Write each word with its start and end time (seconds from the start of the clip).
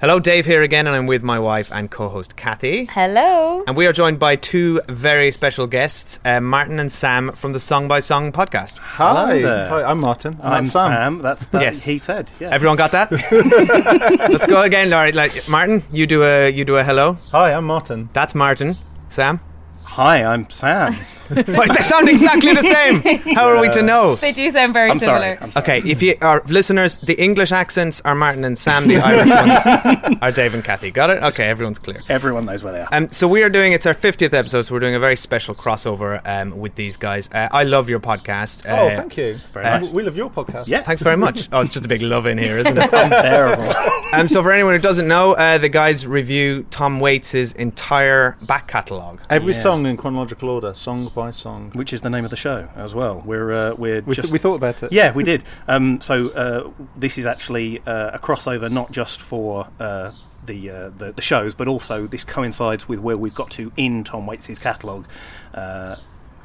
Hello, 0.00 0.18
Dave 0.20 0.44
here 0.44 0.60
again, 0.60 0.86
and 0.86 0.94
I'm 0.94 1.06
with 1.06 1.22
my 1.22 1.38
wife 1.38 1.70
and 1.72 1.90
co 1.90 2.08
host 2.10 2.36
Cathy. 2.36 2.84
Hello. 2.86 3.62
And 3.66 3.74
we 3.76 3.86
are 3.86 3.92
joined 3.92 4.18
by 4.18 4.36
two 4.36 4.80
very 4.88 5.32
special 5.32 5.66
guests, 5.66 6.18
uh, 6.26 6.40
Martin 6.40 6.78
and 6.78 6.92
Sam 6.92 7.32
from 7.32 7.52
the 7.54 7.60
Song 7.60 7.88
by 7.88 8.00
Song 8.00 8.30
podcast. 8.30 8.76
Hi. 8.78 9.40
There. 9.40 9.68
Hi, 9.68 9.82
I'm 9.84 10.00
Martin. 10.00 10.34
And 10.42 10.54
I'm 10.54 10.66
Sam. 10.66 10.90
Sam. 10.92 11.22
That's 11.22 11.46
that 11.46 11.62
Yes. 11.62 11.84
he 11.84 11.98
said. 11.98 12.30
Yeah. 12.38 12.50
Everyone 12.50 12.76
got 12.76 12.92
that? 12.92 13.10
Let's 14.30 14.44
go 14.46 14.62
again, 14.62 14.90
Laurie. 14.90 15.12
Like 15.12 15.48
Martin, 15.48 15.82
you 15.90 16.06
do 16.06 16.22
a 16.22 16.50
you 16.50 16.64
do 16.66 16.76
a 16.76 16.84
hello. 16.84 17.14
Hi, 17.30 17.52
I'm 17.54 17.64
Martin. 17.64 18.10
That's 18.12 18.34
Martin. 18.34 18.76
Sam. 19.08 19.40
Hi, 19.84 20.22
I'm 20.24 20.50
Sam. 20.50 20.94
But 21.34 21.68
they 21.76 21.82
sound 21.82 22.08
exactly 22.08 22.52
the 22.54 22.62
same. 22.62 23.34
How 23.34 23.46
are 23.48 23.60
we 23.60 23.68
to 23.70 23.82
know? 23.82 24.14
They 24.16 24.32
do 24.32 24.48
sound 24.50 24.72
very 24.72 24.90
I'm 24.90 24.98
similar. 24.98 25.18
sorry. 25.18 25.38
I'm 25.40 25.50
sorry. 25.52 25.80
Okay, 25.80 25.90
if 25.90 26.02
you 26.02 26.14
are 26.20 26.42
listeners, 26.46 26.98
the 26.98 27.14
English 27.14 27.52
accents 27.52 28.00
are 28.04 28.14
Martin 28.14 28.44
and 28.44 28.58
Sam. 28.58 28.86
The 28.88 28.96
Irish 29.10 29.30
ones 29.30 30.18
are 30.22 30.32
Dave 30.32 30.54
and 30.54 30.62
Cathy. 30.64 30.90
Got 30.90 31.10
it? 31.10 31.22
Okay, 31.22 31.44
everyone's 31.48 31.78
clear. 31.78 32.02
Everyone 32.08 32.44
knows 32.44 32.62
where 32.62 32.72
they 32.72 32.80
are. 32.80 32.88
Um, 32.92 33.10
so 33.10 33.26
we 33.28 33.42
are 33.42 33.48
doing 33.50 33.72
it's 33.72 33.86
our 33.86 33.94
50th 33.94 34.32
episode. 34.34 34.62
So 34.62 34.74
we're 34.74 34.80
doing 34.80 34.94
a 34.94 35.00
very 35.00 35.16
special 35.16 35.54
crossover 35.54 36.20
um, 36.26 36.58
with 36.58 36.74
these 36.74 36.96
guys. 36.96 37.28
Uh, 37.32 37.48
I 37.50 37.62
love 37.64 37.88
your 37.88 38.00
podcast. 38.00 38.64
Oh, 38.68 38.88
Uh, 38.88 38.96
thank 38.96 39.16
you. 39.16 39.38
very 39.52 39.64
Uh, 39.66 39.78
nice. 39.78 39.90
We 39.92 40.02
love 40.02 40.16
your 40.16 40.30
podcast. 40.30 40.64
yeah. 40.66 40.82
Thanks 40.82 41.02
very 41.02 41.16
much. 41.16 41.48
Oh, 41.52 41.60
it's 41.60 41.70
just 41.70 41.84
a 41.84 41.88
big 41.88 42.02
love 42.02 42.26
in 42.26 42.38
here, 42.38 42.58
isn't 42.58 42.76
it? 42.76 42.92
Unbearable. 42.92 43.72
um, 44.12 44.28
so 44.28 44.42
for 44.42 44.52
anyone 44.52 44.74
who 44.74 44.80
doesn't 44.80 45.08
know, 45.08 45.32
uh, 45.32 45.58
the 45.58 45.68
guys 45.68 46.06
review 46.06 46.64
Tom 46.70 47.00
Waits' 47.00 47.52
entire 47.52 48.36
back 48.42 48.68
catalogue. 48.68 49.20
Every 49.30 49.54
Yeah. 49.54 49.60
song 49.62 49.86
in 49.86 49.96
chronological 49.96 50.48
order, 50.50 50.74
song 50.74 51.06
by 51.14 51.30
song. 51.30 51.70
Which 51.74 51.92
is 51.92 52.00
the 52.02 52.10
name 52.10 52.24
of 52.24 52.30
the 52.30 52.36
show 52.36 52.68
as 52.76 52.94
well. 52.94 53.22
We're 53.24 53.52
uh, 53.52 53.74
we're 53.74 54.00
We, 54.02 54.14
just 54.14 54.26
th- 54.26 54.32
we 54.32 54.38
thought 54.38 54.56
about 54.56 54.82
it. 54.82 54.92
Yeah, 54.92 55.12
we 55.12 55.22
did. 55.32 55.44
Um, 55.68 56.00
so 56.00 56.28
uh, 56.30 56.70
this 56.96 57.16
is 57.18 57.26
actually 57.26 57.80
uh, 57.86 58.10
a 58.14 58.18
crossover, 58.18 58.70
not 58.70 58.92
just 58.92 59.20
for 59.20 59.68
uh, 59.80 60.12
the, 60.44 60.70
uh, 60.70 60.90
the 60.98 61.12
the 61.12 61.22
shows, 61.22 61.54
but 61.54 61.68
also 61.68 62.06
this 62.06 62.24
coincides 62.24 62.88
with 62.88 62.98
where 62.98 63.16
we've 63.16 63.34
got 63.34 63.50
to 63.52 63.72
in 63.76 64.04
Tom 64.04 64.26
Waits' 64.26 64.58
catalogue. 64.58 65.06
Uh, 65.54 65.96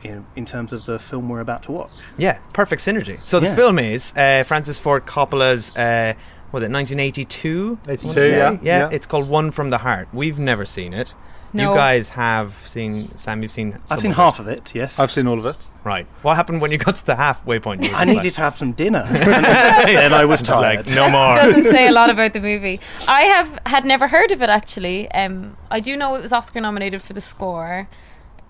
in, 0.01 0.25
in 0.37 0.45
terms 0.45 0.71
of 0.71 0.85
the 0.85 0.97
film 0.97 1.27
we're 1.27 1.41
about 1.41 1.63
to 1.63 1.73
watch. 1.73 1.89
Yeah, 2.17 2.39
perfect 2.53 2.81
synergy. 2.81 3.19
So 3.25 3.41
the 3.41 3.47
Yeah. 3.47 3.55
film 3.55 3.77
is 3.79 4.13
uh, 4.15 4.45
Francis 4.47 4.79
Ford 4.79 5.05
Coppola's. 5.05 5.75
Uh, 5.75 6.13
was 6.53 6.63
it 6.63 6.71
1982? 6.71 7.79
82, 7.87 8.19
yeah, 8.31 8.57
yeah. 8.61 8.89
It's 8.91 9.05
called 9.05 9.27
One 9.27 9.51
from 9.51 9.69
the 9.71 9.77
Heart. 9.79 10.07
We've 10.13 10.39
never 10.39 10.65
seen 10.65 10.93
it. 10.93 11.13
No. 11.53 11.71
You 11.71 11.75
guys 11.75 12.09
have 12.09 12.53
seen. 12.65 13.17
Sam, 13.17 13.41
you've 13.41 13.51
seen. 13.51 13.79
I've 13.89 14.01
seen 14.01 14.11
of 14.11 14.17
half 14.17 14.39
of 14.39 14.47
it. 14.47 14.73
Yes, 14.75 14.99
I've 14.99 15.11
seen 15.11 15.27
all 15.27 15.39
of 15.39 15.45
it. 15.45 15.49
It. 15.49 15.67
Right. 15.83 16.05
What 16.21 16.35
happened 16.35 16.61
when 16.61 16.71
you 16.71 16.77
got 16.77 16.95
to 16.95 17.05
the 17.05 17.15
halfway 17.15 17.59
point? 17.59 17.83
You 17.83 17.91
were 17.91 17.97
I 17.97 18.05
just 18.05 18.15
needed 18.17 18.33
to 18.33 18.41
have 18.41 18.57
some 18.57 18.73
dinner, 18.73 18.99
and 19.07 19.15
then 19.15 20.13
I 20.13 20.25
was 20.25 20.41
like, 20.41 20.47
tired. 20.47 20.87
like, 20.87 20.95
no 20.95 21.09
more. 21.09 21.35
Doesn't 21.35 21.65
say 21.65 21.87
a 21.87 21.91
lot 21.91 22.09
about 22.09 22.33
the 22.33 22.41
movie. 22.41 22.79
I 23.07 23.21
have 23.23 23.59
had 23.65 23.85
never 23.85 24.07
heard 24.07 24.31
of 24.31 24.41
it 24.41 24.49
actually. 24.49 25.09
Um, 25.11 25.57
I 25.71 25.79
do 25.79 25.95
know 25.97 26.15
it 26.15 26.21
was 26.21 26.31
Oscar 26.33 26.61
nominated 26.61 27.01
for 27.01 27.13
the 27.13 27.21
score, 27.21 27.87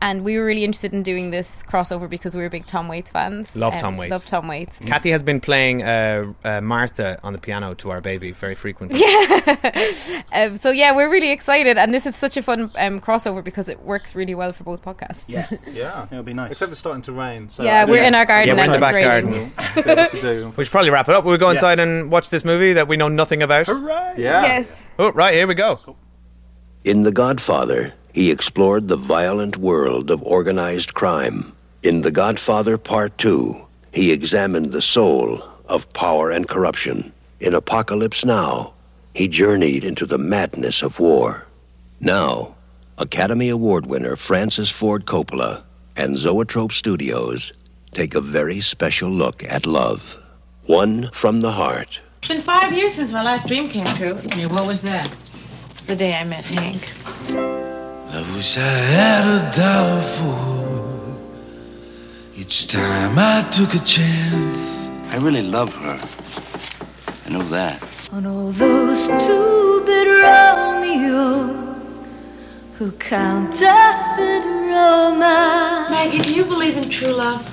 and 0.02 0.23
we 0.23 0.38
were 0.38 0.45
really 0.45 0.64
interested 0.64 0.94
in 0.94 1.03
doing 1.03 1.31
this 1.31 1.61
crossover 1.64 2.09
because 2.09 2.36
we 2.36 2.42
were 2.42 2.50
big 2.50 2.66
Tom 2.66 2.88
Waits 2.88 3.11
fans. 3.11 3.55
Love 3.55 3.73
Um, 3.75 3.80
Tom 3.80 3.97
Waits. 3.97 4.11
Love 4.11 4.25
Tom 4.25 4.47
Waits. 4.47 4.78
Cathy 4.86 5.11
has 5.11 5.22
been 5.23 5.39
playing 5.42 5.83
uh, 5.83 6.33
uh, 6.44 6.61
Martha 6.61 7.19
on 7.23 7.33
the 7.33 7.39
piano 7.39 7.73
to 7.75 7.89
our 7.92 8.02
baby 8.02 8.31
very 8.31 8.55
frequently. 8.55 9.00
Um, 10.31 10.58
so 10.58 10.70
yeah, 10.72 10.95
we're 10.95 11.09
really 11.09 11.31
excited, 11.31 11.77
and 11.77 11.94
this 11.94 12.05
is 12.05 12.16
such 12.16 12.38
a 12.38 12.42
fun 12.42 12.72
um, 12.75 13.00
crossover 13.02 13.44
because 13.44 13.67
it 13.67 13.81
works 13.81 14.14
really 14.16 14.36
well 14.36 14.52
for 14.53 14.64
both 14.64 14.81
podcasts. 14.83 15.23
Yeah, 15.27 15.47
Yeah. 15.72 16.08
it'll 16.11 16.23
be 16.23 16.33
nice. 16.33 16.52
Except 16.52 16.72
it's 16.72 16.80
starting 16.80 17.02
to 17.03 17.11
rain. 17.11 17.50
So 17.50 17.64
Yeah, 17.64 17.86
we're 17.86 17.97
don't 17.97 18.05
in 18.08 18.16
our 18.16 18.25
garden 18.25 18.47
Yeah, 18.47 18.53
we're 18.61 18.66
in 18.66 18.72
the 18.72 18.80
back 18.80 18.95
raining. 18.95 19.52
garden. 19.55 19.95
what 19.95 20.11
to 20.11 20.22
do. 20.22 20.53
We 20.55 20.64
should 20.66 20.72
probably 20.72 20.92
wrap 20.92 21.09
it 21.09 21.16
up. 21.16 21.23
We'll 21.25 21.38
go 21.38 21.47
Yeah. 21.47 21.53
inside 21.53 21.80
and 21.80 22.11
watch 22.11 22.30
this 22.30 22.45
movie 22.45 22.73
that 22.73 22.88
we 22.88 22.95
know 22.97 23.08
nothing 23.08 23.42
about. 23.42 23.66
Hooray! 23.67 24.16
Yeah. 24.17 24.44
Yes. 24.44 24.67
Oh, 25.00 25.11
right, 25.14 25.33
here 25.33 25.47
we 25.47 25.55
go. 25.55 25.95
In 26.83 27.02
The 27.03 27.11
Godfather, 27.11 27.94
he 28.20 28.31
explored 28.31 28.89
the 28.89 28.98
violent 28.98 29.56
world 29.56 30.12
of 30.12 30.22
organized 30.23 30.94
crime. 30.94 31.53
In 31.84 32.02
The 32.02 32.12
Godfather 32.12 32.77
Part 32.77 33.17
2, 33.17 33.66
he 33.93 34.11
examined 34.11 34.73
the 34.73 34.82
soul 34.82 35.42
of 35.70 35.93
power 35.93 36.30
and 36.30 36.45
corruption. 36.45 37.14
In 37.39 37.54
Apocalypse 37.54 38.26
Now, 38.26 38.73
he 39.14 39.30
journeyed 39.30 39.86
into 39.86 40.05
the 40.05 40.17
madness 40.17 40.82
of 40.82 40.99
war. 40.99 41.48
Now, 42.02 42.58
Academy 42.98 43.48
Award 43.48 43.86
winner 43.86 44.17
Francis 44.17 44.70
Ford 44.70 45.05
Coppola 45.05 45.64
and 45.95 46.17
Zoetrope 46.17 46.73
Studios 46.73 47.54
take 47.92 48.16
a 48.16 48.20
very 48.20 48.60
special 48.60 49.10
look 49.10 49.45
at 49.45 49.66
love. 49.66 50.22
One 50.66 51.10
from 51.14 51.39
the 51.39 51.54
heart. 51.54 52.02
It's 52.17 52.27
been 52.27 52.42
five 52.42 52.77
years 52.77 52.95
since 52.95 53.14
my 53.14 53.23
last 53.23 53.48
dream 53.48 53.70
came 53.70 53.86
true. 53.95 54.20
Yeah, 54.36 54.48
what 54.48 54.67
was 54.67 54.82
that? 54.82 55.10
The 55.88 55.95
day 55.95 56.16
I 56.16 56.26
met 56.26 56.43
Hank. 56.43 57.58
I 58.11 58.21
wish 58.33 58.58
I 58.58 58.61
had 58.61 59.27
a 59.27 59.52
dollar 59.55 60.02
for 60.02 61.15
each 62.36 62.65
time 62.67 63.20
I 63.20 63.47
took 63.52 63.75
a 63.75 63.80
chance. 63.86 64.89
I 65.11 65.17
really 65.17 65.43
love 65.43 65.71
her. 65.75 65.99
I 67.27 67.30
know 67.30 67.43
that. 67.43 67.83
On 68.11 68.25
all 68.25 68.52
those 68.52 69.05
two-bit 69.05 70.08
Romeos 70.23 71.99
who 72.80 72.92
counterfeit 72.93 74.43
romance. 74.43 75.92
Maggie, 75.92 76.23
do 76.23 76.33
you 76.33 76.45
believe 76.45 76.77
in 76.77 76.89
true 76.89 77.14
love? 77.14 77.48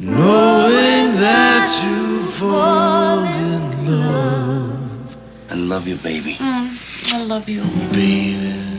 Knowing 0.00 1.20
that 1.20 1.70
you 1.84 2.24
fall 2.32 3.22
in 3.22 3.86
love, 3.86 5.16
I 5.50 5.54
love 5.54 5.86
you, 5.86 5.94
baby. 5.96 6.34
Mm, 6.34 7.12
I 7.14 7.22
love 7.22 7.48
you. 7.48 7.62
baby. 7.92 8.69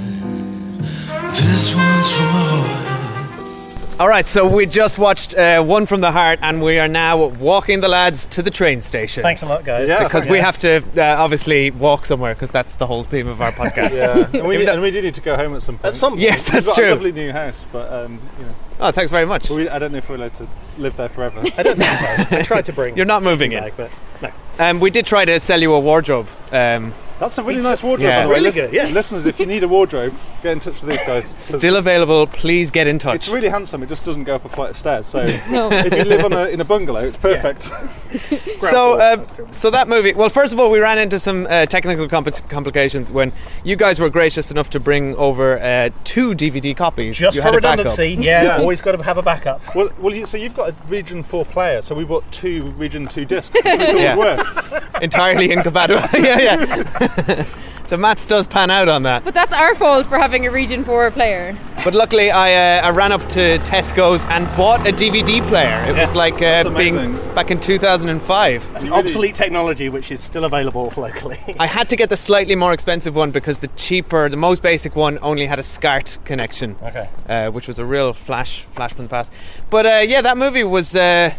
This 1.34 1.74
one's 1.74 2.12
from 2.12 2.25
my 2.25 2.31
heart. 2.50 4.00
All 4.00 4.08
right, 4.08 4.25
so 4.25 4.47
we 4.47 4.66
just 4.66 4.97
watched 4.97 5.36
uh, 5.36 5.64
One 5.64 5.86
from 5.86 6.02
the 6.02 6.12
Heart, 6.12 6.40
and 6.42 6.62
we 6.62 6.80
are 6.80 6.88
now 6.88 7.28
walking 7.28 7.81
the 7.81 7.88
lads 7.88 8.25
to 8.28 8.42
the 8.42 8.50
train 8.50 8.81
station. 8.81 9.22
Thanks 9.22 9.44
a 9.44 9.46
lot, 9.46 9.64
guys. 9.64 9.88
Yeah. 9.88 10.03
Because 10.03 10.25
we 10.25 10.40
have 10.40 10.58
to 10.59 10.78
uh, 10.97 11.22
obviously 11.22 11.70
walk 11.70 12.06
somewhere, 12.08 12.34
because 12.34 12.50
that's 12.50 12.74
the 12.75 12.88
whole 12.88 13.03
theme 13.03 13.28
of 13.28 13.41
our 13.41 13.52
podcast. 13.62 13.96
Yeah. 13.96 14.28
and, 14.34 14.47
we, 14.47 14.66
and 14.68 14.81
we 14.81 14.90
do 14.91 15.02
need 15.03 15.14
to 15.16 15.22
go 15.22 15.36
home 15.36 15.56
at 15.56 15.62
some 15.62 15.75
point. 15.78 15.86
At 15.94 15.96
some 15.97 16.14
point. 16.14 16.22
Yes, 16.24 16.52
We've 16.52 16.66
got 16.66 16.75
true. 16.75 16.90
a 16.90 16.96
lovely 16.96 17.12
new 17.12 17.31
house, 17.31 17.64
but 17.72 17.94
um, 17.94 18.20
you 18.40 18.46
know, 18.46 18.56
Oh, 18.80 18.91
thanks 18.91 19.12
very 19.12 19.28
much. 19.28 19.50
we, 19.52 19.70
I 19.70 19.78
don't 19.78 19.91
know 19.91 20.00
if 20.00 20.09
we're 20.09 20.16
allowed 20.16 20.34
to 20.36 20.47
live 20.80 20.97
there 20.97 21.09
forever. 21.09 21.40
I 21.58 21.62
don't 21.64 21.78
think 21.78 22.28
so. 22.30 22.38
I 22.38 22.41
tried 22.41 22.66
to 22.66 22.74
bring. 22.74 22.97
You're 22.97 23.06
not 23.06 23.22
moving 23.22 23.52
in. 23.52 23.59
back, 23.64 23.78
but 23.78 23.91
no. 24.22 24.31
Um, 24.58 24.80
we 24.80 24.90
did 24.90 25.06
try 25.06 25.25
to 25.25 25.40
sell 25.40 25.62
you 25.62 25.74
a 25.74 25.80
wardrobe. 25.80 26.28
Um, 26.52 26.94
That's 27.22 27.38
a 27.38 27.44
really 27.44 27.62
nice 27.62 27.84
wardrobe, 27.84 28.09
Yeah. 28.09 28.22
by 28.22 28.24
the 28.24 28.30
way. 28.30 28.36
Really 28.38 28.46
Lis- 28.46 28.56
good, 28.56 28.74
yeah. 28.74 28.86
Listeners, 28.86 29.26
if 29.28 29.40
you 29.40 29.46
need 29.46 29.62
a 29.62 29.68
wardrobe, 29.68 30.16
get 30.42 30.54
in 30.54 30.59
touch 30.59 30.82
with 30.82 30.90
these 30.90 31.06
guys. 31.08 31.32
still 31.38 31.76
available. 31.76 32.26
Please 32.26 32.72
get 32.72 32.88
in 32.88 32.98
touch. 32.98 33.16
It's 33.18 33.30
really 33.30 33.48
handsome. 33.48 33.84
It 33.84 33.90
just 33.90 34.04
doesn't 34.04 34.24
go 34.24 34.34
up 34.34 34.44
a 34.46 34.50
flight 34.50 34.72
of 34.72 34.78
stairs. 34.78 35.06
So 35.06 35.20
No. 35.52 35.70
if 35.72 35.94
you 35.94 36.04
live 36.04 36.26
on 36.26 36.34
a, 36.34 36.46
in 36.48 36.59
a 36.62 36.66
bungalow, 36.66 37.02
it's 37.08 37.18
perfect. 37.18 37.70
so, 38.60 39.00
uh, 39.00 39.26
so 39.52 39.70
that 39.70 39.88
movie. 39.88 40.14
Well, 40.14 40.30
first 40.30 40.54
of 40.54 40.60
all, 40.60 40.70
we 40.72 40.80
ran 40.80 40.98
into 40.98 41.20
some 41.20 41.48
uh, 41.50 41.66
technical 41.66 42.08
compli 42.08 42.48
complications 42.50 43.12
when 43.12 43.32
you 43.64 43.76
guys 43.76 44.00
were 44.00 44.10
gracious 44.10 44.52
enough 44.52 44.70
to 44.72 44.80
bring 44.80 45.16
over 45.16 45.60
uh, 45.60 45.90
two 46.04 46.34
DVD 46.34 46.76
copies. 46.76 47.18
Just 47.18 47.36
you 47.36 47.42
for 47.42 47.46
had 47.48 47.54
a 47.54 47.58
redundancy, 47.58 48.10
yeah, 48.20 48.44
Yeah. 48.44 48.58
always 48.60 48.82
got 48.82 48.94
to 48.94 49.04
have 49.04 49.18
a 49.18 49.22
backup. 49.22 49.62
well, 49.76 49.90
well, 50.00 50.14
you, 50.14 50.26
so 50.26 50.38
you've 50.38 50.56
got 50.56 50.70
a 50.70 50.76
Region 50.88 51.24
Four 51.24 51.46
player. 51.46 51.82
So 51.82 51.96
we 51.96 52.04
bought 52.04 52.30
two 52.32 52.64
Region 52.72 53.08
Two 53.08 53.26
discs. 53.26 53.54
which 53.56 53.64
we 53.66 53.72
thought 53.78 53.96
Yeah. 53.98 55.00
entirely 55.02 55.52
incompatible. 55.52 56.02
yeah, 56.20 56.40
yeah. 56.58 57.46
The 57.91 57.97
maths 57.97 58.25
does 58.25 58.47
pan 58.47 58.72
out 58.72 58.88
on 58.88 59.03
that. 59.03 59.24
But 59.25 59.34
that's 59.34 59.52
our 59.52 59.75
fault 59.75 60.07
for 60.07 60.18
having 60.18 60.47
a 60.47 60.52
Region 60.52 60.85
4 60.85 61.12
player. 61.12 61.57
But 61.84 61.94
luckily, 61.94 62.31
I, 62.31 62.79
uh, 62.79 62.88
I 62.88 62.90
ran 62.91 63.12
up 63.12 63.19
to 63.29 63.59
Tesco's 63.59 64.24
and 64.25 64.46
bought 64.56 64.88
a 64.88 64.94
DVD 64.94 65.46
player. 65.50 65.84
It 65.90 65.97
was 65.97 66.16
like 66.16 66.41
uh, 66.41 66.69
being 66.78 67.13
back 67.35 67.52
in 67.52 67.59
2005. 67.59 68.63
You 68.63 68.69
really- 68.79 68.90
Obsolete 68.91 69.35
technology, 69.35 69.90
which 69.90 70.09
is 70.09 70.22
still 70.22 70.46
available 70.46 70.94
locally. 70.97 71.38
I 71.59 71.66
had 71.68 71.90
to 71.90 71.97
get 71.97 72.07
the 72.09 72.16
slightly 72.18 72.56
more 72.56 72.72
expensive 72.72 73.13
one 73.13 73.31
because 73.31 73.59
the 73.59 73.68
cheaper, 73.76 74.29
the 74.29 74.37
most 74.37 74.64
basic 74.64 74.96
one, 74.96 75.20
only 75.22 75.46
had 75.46 75.59
a 75.59 75.64
SCART 75.64 76.17
connection. 76.23 76.78
Okay. 76.82 77.09
Uh, 77.28 77.49
which 77.52 77.67
was 77.67 77.78
a 77.78 77.84
real 77.85 78.14
flash, 78.14 78.61
flash 78.72 78.94
from 78.94 79.03
the 79.05 79.09
past. 79.09 79.34
But 79.70 79.85
uh, 79.85 80.03
yeah, 80.08 80.22
that 80.22 80.37
movie 80.37 80.64
was. 80.64 80.96
Uh, 80.96 81.34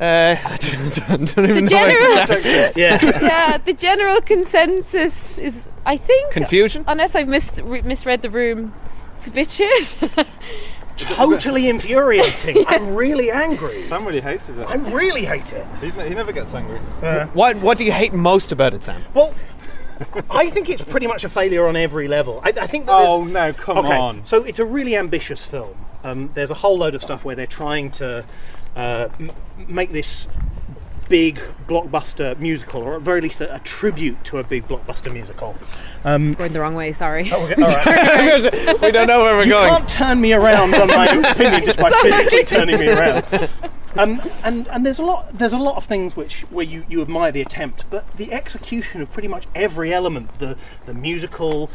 uh, 0.00 0.36
I 0.44 0.56
don't, 0.60 1.34
don't 1.34 1.50
even 1.50 1.64
The 1.64 1.70
know 1.72 1.76
where 1.82 1.96
general- 1.96 2.26
to 2.28 2.42
start. 2.42 2.76
yeah. 2.76 3.00
yeah, 3.02 3.58
the 3.58 3.72
general 3.72 4.20
consensus 4.20 5.36
is, 5.36 5.60
I 5.88 5.96
think, 5.96 6.32
Confusion. 6.32 6.84
unless 6.86 7.14
I've 7.16 7.28
mis- 7.28 7.58
re- 7.58 7.80
misread 7.80 8.20
the 8.20 8.28
room, 8.28 8.74
it's 9.16 9.26
a 9.26 9.30
bit 9.30 9.50
shit. 9.50 9.96
totally 10.98 11.68
infuriating. 11.68 12.64
I'm 12.68 12.94
really 12.94 13.30
angry. 13.30 13.86
Sam 13.86 14.04
really 14.04 14.20
hated 14.20 14.58
it. 14.58 14.68
I 14.68 14.74
really 14.74 15.24
hate 15.24 15.52
it. 15.52 15.66
He's 15.80 15.94
ne- 15.94 16.08
he 16.08 16.14
never 16.14 16.30
gets 16.32 16.52
angry. 16.54 16.78
What 17.32 17.56
What 17.56 17.78
do 17.78 17.84
you 17.86 17.92
hate 17.92 18.12
most 18.12 18.52
about 18.52 18.74
it, 18.74 18.84
Sam? 18.84 19.02
Well, 19.14 19.32
I 20.30 20.50
think 20.50 20.68
it's 20.68 20.82
pretty 20.84 21.06
much 21.06 21.24
a 21.24 21.28
failure 21.28 21.66
on 21.66 21.74
every 21.74 22.06
level. 22.06 22.40
I, 22.44 22.50
I 22.50 22.66
think 22.66 22.86
that 22.86 22.92
Oh 22.94 23.24
no, 23.24 23.52
come 23.54 23.78
okay, 23.78 23.96
on. 23.96 24.24
so 24.26 24.44
it's 24.44 24.58
a 24.58 24.64
really 24.64 24.94
ambitious 24.94 25.44
film. 25.46 25.74
Um, 26.04 26.30
there's 26.34 26.50
a 26.50 26.54
whole 26.54 26.78
load 26.78 26.94
of 26.94 27.02
stuff 27.02 27.24
where 27.24 27.34
they're 27.34 27.46
trying 27.46 27.90
to 27.92 28.24
uh, 28.76 29.08
m- 29.18 29.30
make 29.66 29.90
this 29.92 30.28
big 31.08 31.40
blockbuster 31.66 32.38
musical, 32.38 32.82
or 32.82 32.96
at 32.96 33.02
very 33.02 33.20
least 33.20 33.40
a, 33.40 33.54
a 33.54 33.58
tribute 33.60 34.22
to 34.24 34.38
a 34.38 34.44
big 34.44 34.66
blockbuster 34.68 35.12
musical. 35.12 35.56
Um, 36.04 36.34
Going 36.34 36.52
the 36.52 36.60
wrong 36.60 36.74
way. 36.74 36.92
Sorry. 36.92 37.32
okay, 37.32 37.54
all 37.54 37.68
right. 37.86 38.80
we 38.82 38.90
don't 38.90 39.08
know 39.08 39.22
where 39.22 39.36
we're 39.36 39.44
you 39.44 39.50
going. 39.50 39.70
can't 39.70 39.88
turn 39.88 40.20
me 40.20 40.32
around 40.32 40.74
on 40.74 40.88
my 40.88 41.06
opinion 41.06 41.64
just 41.64 41.78
by 41.78 41.90
physically 42.02 42.44
turning 42.44 42.78
me 42.78 42.88
around. 42.88 43.24
Um, 43.96 44.20
and 44.44 44.68
and 44.68 44.84
there's 44.86 44.98
a 44.98 45.02
lot 45.02 45.36
there's 45.36 45.54
a 45.54 45.58
lot 45.58 45.76
of 45.76 45.84
things 45.84 46.14
which 46.14 46.42
where 46.50 46.64
you, 46.64 46.84
you 46.88 47.00
admire 47.02 47.32
the 47.32 47.40
attempt, 47.40 47.84
but 47.90 48.04
the 48.16 48.32
execution 48.32 49.00
of 49.00 49.12
pretty 49.12 49.28
much 49.28 49.46
every 49.54 49.92
element 49.92 50.38
the 50.38 50.56
the 50.86 50.94
musical 50.94 51.70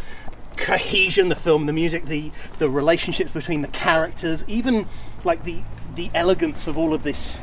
cohesion, 0.56 1.30
the 1.30 1.36
film, 1.36 1.66
the 1.66 1.74
music, 1.74 2.06
the 2.06 2.32
the 2.60 2.70
relationships 2.70 3.32
between 3.32 3.62
the 3.62 3.68
characters, 3.68 4.44
even 4.48 4.88
like 5.24 5.44
the 5.44 5.62
the 5.96 6.12
elegance 6.14 6.68
of 6.68 6.78
all 6.78 6.94
of 6.94 7.04
this 7.04 7.38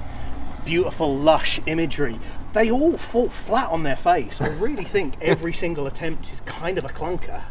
beautiful 0.65 1.15
lush 1.17 1.61
imagery. 1.67 2.19
They 2.53 2.71
all 2.71 2.97
fall 2.97 3.29
flat 3.29 3.69
on 3.71 3.83
their 3.85 3.97
face. 3.97 4.41
I 4.41 4.49
really 4.49 4.85
think 4.85 5.15
every 5.21 5.53
single 5.53 5.87
attempt 5.87 6.33
is 6.33 6.41
kind 6.41 6.79
of 6.79 6.85
a 6.85 6.89
clunker. 6.89 7.43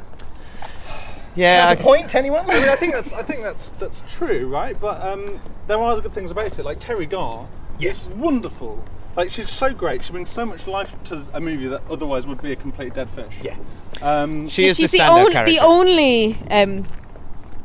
Yeah, 1.36 1.74
the 1.76 1.82
point, 1.84 2.14
anyone? 2.16 2.50
I 2.50 2.60
mean, 2.60 2.70
I 2.70 2.76
think 2.76 2.94
that's 2.94 3.14
I 3.14 3.24
think 3.24 3.44
that's 3.44 3.72
that's 3.80 4.04
true, 4.10 4.48
right? 4.48 4.78
But 4.80 5.02
um, 5.06 5.40
there 5.68 5.78
are 5.78 5.92
other 5.92 6.02
good 6.02 6.14
things 6.14 6.32
about 6.32 6.58
it. 6.60 6.66
Like 6.66 6.80
Teri 6.80 7.10
Garr 7.10 7.48
Yes. 7.78 8.02
is 8.02 8.08
wonderful. 8.10 8.84
Like 9.16 9.32
she's 9.32 9.50
so 9.50 9.74
great. 9.74 10.04
She 10.04 10.12
brings 10.12 10.30
so 10.30 10.46
much 10.46 10.68
life 10.68 10.96
to 11.06 11.26
a 11.34 11.40
movie 11.40 11.68
that 11.68 11.82
otherwise 11.90 12.26
would 12.28 12.42
be 12.42 12.52
a 12.52 12.56
complete 12.56 12.94
dead 12.94 13.10
fish. 13.12 13.34
Yeah. 13.42 13.56
Um, 14.02 14.50
she 14.50 14.66
is 14.66 14.78
the 14.78 14.84
She's 14.84 14.92
the, 14.92 14.98
standout 15.00 15.26
on- 15.28 15.32
character. 15.32 15.52
the 15.54 15.60
only 15.60 16.38
um, 16.52 16.84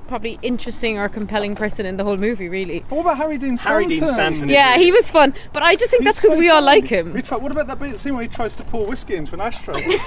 probably 0.08 0.38
interesting 0.42 0.98
or 0.98 1.08
compelling 1.08 1.54
person 1.54 1.86
in 1.86 1.96
the 1.96 2.04
whole 2.04 2.16
movie, 2.16 2.48
really. 2.48 2.80
what 2.88 3.00
about 3.00 3.16
Harry 3.16 3.38
Dean 3.38 3.56
Harry 3.58 3.84
Stanton? 3.84 4.06
Dean 4.06 4.14
Stanton. 4.14 4.48
Yeah, 4.48 4.76
he 4.76 4.92
was 4.92 5.10
fun, 5.10 5.34
but 5.52 5.62
I 5.62 5.74
just 5.76 5.90
think 5.90 6.02
He's 6.02 6.06
that's 6.14 6.18
because 6.20 6.32
so 6.34 6.38
we 6.38 6.48
all 6.50 6.62
funny. 6.62 6.80
like 6.82 6.90
him. 6.90 7.12
We 7.12 7.22
try, 7.22 7.36
what 7.38 7.52
about 7.52 7.66
that 7.68 7.78
bit 7.78 7.98
scene 7.98 8.14
where 8.14 8.22
he 8.22 8.28
tries 8.28 8.54
to 8.56 8.64
pour 8.64 8.86
whiskey 8.86 9.16
into 9.16 9.34
an 9.34 9.40
ashtray? 9.40 9.74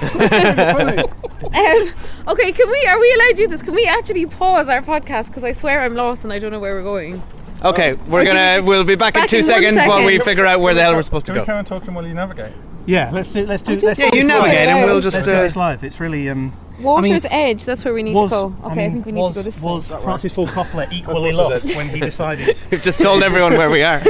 Really. 0.77 0.97
Um, 0.97 1.93
okay, 2.27 2.51
can 2.51 2.69
we? 2.69 2.85
Are 2.85 2.99
we 2.99 3.13
allowed 3.13 3.27
to 3.29 3.33
do 3.35 3.47
this? 3.47 3.61
Can 3.61 3.73
we 3.75 3.85
actually 3.85 4.25
pause 4.25 4.69
our 4.69 4.81
podcast? 4.81 5.27
Because 5.27 5.43
I 5.43 5.51
swear 5.51 5.81
I'm 5.81 5.93
lost 5.95 6.23
and 6.23 6.33
I 6.33 6.39
don't 6.39 6.51
know 6.51 6.59
where 6.59 6.73
we're 6.75 6.83
going. 6.83 7.21
Okay, 7.63 7.93
we're 7.93 8.21
Or 8.21 8.25
gonna. 8.25 8.61
We'll 8.63 8.83
be 8.83 8.95
back, 8.95 9.15
in 9.17 9.27
two 9.27 9.37
in 9.37 9.41
one 9.45 9.49
seconds 9.49 9.77
while 9.87 10.05
we 10.05 10.19
figure 10.19 10.45
out 10.45 10.59
where 10.61 10.73
the 10.73 10.81
hell 10.81 10.95
we're 10.95 11.03
supposed 11.03 11.25
to 11.27 11.31
go. 11.33 11.35
Can 11.35 11.41
we 11.41 11.43
go. 11.43 11.45
carry 11.45 11.57
on 11.59 11.65
talking 11.65 11.93
while 11.93 12.05
you 12.05 12.13
navigate? 12.13 12.53
Yeah, 12.85 13.09
let's 13.11 13.31
do 13.33 13.45
let's 13.45 13.61
do 13.63 13.73
just 13.75 13.83
let's 13.85 13.99
Yeah, 13.99 14.09
you 14.13 14.23
navigate 14.23 14.67
and 14.69 14.85
we'll 14.85 15.01
just. 15.01 15.15
Let's 15.15 15.27
do 15.27 15.33
Uh, 15.33 15.41
this 15.43 15.55
live. 15.55 15.83
It's 15.83 15.99
really 15.99 16.29
um. 16.29 16.53
Water's 16.79 17.25
I 17.25 17.29
mean, 17.29 17.37
Edge. 17.47 17.65
That's 17.65 17.83
where 17.83 17.93
we 17.93 18.03
need 18.03 18.13
was, 18.13 18.29
to 18.29 18.35
go. 18.35 18.55
Okay, 18.63 18.65
I, 18.65 18.75
mean, 18.75 18.91
think 18.93 19.05
we 19.05 19.11
need 19.13 19.21
was, 19.21 19.35
to 19.35 19.39
go 19.39 19.43
this 19.43 19.55
way. 19.55 19.71
Was 19.71 19.87
Francis 20.03 20.33
Ford 20.33 20.49
Coppola 20.49 20.87
equally 20.91 21.35
Water's 21.35 21.65
lost 21.65 21.65
when 21.77 21.89
he 21.89 21.99
decided? 21.99 22.57
We've 22.71 22.81
just 22.81 23.01
told 23.01 23.23
everyone 23.23 23.53
where 23.53 23.69
we 23.69 23.83
are. 23.83 24.01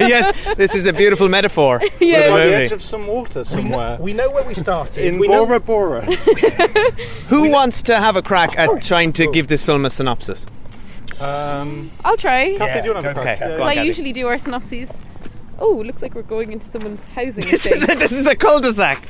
yes, 0.00 0.54
this 0.54 0.74
is 0.74 0.86
a 0.86 0.92
beautiful 0.92 1.28
metaphor. 1.28 1.80
Yeah. 2.00 2.30
By 2.30 2.46
the 2.46 2.54
edge 2.54 2.72
of 2.72 2.82
some 2.82 3.06
water 3.06 3.44
somewhere. 3.44 3.98
we 4.00 4.12
know 4.12 4.30
where 4.30 4.44
we 4.44 4.54
started. 4.54 5.04
in 5.04 5.18
we 5.18 5.28
know 5.28 5.44
Bora 5.44 5.60
Bora. 5.60 6.04
Who 7.28 7.50
wants 7.50 7.82
to 7.84 7.96
have 7.96 8.16
a 8.16 8.22
crack 8.22 8.56
at 8.58 8.82
trying 8.82 9.12
to 9.14 9.30
give 9.32 9.48
this 9.48 9.64
film 9.64 9.84
a 9.84 9.90
synopsis? 9.90 10.46
Um, 11.20 11.90
I'll 12.04 12.16
try. 12.16 12.56
Cathy, 12.58 12.82
do 12.82 12.88
you 12.88 12.94
want 12.94 13.06
to 13.06 13.14
go 13.14 13.22
crack? 13.22 13.38
for 13.38 13.44
it. 13.44 13.50
Yeah. 13.50 13.56
Go 13.56 13.62
on, 13.62 13.68
I 13.70 13.82
usually 13.82 14.12
do 14.12 14.26
our 14.26 14.38
synopses. 14.38 14.92
Oh, 15.58 15.76
looks 15.76 16.02
like 16.02 16.14
we're 16.14 16.22
going 16.22 16.52
into 16.52 16.66
someone's 16.68 17.04
housing. 17.04 17.44
This 17.44 17.66
is 17.66 17.82
estate. 17.82 17.96
a, 17.96 17.98
this 17.98 18.12
is 18.12 18.26
a 18.26 18.34
cul-de-sac. 18.36 19.06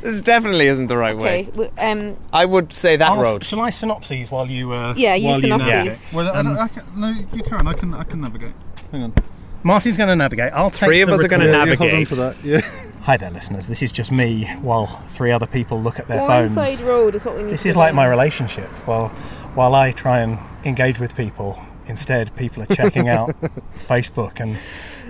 This 0.00 0.22
definitely 0.22 0.66
isn't 0.68 0.86
the 0.86 0.96
right 0.96 1.14
okay. 1.14 1.22
way. 1.24 1.42
w- 1.52 1.70
Um, 1.76 2.16
I 2.32 2.46
would 2.46 2.72
say 2.72 2.96
that 2.96 3.06
I'll- 3.10 3.20
road. 3.20 3.44
Shall 3.44 3.60
I 3.60 3.70
synopses 3.70 4.30
while 4.30 4.46
you? 4.46 4.72
Uh, 4.72 4.94
Yeah, 4.96 5.14
you 5.14 5.26
while 5.28 5.40
synopses. 5.40 5.68
navigate? 5.68 5.98
Well, 6.12 6.28
I, 6.30 6.42
don't, 6.42 6.56
I 6.58 6.68
can, 6.68 6.82
no, 6.96 7.08
you 7.34 7.42
can. 7.42 7.66
I 7.66 7.72
can. 7.74 7.92
I 7.94 8.04
can 8.04 8.20
navigate. 8.22 8.52
Hang 8.92 9.02
on. 9.02 9.14
Marty's 9.62 9.98
going 9.98 10.08
to 10.08 10.16
navigate. 10.16 10.52
I'll 10.54 10.70
take. 10.70 10.86
Three 10.88 11.00
of 11.02 11.08
the 11.10 11.16
us 11.16 11.20
are 11.22 11.28
gonna 11.28 11.50
navigate. 11.50 11.78
Hold 11.90 11.92
on 12.00 12.04
to 12.06 12.14
that. 12.16 12.42
Yeah. 12.44 12.60
Hi 13.02 13.16
there, 13.18 13.30
listeners. 13.30 13.66
This 13.66 13.82
is 13.82 13.92
just 13.92 14.10
me 14.10 14.44
while 14.62 15.02
three 15.08 15.32
other 15.32 15.46
people 15.46 15.82
look 15.82 15.98
at 15.98 16.08
their 16.08 16.20
one 16.20 16.28
phones. 16.48 16.54
side 16.54 16.80
road 16.80 17.14
is 17.14 17.24
what 17.26 17.36
we 17.36 17.42
need. 17.42 17.52
This 17.52 17.62
to 17.64 17.68
is 17.70 17.76
like 17.76 17.88
down. 17.90 17.96
my 17.96 18.06
relationship. 18.06 18.68
While 18.86 19.08
while 19.54 19.74
I 19.74 19.92
try 19.92 20.20
and 20.20 20.38
engage 20.64 20.98
with 20.98 21.14
people, 21.14 21.58
instead 21.86 22.34
people 22.36 22.62
are 22.62 22.66
checking 22.74 23.08
out 23.08 23.34
Facebook 23.88 24.40
and 24.40 24.58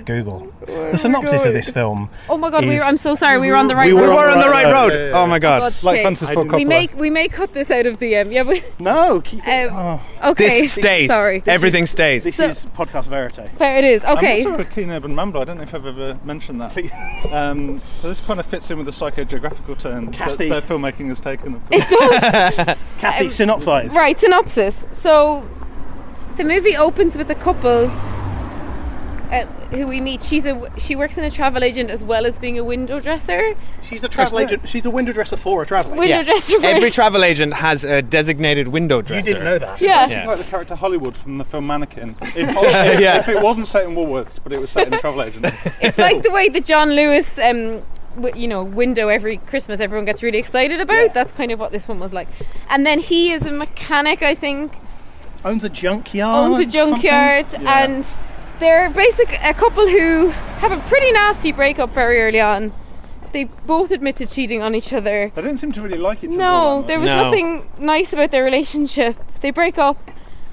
Google. 0.05 0.53
The 0.67 0.97
synopsis 0.97 1.45
of 1.45 1.53
this 1.53 1.69
film. 1.71 2.09
Oh 2.29 2.37
my 2.37 2.51
god, 2.51 2.65
we 2.65 2.77
were, 2.77 2.83
I'm 2.83 2.97
so 2.97 3.15
sorry. 3.15 3.39
We 3.39 3.49
were 3.51 3.57
on 3.57 3.69
the 3.69 3.77
right 3.77 3.87
we 3.87 3.93
We 3.95 4.03
road. 4.03 4.15
were 4.15 4.31
on 4.31 4.39
the 4.41 4.49
right 4.49 4.65
right 4.67 4.73
road. 4.73 4.89
road. 4.89 4.93
Yeah, 4.93 5.09
yeah, 5.09 5.19
Oh 5.19 5.27
my 5.27 5.39
god. 5.39 5.61
God, 5.61 5.83
Like 5.83 5.95
okay. 5.95 6.03
Francis 6.03 6.31
Ford 6.31 6.49
Coppola. 6.49 6.57
We 6.57 6.65
may 6.65 6.89
we 6.95 7.11
may 7.11 7.29
cut 7.29 7.53
this 7.55 7.71
out 7.71 7.87
of 7.87 7.99
the 7.99 8.17
um. 8.17 8.31
Yeah, 8.33 8.43
but 8.45 8.63
No, 8.81 9.21
keep 9.21 9.47
it. 9.47 9.71
um, 9.73 10.01
oh, 10.23 10.31
okay. 10.33 10.61
This 10.63 10.73
stays. 10.75 11.11
Sorry. 11.11 11.43
Everything 11.47 11.87
stays. 11.87 12.25
this 12.25 12.37
so- 12.37 12.49
is 12.49 12.65
podcast 12.67 13.07
verite. 13.09 13.51
Fair 13.57 13.79
it 13.79 13.85
is. 13.85 14.05
Okay. 14.05 14.43
I'm 14.43 14.53
also 14.53 14.63
a 14.63 14.65
keen 14.67 14.91
urban 14.91 15.17
rambler. 15.17 15.43
I 15.43 15.45
don't 15.45 15.57
know 15.59 15.63
if 15.65 15.75
I've 15.75 15.87
ever 15.87 16.19
mentioned 16.25 16.61
that. 16.61 16.71
Um, 17.31 17.81
so 17.97 18.09
this 18.09 18.21
kind 18.21 18.41
of 18.41 18.47
fits 18.47 18.71
in 18.71 18.79
with 18.79 18.87
the 18.87 18.93
psychogeographical 18.93 19.79
turn 19.79 20.07
that 20.07 20.15
Cathy. 20.15 20.49
their 20.49 20.61
filmmaking 20.63 21.09
has 21.09 21.21
taken. 21.21 21.55
Of 21.55 21.69
course. 21.69 21.85
Cathy, 22.99 23.25
Um, 23.27 23.31
synopsize. 23.31 23.93
Right, 23.93 24.19
synopsis. 24.19 24.75
So, 24.93 25.47
the 26.37 26.45
movie 26.45 26.77
opens 26.77 27.17
with 27.17 27.31
a 27.31 27.35
couple 27.35 27.89
uh, 29.31 29.47
who 29.71 29.87
we 29.87 30.01
meet. 30.01 30.23
She's 30.23 30.45
a 30.45 30.71
she 30.79 30.97
works 30.97 31.17
in 31.19 31.25
a 31.25 31.31
travel 31.31 31.63
agent 31.63 31.89
as 31.91 32.03
well 32.03 32.27
as 32.27 32.39
being 32.39 32.59
a 32.59 32.65
window 32.65 33.01
dresser. 33.01 33.55
She's 33.89 34.01
the 34.01 34.09
travel 34.09 34.41
agent. 34.41 34.69
She's 34.69 34.85
a 34.85 34.91
window 34.91 35.13
dresser 35.13 35.37
for 35.37 35.63
a 35.63 35.67
travel 35.67 35.93
Window 35.97 36.17
Yeah. 36.19 36.23
dresser. 36.25 36.61
For 36.61 36.67
Every 36.67 36.91
travel 37.01 37.23
agent 37.25 37.55
has 37.55 37.85
a 37.85 38.03
designated 38.03 38.69
window 38.69 39.03
dresser. 39.03 39.29
you 39.29 39.35
didn't 39.35 39.45
know 39.45 39.59
that. 39.59 39.81
yeah. 39.81 40.07
Yeah. 40.09 40.27
like 40.27 40.39
the 40.39 40.45
character 40.45 40.75
Hollywood 40.75 41.17
from 41.17 41.39
the 41.39 41.45
film 41.45 41.67
Mannequin. 41.67 42.17
If, 42.23 42.35
Yeah. 43.01 43.19
if 43.19 43.29
it 43.29 43.41
wasn't 43.43 43.69
set 43.69 43.85
in 43.85 43.95
Woolworths, 43.95 44.39
but 44.43 44.53
it 44.53 44.61
was 44.61 44.71
set 44.71 44.87
in 44.89 44.95
a 44.95 45.01
travel 45.01 45.23
agent. 45.23 45.45
It's 45.81 45.99
like 45.99 46.23
the 46.23 46.31
way 46.31 46.49
that 46.49 46.65
John 46.65 46.91
Lewis, 46.91 47.39
um, 47.39 47.83
you 48.35 48.49
know, 48.49 48.65
window 48.65 49.09
every 49.09 49.37
Christmas 49.37 49.79
everyone 49.81 50.05
gets 50.05 50.23
really 50.23 50.39
excited 50.39 50.81
about. 50.81 50.95
Yeah. 51.07 51.13
That's 51.13 51.33
kind 51.33 51.53
of 51.53 51.61
what 51.61 51.71
this 51.73 51.87
one 51.87 52.01
was 52.01 52.13
like. 52.13 52.29
And 52.69 52.85
then 52.85 52.99
he 52.99 53.31
is 53.33 53.47
a 53.47 53.53
mechanic, 53.53 54.23
I 54.23 54.35
think, 54.35 54.73
Owns 55.45 55.65
a 55.65 55.69
junkyard. 55.71 56.51
owns 56.53 56.67
a 56.67 56.69
junkyard, 56.71 57.47
Yeah. 57.53 57.85
and 57.85 58.07
they're 58.61 58.91
basically 58.91 59.37
a 59.43 59.55
couple 59.55 59.89
who 59.89 60.29
have 60.29 60.73
a 60.73 60.79
pretty 60.89 61.11
nasty 61.13 61.53
breakup 61.53 61.91
very 61.93 62.21
early 62.21 62.41
on. 62.41 62.73
They 63.33 63.45
both 63.45 63.91
admit 63.91 64.17
to 64.17 64.27
cheating 64.27 64.61
on 64.63 64.75
each 64.75 64.93
other. 64.93 65.31
They 65.35 65.43
didn't 65.43 65.59
seem 65.59 65.73
to 65.73 65.81
really 65.83 65.99
like 65.99 66.19
each 66.25 66.29
other. 66.31 66.37
No, 66.39 66.53
all 66.53 66.81
that 66.81 66.87
there 66.89 66.99
much. 66.99 67.09
was 67.09 67.17
No. 67.17 67.25
nothing 67.25 67.69
nice 67.79 68.13
about 68.13 68.31
their 68.33 68.45
relationship. 68.45 69.17
They 69.41 69.51
break 69.51 69.79
up, 69.79 69.99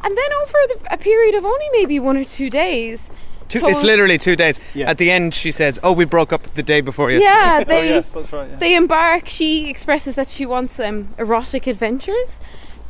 and 0.04 0.15
then 0.18 0.33
over 0.42 0.57
the, 0.68 0.94
a 0.94 0.98
period 0.98 1.36
of 1.36 1.44
only 1.44 1.65
maybe 1.74 2.00
one 2.00 2.18
or 2.18 2.24
two 2.24 2.50
days, 2.50 3.09
Two, 3.50 3.59
told- 3.62 3.71
it's 3.71 3.83
literally 3.83 4.18
two 4.18 4.36
days. 4.36 4.59
Yeah. 4.75 4.89
At 4.89 4.98
the 5.00 5.09
end, 5.09 5.33
she 5.33 5.51
says, 5.51 5.80
"Oh, 5.83 5.92
we 5.92 6.06
broke 6.06 6.31
up 6.31 6.44
the 6.54 6.62
day 6.63 6.81
before 6.81 7.09
yesterday." 7.09 7.33
yeah, 7.33 7.59
Oh 7.62 7.63
they 7.65 7.89
yes, 7.89 8.12
that's 8.12 8.31
right. 8.31 8.50
Yeah. 8.50 8.57
they 8.57 8.75
embark. 8.75 9.27
She 9.27 9.69
expresses 9.69 10.13
that 10.15 10.30
she 10.30 10.45
wants 10.45 10.80
um, 10.80 11.15
erotic 11.18 11.65
adventures, 11.65 12.39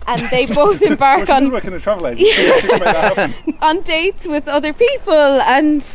and 0.08 0.20
they 0.32 0.46
both 0.46 0.82
embark 0.92 1.20
she 1.20 1.26
does 1.26 1.44
on 1.44 1.52
work 1.52 1.66
in 1.66 1.74
a 1.74 1.80
travel 1.80 2.08
agent. 2.08 2.28
so 2.28 2.34
she 2.34 2.68
can 2.68 2.70
make 2.70 2.80
that 2.84 3.18
happen. 3.18 3.58
on 3.62 3.82
dates 3.82 4.26
with 4.26 4.48
other 4.48 4.74
people 4.74 5.14
and. 5.42 5.86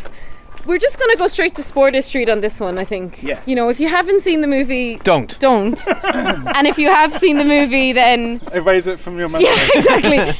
We're 0.64 0.78
just 0.78 0.96
going 0.96 1.10
to 1.10 1.16
go 1.16 1.26
straight 1.26 1.56
to 1.56 1.62
Sporter 1.62 2.04
Street 2.04 2.28
on 2.28 2.40
this 2.40 2.60
one, 2.60 2.78
I 2.78 2.84
think. 2.84 3.20
Yeah. 3.20 3.40
You 3.46 3.56
know, 3.56 3.68
if 3.68 3.80
you 3.80 3.88
haven't 3.88 4.22
seen 4.22 4.42
the 4.42 4.46
movie, 4.46 4.94
Don't. 4.98 5.36
don't. 5.40 5.76
and 6.04 6.68
if 6.68 6.78
you 6.78 6.88
have 6.88 7.16
seen 7.18 7.36
the 7.38 7.44
movie, 7.44 7.92
then 7.92 8.40
Erase 8.52 8.86
it 8.86 9.00
from 9.00 9.18
your 9.18 9.28
memory. 9.28 9.46
yeah, 9.48 9.68
exactly. 9.74 10.36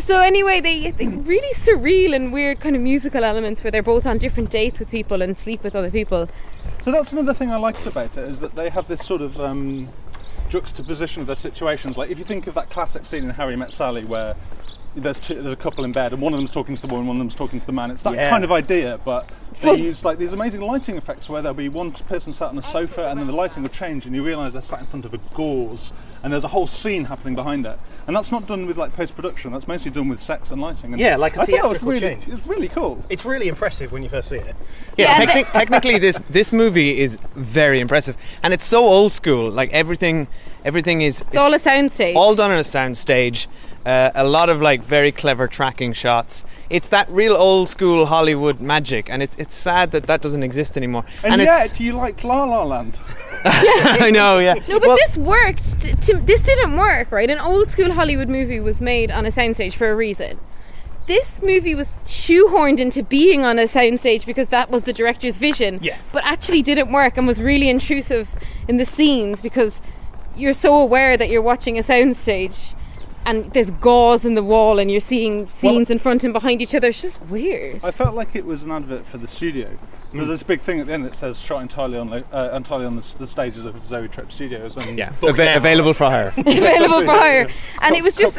So 0.00 0.20
anyway, 0.22 0.62
they, 0.62 0.92
they 0.92 1.08
really 1.08 1.52
surreal 1.54 2.14
and 2.16 2.32
weird 2.32 2.60
kind 2.60 2.74
of 2.74 2.80
musical 2.80 3.22
elements 3.22 3.62
where 3.62 3.70
they're 3.70 3.82
both 3.82 4.06
on 4.06 4.16
different 4.16 4.48
dates 4.48 4.78
with 4.78 4.90
people 4.90 5.20
and 5.20 5.36
sleep 5.36 5.62
with 5.62 5.76
other 5.76 5.90
people. 5.90 6.26
So 6.82 6.90
that's 6.90 7.12
another 7.12 7.34
thing 7.34 7.50
I 7.50 7.56
liked 7.56 7.86
about 7.86 8.16
it 8.16 8.28
is 8.30 8.40
that 8.40 8.54
they 8.54 8.70
have 8.70 8.88
this 8.88 9.04
sort 9.04 9.20
of 9.20 9.38
um, 9.38 9.90
juxtaposition 10.48 11.20
of 11.20 11.26
their 11.26 11.36
situations. 11.36 11.96
Like 11.96 12.10
if 12.10 12.18
you 12.18 12.24
think 12.24 12.46
of 12.46 12.54
that 12.54 12.70
classic 12.70 13.04
scene 13.06 13.24
in 13.24 13.30
Harry 13.30 13.56
Met 13.56 13.72
Sally 13.72 14.04
where 14.04 14.34
there's 14.94 15.18
two, 15.18 15.34
there's 15.34 15.52
a 15.52 15.56
couple 15.56 15.84
in 15.84 15.92
bed 15.92 16.12
and 16.12 16.22
one 16.22 16.32
of 16.32 16.38
them's 16.38 16.50
talking 16.50 16.74
to 16.76 16.80
the 16.82 16.88
woman, 16.88 17.06
one 17.06 17.16
of 17.16 17.20
them's 17.20 17.34
talking 17.34 17.60
to 17.60 17.66
the 17.66 17.72
man. 17.72 17.90
It's 17.90 18.02
that 18.04 18.14
Yeah. 18.14 18.30
kind 18.30 18.44
of 18.44 18.52
idea, 18.52 18.98
but 19.04 19.28
they 19.60 19.68
Well- 19.68 19.78
use 19.78 20.04
like 20.04 20.18
these 20.18 20.32
amazing 20.32 20.60
lighting 20.60 20.96
effects 20.96 21.28
where 21.28 21.40
there'll 21.42 21.54
be 21.56 21.68
one 21.68 21.90
person 21.92 22.32
sat 22.32 22.48
on 22.50 22.58
a 22.58 22.62
sofa 22.62 23.08
and 23.08 23.18
then 23.18 23.26
the 23.26 23.32
lighting 23.32 23.62
will 23.62 23.70
change 23.70 24.04
and 24.06 24.14
you 24.14 24.22
realise 24.22 24.52
they're 24.52 24.62
sat 24.62 24.80
in 24.80 24.86
front 24.86 25.04
of 25.06 25.14
a 25.14 25.18
gauze 25.34 25.92
and 26.22 26.32
there's 26.32 26.44
a 26.44 26.48
whole 26.48 26.66
scene 26.66 27.04
happening 27.04 27.34
behind 27.34 27.64
it. 27.66 27.78
And 28.06 28.14
that's 28.16 28.30
not 28.32 28.46
done 28.46 28.66
with 28.66 28.76
like 28.76 28.94
post 28.94 29.14
production. 29.14 29.52
That's 29.52 29.66
mostly 29.68 29.90
done 29.90 30.08
with 30.08 30.20
sex 30.20 30.50
and 30.50 30.60
lighting. 30.60 30.92
And 30.92 31.00
Yeah, 31.00 31.16
like 31.16 31.36
a 31.36 31.42
I 31.42 31.46
thought 31.46 31.62
that 31.62 31.68
was 31.70 31.82
really, 31.82 32.00
change. 32.00 32.26
it 32.26 32.32
was 32.32 32.46
really 32.46 32.68
cool. 32.68 33.02
It's 33.08 33.24
really 33.24 33.48
impressive 33.48 33.92
when 33.92 34.02
you 34.02 34.08
first 34.08 34.28
see 34.28 34.36
it. 34.36 34.44
Yeah, 34.46 35.06
Yeah, 35.10 35.20
and 35.20 35.28
technic- 35.30 35.52
technically, 35.52 35.98
this 35.98 36.18
this 36.28 36.52
movie 36.52 37.00
is 37.00 37.18
very 37.34 37.80
impressive, 37.80 38.16
and 38.42 38.52
it's 38.52 38.64
so 38.66 38.84
old 38.84 39.12
school. 39.12 39.50
Like 39.50 39.72
everything, 39.72 40.26
everything 40.64 41.00
is 41.02 41.20
It's 41.22 41.36
all 41.36 41.54
a 41.54 41.58
soundstage. 41.60 42.14
all 42.16 42.34
done 42.34 42.50
on 42.50 42.58
a 42.58 42.64
sound 42.64 42.96
stage. 42.98 43.48
Uh, 43.86 44.10
a 44.16 44.24
lot 44.24 44.48
of 44.48 44.60
like 44.60 44.82
very 44.82 45.12
clever 45.12 45.46
tracking 45.46 45.92
shots. 45.92 46.44
It's 46.70 46.88
that 46.88 47.08
real 47.08 47.36
old 47.36 47.68
school 47.68 48.06
Hollywood 48.06 48.60
magic, 48.60 49.08
and 49.08 49.22
it's 49.22 49.36
it's 49.36 49.54
sad 49.54 49.92
that 49.92 50.08
that 50.08 50.20
doesn't 50.20 50.42
exist 50.42 50.76
anymore. 50.76 51.04
And, 51.22 51.40
it's 51.40 51.46
yet 51.46 51.78
you 51.78 51.92
liked 51.92 52.24
La 52.24 52.42
La 52.42 52.64
Land. 52.64 52.98
I 53.44 54.10
know, 54.10 54.40
yeah. 54.40 54.54
no, 54.68 54.80
but 54.80 54.88
Well, 54.88 54.96
this 54.96 55.16
worked. 55.16 55.80
T- 55.80 55.94
to, 55.94 56.18
this 56.18 56.42
didn't 56.42 56.76
work, 56.76 57.12
right? 57.12 57.30
An 57.30 57.38
old 57.38 57.68
school 57.68 57.92
Hollywood 57.92 58.28
movie 58.28 58.58
was 58.58 58.80
made 58.80 59.12
on 59.12 59.24
a 59.24 59.30
soundstage 59.30 59.74
for 59.74 59.88
a 59.88 59.94
reason. 59.94 60.40
this 61.06 61.40
movie 61.40 61.76
was 61.76 62.00
shoehorned 62.06 62.80
into 62.80 63.04
being 63.04 63.44
on 63.44 63.56
a 63.60 63.66
soundstage 63.66 64.26
because 64.26 64.48
that 64.48 64.68
was 64.68 64.82
the 64.82 64.92
director's 64.92 65.36
vision. 65.36 65.78
Yeah. 65.80 65.96
But 66.10 66.24
actually 66.24 66.62
didn't 66.62 66.90
work 66.90 67.16
and 67.16 67.24
was 67.24 67.40
really 67.40 67.68
intrusive 67.68 68.28
in 68.66 68.78
the 68.78 68.84
scenes 68.84 69.40
because 69.40 69.80
you're 70.36 70.52
so 70.52 70.74
aware 70.74 71.16
that 71.16 71.28
you're 71.30 71.40
watching 71.40 71.78
a 71.78 71.82
soundstage 71.82 72.74
and 73.26 73.52
there's 73.52 73.70
gauze 73.72 74.24
in 74.24 74.34
the 74.34 74.42
wall 74.42 74.78
and 74.78 74.90
you're 74.90 75.00
seeing 75.00 75.46
scenes 75.48 75.90
in 75.90 75.98
front 75.98 76.24
and 76.24 76.32
behind 76.32 76.62
each 76.62 76.74
other. 76.74 76.88
It's 76.88 77.02
just 77.02 77.20
weird. 77.22 77.80
I 77.84 77.90
felt 77.90 78.14
like 78.14 78.34
it 78.34 78.46
was 78.46 78.62
an 78.62 78.70
advert 78.70 79.04
for 79.06 79.18
the 79.18 79.28
studio. 79.28 79.68
Hmm. 80.12 80.18
There's 80.18 80.28
this 80.28 80.42
big 80.44 80.60
thing 80.60 80.78
at 80.80 80.86
the 80.86 80.92
end 80.92 81.04
that 81.04 81.16
says 81.16 81.40
shot 81.40 81.60
entirely 81.62 81.98
on 81.98 82.12
uh, 82.12 82.50
entirely 82.54 82.86
on 82.86 82.94
the, 82.96 83.04
the 83.18 83.26
stages 83.26 83.66
of 83.66 83.84
Zoetrope 83.88 84.30
Studios. 84.30 84.76
And 84.76 84.96
Yeah, 84.96 85.12
Ava- 85.22 85.56
available 85.56 85.92
for 85.94 86.04
hire. 86.04 86.32
Available 86.36 87.00
for 87.00 87.06
hire. 87.10 87.48
And 87.82 87.96
it 87.96 88.04
was 88.04 88.14
just 88.16 88.38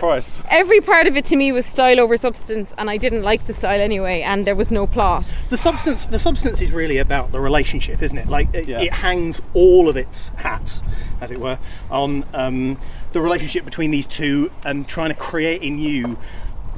every 0.49 0.79
part 0.79 1.07
of 1.07 1.17
it 1.17 1.25
to 1.25 1.35
me 1.35 1.51
was 1.51 1.65
style 1.65 1.99
over 1.99 2.15
substance 2.15 2.71
and 2.77 2.89
I 2.89 2.95
didn't 2.97 3.23
like 3.23 3.45
the 3.47 3.53
style 3.53 3.81
anyway 3.81 4.21
and 4.21 4.47
there 4.47 4.55
was 4.55 4.71
no 4.71 4.87
plot. 4.87 5.31
The 5.49 5.57
substance, 5.57 6.05
the 6.05 6.19
substance 6.19 6.61
is 6.61 6.71
really 6.71 6.97
about 6.97 7.33
the 7.33 7.39
relationship, 7.41 8.01
isn't 8.01 8.17
it? 8.17 8.27
Like 8.29 8.53
it, 8.53 8.67
Yeah. 8.67 8.79
it 8.81 8.93
hangs 8.93 9.41
all 9.53 9.89
of 9.89 9.97
its 9.97 10.29
hats, 10.37 10.81
as 11.19 11.31
it 11.31 11.37
were, 11.37 11.59
on 11.91 12.25
um, 12.33 12.77
the 13.13 13.21
relationship 13.21 13.65
between 13.65 13.91
these 13.91 14.07
two 14.07 14.51
and 14.63 14.87
trying 14.87 15.09
to 15.09 15.15
create 15.15 15.61
in 15.61 15.77
you 15.77 16.17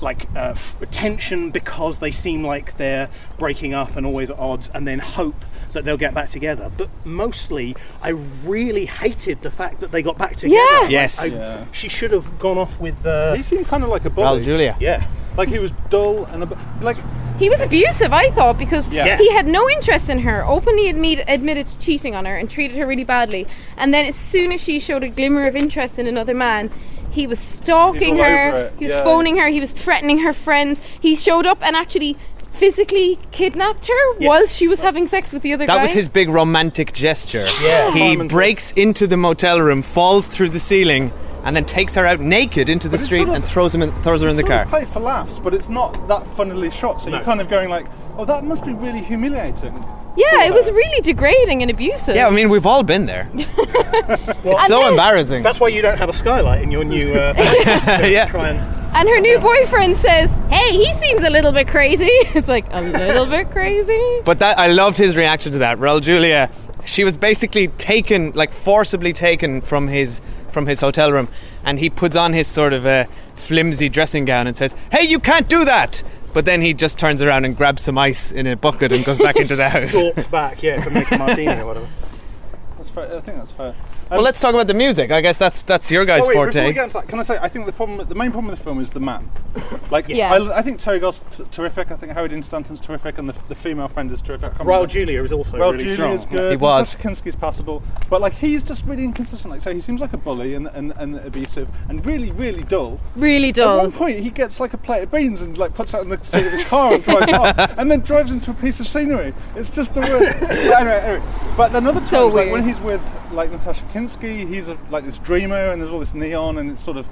like 0.01 0.27
uh, 0.35 0.55
tension 0.91 1.51
because 1.51 1.97
they 1.97 2.11
seem 2.11 2.43
like 2.43 2.77
they're 2.77 3.09
breaking 3.37 3.73
up 3.73 3.95
and 3.95 4.05
always 4.05 4.29
at 4.29 4.39
odds, 4.39 4.69
and 4.73 4.87
then 4.87 4.99
hope 4.99 5.43
that 5.73 5.83
they'll 5.85 5.97
get 5.97 6.13
back 6.13 6.29
together. 6.29 6.71
But 6.75 6.89
mostly, 7.05 7.75
I 8.01 8.09
really 8.43 8.85
hated 8.85 9.41
the 9.41 9.51
fact 9.51 9.79
that 9.81 9.91
they 9.91 10.01
got 10.01 10.17
back 10.17 10.35
together. 10.35 10.55
Yeah. 10.55 10.79
Like, 10.81 10.91
Yes. 10.91 11.21
I- 11.21 11.25
Yeah. 11.27 11.65
she 11.71 11.89
should 11.89 12.11
have 12.11 12.39
gone 12.39 12.57
off 12.57 12.79
with. 12.79 13.05
Uh, 13.05 13.33
He 13.35 13.43
seemed 13.43 13.67
kind 13.67 13.83
of 13.83 13.89
like 13.89 14.05
a 14.05 14.09
bully. 14.09 14.25
Well, 14.25 14.39
Julia. 14.39 14.75
yeah. 14.79 15.05
Like 15.37 15.49
he 15.49 15.59
was 15.59 15.71
dull 15.89 16.25
and 16.25 16.43
a, 16.43 16.57
like 16.81 16.97
He 17.37 17.49
was 17.49 17.61
abusive, 17.61 18.11
I 18.11 18.29
thought, 18.31 18.57
because 18.57 18.85
Yeah. 18.89 19.15
he 19.17 19.31
had 19.31 19.47
no 19.47 19.69
interest 19.69 20.09
in 20.09 20.19
her, 20.19 20.43
openly 20.45 20.89
admit, 20.89 21.23
admitted 21.27 21.67
to 21.67 21.79
cheating 21.79 22.13
on 22.13 22.25
her 22.25 22.35
and 22.35 22.49
treated 22.49 22.75
her 22.77 22.85
really 22.85 23.05
badly. 23.05 23.47
And 23.77 23.93
then, 23.93 24.05
as 24.05 24.15
soon 24.17 24.51
as 24.51 24.59
she 24.59 24.77
showed 24.79 25.03
a 25.03 25.07
glimmer 25.09 25.47
of 25.47 25.55
interest 25.55 25.97
in 25.97 26.05
another 26.07 26.33
man, 26.33 26.69
he 27.11 27.25
was 27.27 27.39
stalking 27.39 28.17
her, 28.17 28.71
he 28.77 28.85
was 28.85 28.91
yeah. 28.91 29.03
phoning 29.05 29.37
her, 29.37 29.47
he 29.47 29.61
was 29.61 29.71
threatening 29.71 30.19
her 30.19 30.33
friends. 30.33 30.81
He 30.99 31.15
showed 31.15 31.45
up 31.47 31.59
and 31.61 31.75
actually 31.77 32.17
physically 32.59 33.17
kidnapped 33.31 33.85
her 33.87 34.13
Yeah. 34.19 34.27
while 34.27 34.45
she 34.45 34.67
was 34.67 34.79
having 34.81 35.07
sex 35.07 35.31
with 35.31 35.41
the 35.43 35.53
other 35.53 35.65
guy. 35.65 35.75
That 35.75 35.81
was 35.81 35.91
his 35.91 36.09
big 36.09 36.29
romantic 36.29 36.93
gesture. 36.93 37.47
Yeah. 37.63 37.91
He 37.91 37.99
Fireman's 37.99 38.31
breaks 38.31 38.71
into 38.73 39.07
the 39.07 39.17
motel 39.17 39.61
room, 39.61 39.81
falls 39.81 40.27
through 40.27 40.49
the 40.49 40.59
ceiling, 40.59 41.11
and 41.45 41.55
then 41.55 41.63
takes 41.65 41.95
her 41.95 42.05
out 42.05 42.19
naked 42.19 42.67
into 42.67 42.89
the 42.89 42.97
But 42.97 43.05
street 43.05 43.17
sort 43.19 43.29
of- 43.29 43.35
and 43.35 43.45
throws 43.45 43.73
him 43.73 43.81
in, 43.81 43.91
throws 44.03 44.21
her 44.21 44.27
in 44.27 44.35
the 44.35 44.41
sort 44.41 44.51
car. 44.51 44.61
of 44.63 44.69
played 44.69 44.89
for 44.89 44.99
laughs, 44.99 45.39
but 45.39 45.53
it's 45.53 45.69
not 45.69 46.07
that 46.09 46.27
funnily 46.35 46.69
shot. 46.69 47.01
So 47.01 47.09
No. 47.09 47.17
you're 47.17 47.25
kind 47.25 47.39
of 47.39 47.49
going 47.49 47.69
like, 47.69 47.85
oh, 48.17 48.25
that 48.25 48.43
must 48.43 48.65
be 48.65 48.73
really 48.73 48.99
humiliating. 48.99 49.73
yeah, 50.17 50.43
it 50.43 50.53
was 50.53 50.69
really 50.69 51.01
degrading 51.01 51.61
and 51.61 51.71
abusive. 51.71 52.13
Yeah, 52.15 52.27
I 52.27 52.31
mean 52.31 52.49
we've 52.49 52.65
all 52.65 52.83
been 52.83 53.05
there. 53.05 53.29
it's 53.35 54.67
so 54.67 54.79
then- 54.81 54.91
embarrassing. 54.91 55.43
That's 55.43 55.61
why 55.61 55.69
you 55.69 55.81
don't 55.81 55.97
have 55.97 56.09
a 56.09 56.13
skylight 56.13 56.61
in 56.61 56.71
your 56.71 56.83
new. 56.83 57.13
Uh, 57.13 57.33
yeah. 58.03 58.65
try 58.91 58.99
and. 58.99 59.07
And 59.07 59.09
her 59.09 59.21
new 59.21 59.39
boyfriend 59.39 59.97
says, 59.97 60.31
"Hey, 60.49 60.71
he 60.71 60.93
seems 60.93 61.23
a 61.23 61.29
little 61.29 61.51
bit 61.51 61.67
crazy." 61.67 62.09
It's 62.35 62.47
like 62.47 62.65
a 62.71 62.81
little 62.81 63.25
bit 63.25 63.49
crazy. 63.51 64.21
But 64.25 64.39
that 64.39 64.57
I 64.57 64.67
loved 64.67 64.97
his 64.97 65.15
reaction 65.15 65.51
to 65.53 65.57
that. 65.59 65.77
Raul 65.79 66.01
Julia, 66.01 66.49
she 66.85 67.03
was 67.03 67.17
basically 67.17 67.67
taken, 67.69 68.31
like 68.31 68.51
forcibly 68.51 69.13
taken 69.13 69.61
from 69.61 69.87
his 69.87 70.21
from 70.49 70.65
his 70.67 70.81
hotel 70.81 71.11
room, 71.11 71.27
and 71.63 71.79
he 71.79 71.89
puts 71.89 72.15
on 72.15 72.33
his 72.33 72.47
sort 72.47 72.73
of 72.73 72.85
a 72.85 73.07
flimsy 73.35 73.89
dressing 73.89 74.25
gown 74.25 74.47
and 74.47 74.55
says, 74.55 74.73
"Hey, 74.91 75.03
you 75.05 75.19
can't 75.19 75.47
do 75.49 75.65
that." 75.65 76.03
But 76.31 76.45
then 76.45 76.61
he 76.61 76.73
just 76.75 76.99
turns 76.99 77.21
around 77.23 77.45
and 77.45 77.57
grabs 77.57 77.81
some 77.81 77.97
ice 77.97 78.31
in 78.31 78.45
a 78.45 78.55
bucket 78.55 78.91
and 78.91 79.03
goes 79.03 79.17
back 79.17 79.35
into 79.35 79.55
the 79.55 79.67
house. 79.75 79.93
Walks 79.95 80.27
back, 80.27 80.61
yeah, 80.61 80.77
to 80.77 80.89
make 80.91 81.09
a 81.11 81.17
martini 81.17 81.59
or 81.59 81.65
whatever. 81.65 81.87
That's 82.77 82.89
fair. 82.89 83.17
I 83.17 83.21
think 83.21 83.37
that's 83.37 83.51
fair. 83.51 83.75
Well, 84.09 84.19
um, 84.19 84.25
let's 84.25 84.39
talk 84.41 84.53
about 84.55 84.67
the 84.67 84.73
music. 84.73 85.11
I 85.11 85.21
guess 85.21 85.37
that's 85.37 85.61
that's 85.63 85.91
your 85.91 86.03
guys' 86.05 86.23
Oh, 86.23 86.27
wait, 86.27 86.33
Before 86.33 86.45
forte. 86.51 86.65
we 86.65 86.73
get 86.73 86.85
into 86.85 86.93
that, 86.95 87.07
can 87.07 87.19
I 87.19 87.23
say 87.23 87.37
I 87.39 87.47
think 87.49 87.65
the 87.65 87.71
problem, 87.71 88.07
the 88.07 88.15
main 88.15 88.31
problem 88.31 88.47
with 88.49 88.57
the 88.59 88.63
film 88.63 88.79
is 88.79 88.89
the 88.89 88.99
man. 88.99 89.29
Like, 89.91 90.07
Yeah. 90.07 90.31
I, 90.33 90.59
I 90.59 90.61
think 90.61 90.79
Teri 90.79 90.99
Garr's 90.99 91.19
t- 91.35 91.43
terrific. 91.51 91.89
I 91.89 91.95
think 91.95 92.11
Harry 92.13 92.29
Dean 92.29 92.43
Stanton's 92.43 92.79
terrific, 92.79 93.17
and 93.17 93.27
the, 93.27 93.33
the 93.47 93.55
female 93.55 93.87
friend 93.87 94.11
is 94.11 94.21
terrific. 94.21 94.53
I 94.53 94.57
can't 94.57 94.69
Raul 94.69 94.87
Julia 94.87 95.23
is 95.23 95.31
also 95.31 95.57
Well, 95.57 95.71
really 95.73 95.85
Julia's 95.95 96.21
strong. 96.21 96.37
good. 96.37 96.51
He 96.51 96.57
was. 96.57 96.93
Natasha 96.95 97.07
Kinski's 97.09 97.35
passable, 97.35 97.81
but 98.07 98.21
like 98.21 98.33
he's 98.33 98.61
just 98.61 98.85
really 98.85 99.03
inconsistent. 99.03 99.51
Like, 99.51 99.61
say, 99.63 99.73
he 99.73 99.79
seems 99.79 99.99
like 99.99 100.13
a 100.13 100.17
bully 100.17 100.53
and, 100.53 100.67
and, 100.67 100.91
and 100.97 101.15
abusive, 101.15 101.67
and 101.89 102.05
really, 102.05 102.29
really 102.31 102.63
dull. 102.65 102.99
Really 103.15 103.51
dull. 103.51 103.67
At 103.67 103.75
dull. 103.77 103.81
one 103.85 103.91
point, 103.91 104.19
he 104.19 104.29
gets 104.29 104.59
like 104.59 104.73
a 104.73 104.77
plate 104.77 105.01
of 105.01 105.11
beans 105.11 105.41
and 105.41 105.57
like 105.57 105.73
puts 105.73 105.95
it 105.95 106.01
in 106.01 106.09
the 106.09 106.23
seat 106.23 106.45
of 106.45 106.51
his 106.53 106.65
car 106.67 106.93
and 106.93 107.03
drives 107.03 107.33
off, 107.33 107.57
and 107.79 107.89
then 107.89 108.01
drives 108.01 108.29
into 108.31 108.51
a 108.51 108.55
piece 108.55 108.79
of 108.79 108.87
scenery. 108.87 109.33
It's 109.55 109.71
just 109.71 109.95
the 109.95 110.01
worst. 110.01 110.39
but 110.39 110.49
anyway, 110.51 111.01
anyway, 111.03 111.25
but 111.57 111.73
another 111.73 111.99
time, 112.01 112.09
So 112.09 112.27
like, 112.27 112.51
when 112.51 112.63
he's 112.63 112.79
with 112.79 113.01
like 113.31 113.51
Natasha 113.51 113.83
Kinski, 113.85 113.98
he's 114.07 114.67
a, 114.67 114.77
like 114.89 115.03
this 115.05 115.17
dreamer, 115.19 115.71
and 115.71 115.81
there's 115.81 115.91
all 115.91 115.99
this 115.99 116.13
neon, 116.13 116.57
and 116.57 116.69
it's 116.71 116.83
sort 116.83 116.97
of. 116.97 117.07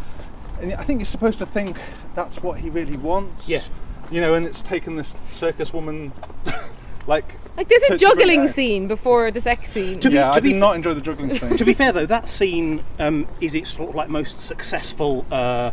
And 0.61 0.73
I 0.73 0.83
think 0.83 0.99
you're 0.99 1.05
supposed 1.05 1.37
to 1.39 1.45
think 1.45 1.77
that's 2.15 2.41
what 2.41 2.59
he 2.59 2.69
really 2.69 2.97
wants. 2.97 3.47
Yeah. 3.47 3.61
You 4.09 4.21
know, 4.21 4.33
and 4.33 4.45
it's 4.45 4.61
taken 4.61 4.95
this 4.95 5.15
circus 5.29 5.73
woman, 5.73 6.13
like. 7.07 7.25
Like 7.57 7.69
there's 7.69 7.81
to- 7.83 7.93
a 7.95 7.97
to 7.97 8.05
bring 8.05 8.11
it 8.13 8.17
juggling 8.19 8.47
scene 8.49 8.87
before 8.87 9.31
the 9.31 9.41
sex 9.41 9.71
scene. 9.71 9.99
To 9.99 10.09
be- 10.09 10.15
yeah, 10.15 10.31
I 10.31 10.35
to 10.35 10.41
be 10.41 10.49
did 10.49 10.55
fa- 10.55 10.59
not 10.59 10.75
enjoy 10.75 10.93
the 10.93 11.01
juggling 11.01 11.33
scene. 11.37 11.57
to 11.57 11.65
be 11.65 11.73
fair, 11.73 11.91
though, 11.91 12.05
that 12.05 12.27
scene 12.29 12.83
um, 12.99 13.27
is 13.41 13.53
its 13.55 13.73
sort 13.73 13.89
of 13.89 13.95
like 13.95 14.09
most 14.09 14.39
successful 14.39 15.25
uh, 15.31 15.71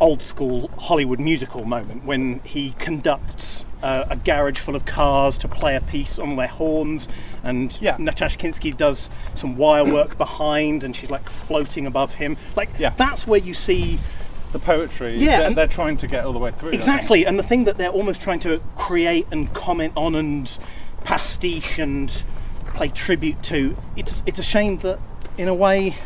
old 0.00 0.22
school 0.22 0.68
Hollywood 0.78 1.20
musical 1.20 1.64
moment 1.64 2.04
when 2.04 2.40
he 2.40 2.72
conducts 2.78 3.64
uh, 3.82 4.04
a 4.10 4.16
garage 4.16 4.58
full 4.58 4.76
of 4.76 4.84
cars 4.84 5.38
to 5.38 5.48
play 5.48 5.74
a 5.76 5.80
piece 5.80 6.18
on 6.18 6.36
their 6.36 6.48
horns, 6.48 7.08
and 7.42 7.76
Yeah. 7.80 7.96
Natasha 7.98 8.38
Kinski 8.38 8.76
does 8.76 9.08
some 9.34 9.56
wire 9.56 9.84
work 9.84 10.18
behind, 10.18 10.84
and 10.84 10.94
she's 10.94 11.10
like 11.10 11.28
floating 11.30 11.86
above 11.86 12.14
him. 12.14 12.36
Like 12.56 12.68
Yeah. 12.78 12.92
that's 12.96 13.26
where 13.26 13.40
you 13.40 13.54
see 13.54 13.98
the 14.52 14.58
poetry. 14.58 15.16
Yeah, 15.16 15.40
they're, 15.40 15.50
they're 15.54 15.66
trying 15.66 15.96
to 15.98 16.06
get 16.06 16.24
all 16.24 16.32
the 16.32 16.38
way 16.38 16.50
through. 16.50 16.70
Exactly, 16.70 17.24
and 17.24 17.38
the 17.38 17.42
thing 17.44 17.64
that 17.64 17.78
they're 17.78 17.88
almost 17.90 18.20
trying 18.20 18.40
to 18.40 18.60
create 18.76 19.26
and 19.30 19.52
comment 19.54 19.92
on 19.96 20.14
and 20.14 20.50
pastiche 21.04 21.78
and 21.78 22.22
play 22.74 22.88
tribute 22.88 23.42
to. 23.44 23.76
It's 23.96 24.22
it's 24.26 24.38
a 24.38 24.42
shame 24.42 24.78
that 24.78 24.98
in 25.38 25.48
a 25.48 25.54
way, 25.54 25.96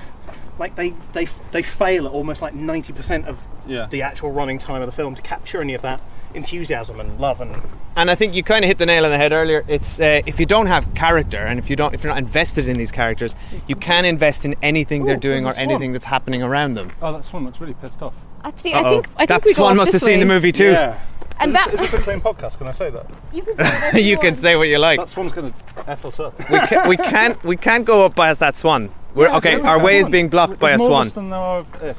like 0.58 0.76
they 0.76 0.94
they 1.12 1.26
they 1.52 1.62
fail 1.62 2.06
at 2.06 2.12
almost 2.12 2.40
like 2.42 2.54
ninety 2.54 2.92
percent 2.92 3.26
of 3.26 3.38
Yeah. 3.66 3.86
the 3.90 4.02
actual 4.02 4.30
running 4.30 4.58
time 4.58 4.82
of 4.82 4.86
the 4.86 4.92
film 4.92 5.14
to 5.14 5.22
capture 5.22 5.60
any 5.60 5.74
of 5.74 5.82
that 5.82 6.00
enthusiasm 6.34 7.00
and 7.00 7.18
love 7.20 7.40
and 7.40 7.54
And 7.96 8.10
I 8.10 8.14
think 8.14 8.34
you 8.34 8.42
kind 8.42 8.64
of 8.64 8.68
hit 8.68 8.78
the 8.78 8.86
nail 8.86 9.04
on 9.04 9.10
the 9.10 9.16
head 9.18 9.32
earlier. 9.32 9.64
It's 9.68 10.00
uh, 10.00 10.22
if 10.26 10.40
you 10.40 10.46
don't 10.46 10.66
have 10.66 10.94
character 10.94 11.38
and 11.38 11.58
if 11.58 11.70
you 11.70 11.76
don't, 11.76 11.94
if 11.94 12.02
you're 12.02 12.12
not 12.12 12.18
invested 12.18 12.68
in 12.68 12.76
these 12.76 12.92
characters, 12.92 13.34
you 13.68 13.76
can 13.76 14.04
invest 14.04 14.44
in 14.44 14.54
anything 14.62 15.04
they're 15.04 15.16
doing 15.16 15.46
or 15.46 15.52
swan. 15.52 15.62
anything 15.70 15.92
that's 15.92 16.06
happening 16.06 16.42
around 16.42 16.74
them. 16.74 16.92
Oh, 17.00 17.12
that 17.12 17.24
swan 17.24 17.44
looks 17.44 17.60
really 17.60 17.74
pissed 17.74 18.02
off. 18.02 18.14
Actually, 18.42 18.74
I 18.74 18.80
Uh-oh. 18.80 18.90
think 19.02 19.08
I 19.16 19.18
think 19.26 19.28
that 19.28 19.44
we 19.44 19.52
swan 19.54 19.76
must 19.76 19.92
have 19.92 20.00
this 20.00 20.06
seen 20.08 20.20
the 20.20 20.26
movie 20.26 20.52
too. 20.52 20.70
Yeah. 20.72 21.00
And 21.40 21.48
is, 21.50 21.54
that 21.54 21.70
this, 21.72 21.80
is 21.82 21.90
this 21.90 22.00
a 22.00 22.02
clean 22.04 22.20
podcast? 22.20 22.58
Can 22.58 22.68
I 22.68 22.72
say 22.72 22.90
that? 22.90 23.06
you 23.32 23.42
can, 23.42 23.56
say 23.92 24.00
you 24.00 24.18
can 24.18 24.36
say 24.36 24.54
what 24.56 24.68
you 24.68 24.78
like. 24.78 24.98
That 25.00 25.08
swan's 25.08 25.32
going 25.32 25.52
to 25.52 25.90
f 25.90 26.04
us 26.04 26.20
up. 26.20 26.38
we, 26.50 26.58
ca- 26.60 26.88
we 26.88 26.96
can't 26.96 27.42
we 27.44 27.56
can't 27.56 27.84
go 27.84 28.04
up 28.06 28.14
past 28.14 28.38
that 28.40 28.56
swan. 28.56 28.90
We're, 29.14 29.26
Yeah, 29.28 29.36
okay, 29.38 29.60
our 29.60 29.80
way 29.82 29.98
is 29.98 30.08
being 30.08 30.28
blocked 30.28 30.58
by 30.58 30.70
a 30.72 30.78
There's 30.78 30.88
more 30.88 31.04
swan. 31.04 31.08
than 31.14 31.30
there 31.30 31.38
are 31.40 31.58
of 31.60 31.82
it. 31.82 31.96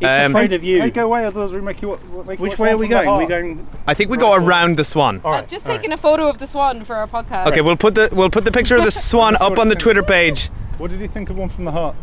It's 0.00 0.26
Um, 0.26 0.32
afraid 0.34 0.52
of 0.52 0.64
you. 0.64 0.80
Hey, 0.80 0.90
go 0.90 1.04
away, 1.06 1.24
otherwise 1.24 1.52
we 1.52 1.60
make 1.60 1.80
you. 1.82 1.98
Make 2.26 2.38
you 2.38 2.42
Which 2.42 2.52
watch 2.52 2.58
way 2.58 2.70
are 2.72 2.76
we 2.76 2.88
going? 2.88 3.06
heart. 3.08 3.22
We're 3.22 3.28
going. 3.28 3.66
I 3.86 3.94
think 3.94 4.10
we 4.10 4.16
go 4.16 4.34
around 4.34 4.76
the 4.76 4.84
swan. 4.84 5.20
All 5.24 5.32
right. 5.32 5.44
I've 5.44 5.48
just 5.48 5.68
all 5.68 5.76
taken 5.76 5.92
a 5.92 5.96
photo 5.96 6.28
of 6.28 6.38
the 6.38 6.46
swan 6.46 6.84
for 6.84 6.96
our 6.96 7.06
podcast. 7.06 7.46
Okay, 7.46 7.60
we'll 7.60 7.76
put 7.76 7.94
the 7.94 8.08
we'll 8.12 8.30
put 8.30 8.44
the 8.44 8.52
picture 8.52 8.76
of 8.76 8.84
the 8.84 8.90
swan 9.08 9.36
up 9.40 9.58
on 9.58 9.68
the 9.68 9.74
Twitter 9.76 10.02
page. 10.02 10.48
What 10.78 10.90
did 10.90 11.00
you 11.00 11.08
think 11.08 11.30
of 11.30 11.38
one 11.38 11.48
from 11.48 11.64
the 11.64 11.72
heart? 11.72 11.94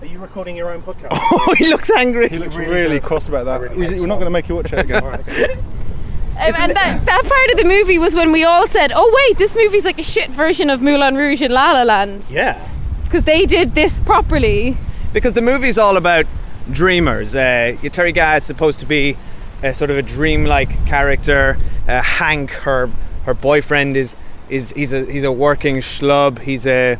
Are 0.00 0.06
you 0.06 0.18
recording 0.18 0.56
your 0.56 0.70
own 0.72 0.82
podcast? 0.82 1.08
Oh, 1.32 1.54
he 1.58 1.68
looks 1.68 1.90
angry. 1.90 2.28
He 2.28 2.38
looks 2.38 2.54
really 2.56 2.70
really, 2.72 3.00
cross 3.00 3.28
about 3.28 3.44
that. 3.44 3.60
really 3.60 3.76
we, 3.76 3.86
hates 3.86 4.00
we're 4.00 4.06
not 4.06 4.14
going 4.16 4.26
to 4.26 4.30
make 4.30 4.48
you 4.48 4.56
watch 4.56 4.72
it 4.72 4.78
again. 4.78 5.02
Um, 6.40 6.54
and 6.56 6.72
that, 6.74 7.04
that 7.04 7.22
part 7.24 7.50
of 7.50 7.58
the 7.58 7.64
movie 7.64 7.98
was 7.98 8.14
when 8.14 8.32
we 8.32 8.44
all 8.44 8.66
said, 8.66 8.92
"Oh 8.94 9.12
wait, 9.28 9.36
this 9.36 9.54
movie's 9.54 9.84
like 9.84 9.98
a 9.98 10.02
shit 10.02 10.30
version 10.30 10.70
of 10.70 10.80
Moulin 10.80 11.14
Rouge 11.14 11.42
and 11.42 11.52
La 11.52 11.72
La 11.72 11.82
Land," 11.82 12.24
yeah. 12.30 12.66
because 13.04 13.24
they 13.24 13.44
did 13.44 13.74
this 13.74 14.00
properly. 14.00 14.74
because 15.12 15.34
the 15.34 15.42
movie's 15.42 15.76
all 15.76 15.98
about 15.98 16.24
dreamers. 16.72 17.34
Uh, 17.34 17.76
Teri 17.82 18.14
Garr 18.14 18.36
is 18.38 18.44
supposed 18.44 18.78
to 18.80 18.86
be 18.86 19.16
a 19.62 19.74
sort 19.74 19.90
of 19.90 19.96
a 19.98 20.02
dreamlike 20.02 20.86
character. 20.86 21.58
Uh, 21.88 22.00
Hank, 22.02 22.50
her 22.50 22.90
her 23.24 23.34
boyfriend, 23.34 23.96
is 23.96 24.14
is 24.48 24.70
he's 24.70 24.92
a 24.92 25.04
he's 25.04 25.24
a 25.24 25.32
working 25.32 25.76
schlub. 25.78 26.38
He's 26.40 26.66
a 26.66 26.98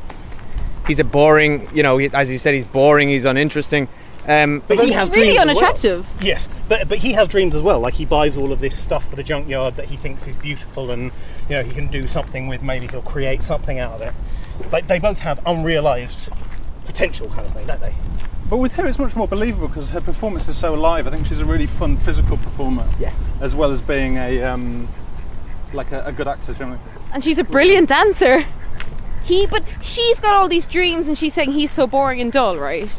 he's 0.87 0.99
a 0.99 1.05
boring. 1.05 1.69
You 1.75 1.83
know, 1.83 1.99
he, 1.99 2.11
as 2.13 2.29
you 2.29 2.39
said, 2.39 2.55
he's 2.55 2.65
boring. 2.65 3.09
He's 3.09 3.25
uninteresting. 3.25 3.89
Um, 4.29 4.63
But 4.69 4.79
he 4.81 4.93
has 4.93 5.09
really 5.11 5.35
dreams 5.35 5.39
as 5.39 5.47
well. 5.47 5.49
unattractive. 5.65 6.07
Yes, 6.21 6.47
but 6.69 6.89
but 6.89 6.99
he 6.99 7.13
has 7.13 7.27
dreams 7.29 7.55
as 7.55 7.63
well. 7.63 7.81
Like 7.81 7.95
he 7.95 8.05
buys 8.05 8.37
all 8.37 8.53
of 8.53 8.61
this 8.61 8.79
stuff 8.79 9.09
for 9.09 9.17
the 9.17 9.23
junkyard 9.23 9.77
that 9.77 9.87
he 9.87 9.97
thinks 9.97 10.27
is 10.27 10.37
beautiful, 10.37 10.91
and 10.91 11.11
you 11.49 11.57
know 11.57 11.63
he 11.65 11.73
can 11.73 11.89
do 11.89 12.07
something 12.07 12.47
with. 12.47 12.63
Maybe 12.63 12.87
he'll 12.87 13.01
create 13.03 13.43
something 13.43 13.79
out 13.79 13.95
of 13.95 14.03
it. 14.03 14.15
Like 14.71 14.89
they 14.89 14.99
both 14.99 15.21
have 15.21 15.41
unrealized 15.47 16.29
potential, 16.85 17.29
kind 17.31 17.47
of 17.47 17.55
thing, 17.55 17.67
don't 17.67 17.81
they? 17.81 17.95
But 18.51 18.57
with 18.57 18.73
her, 18.75 18.87
it's 18.87 18.99
much 18.99 19.15
more 19.15 19.29
believable 19.29 19.69
because 19.69 19.91
her 19.91 20.01
performance 20.01 20.49
is 20.49 20.57
so 20.57 20.75
alive. 20.75 21.07
I 21.07 21.11
think 21.11 21.25
she's 21.27 21.39
a 21.39 21.45
really 21.45 21.67
fun 21.67 21.97
physical 21.97 22.37
performer. 22.37 22.85
Yeah. 22.99 23.13
As 23.41 23.55
well 23.55 23.71
as 23.71 23.81
being 23.81 24.17
a 24.17 24.43
um, 24.43 24.89
like 25.73 25.93
a, 25.93 26.05
a 26.05 26.13
good 26.13 26.27
actor 26.27 26.53
generally. 26.53 26.81
and 27.13 27.23
she's 27.23 27.39
a 27.39 27.45
brilliant 27.45 27.89
dancer. 27.89 28.45
He, 29.23 29.47
but 29.47 29.63
she's 29.81 30.19
got 30.19 30.35
all 30.35 30.49
these 30.49 30.67
dreams, 30.67 31.07
and 31.07 31.17
she's 31.17 31.33
saying 31.33 31.53
he's 31.53 31.71
so 31.71 31.87
boring 31.87 32.21
and 32.21 32.33
dull, 32.33 32.57
right? 32.59 32.91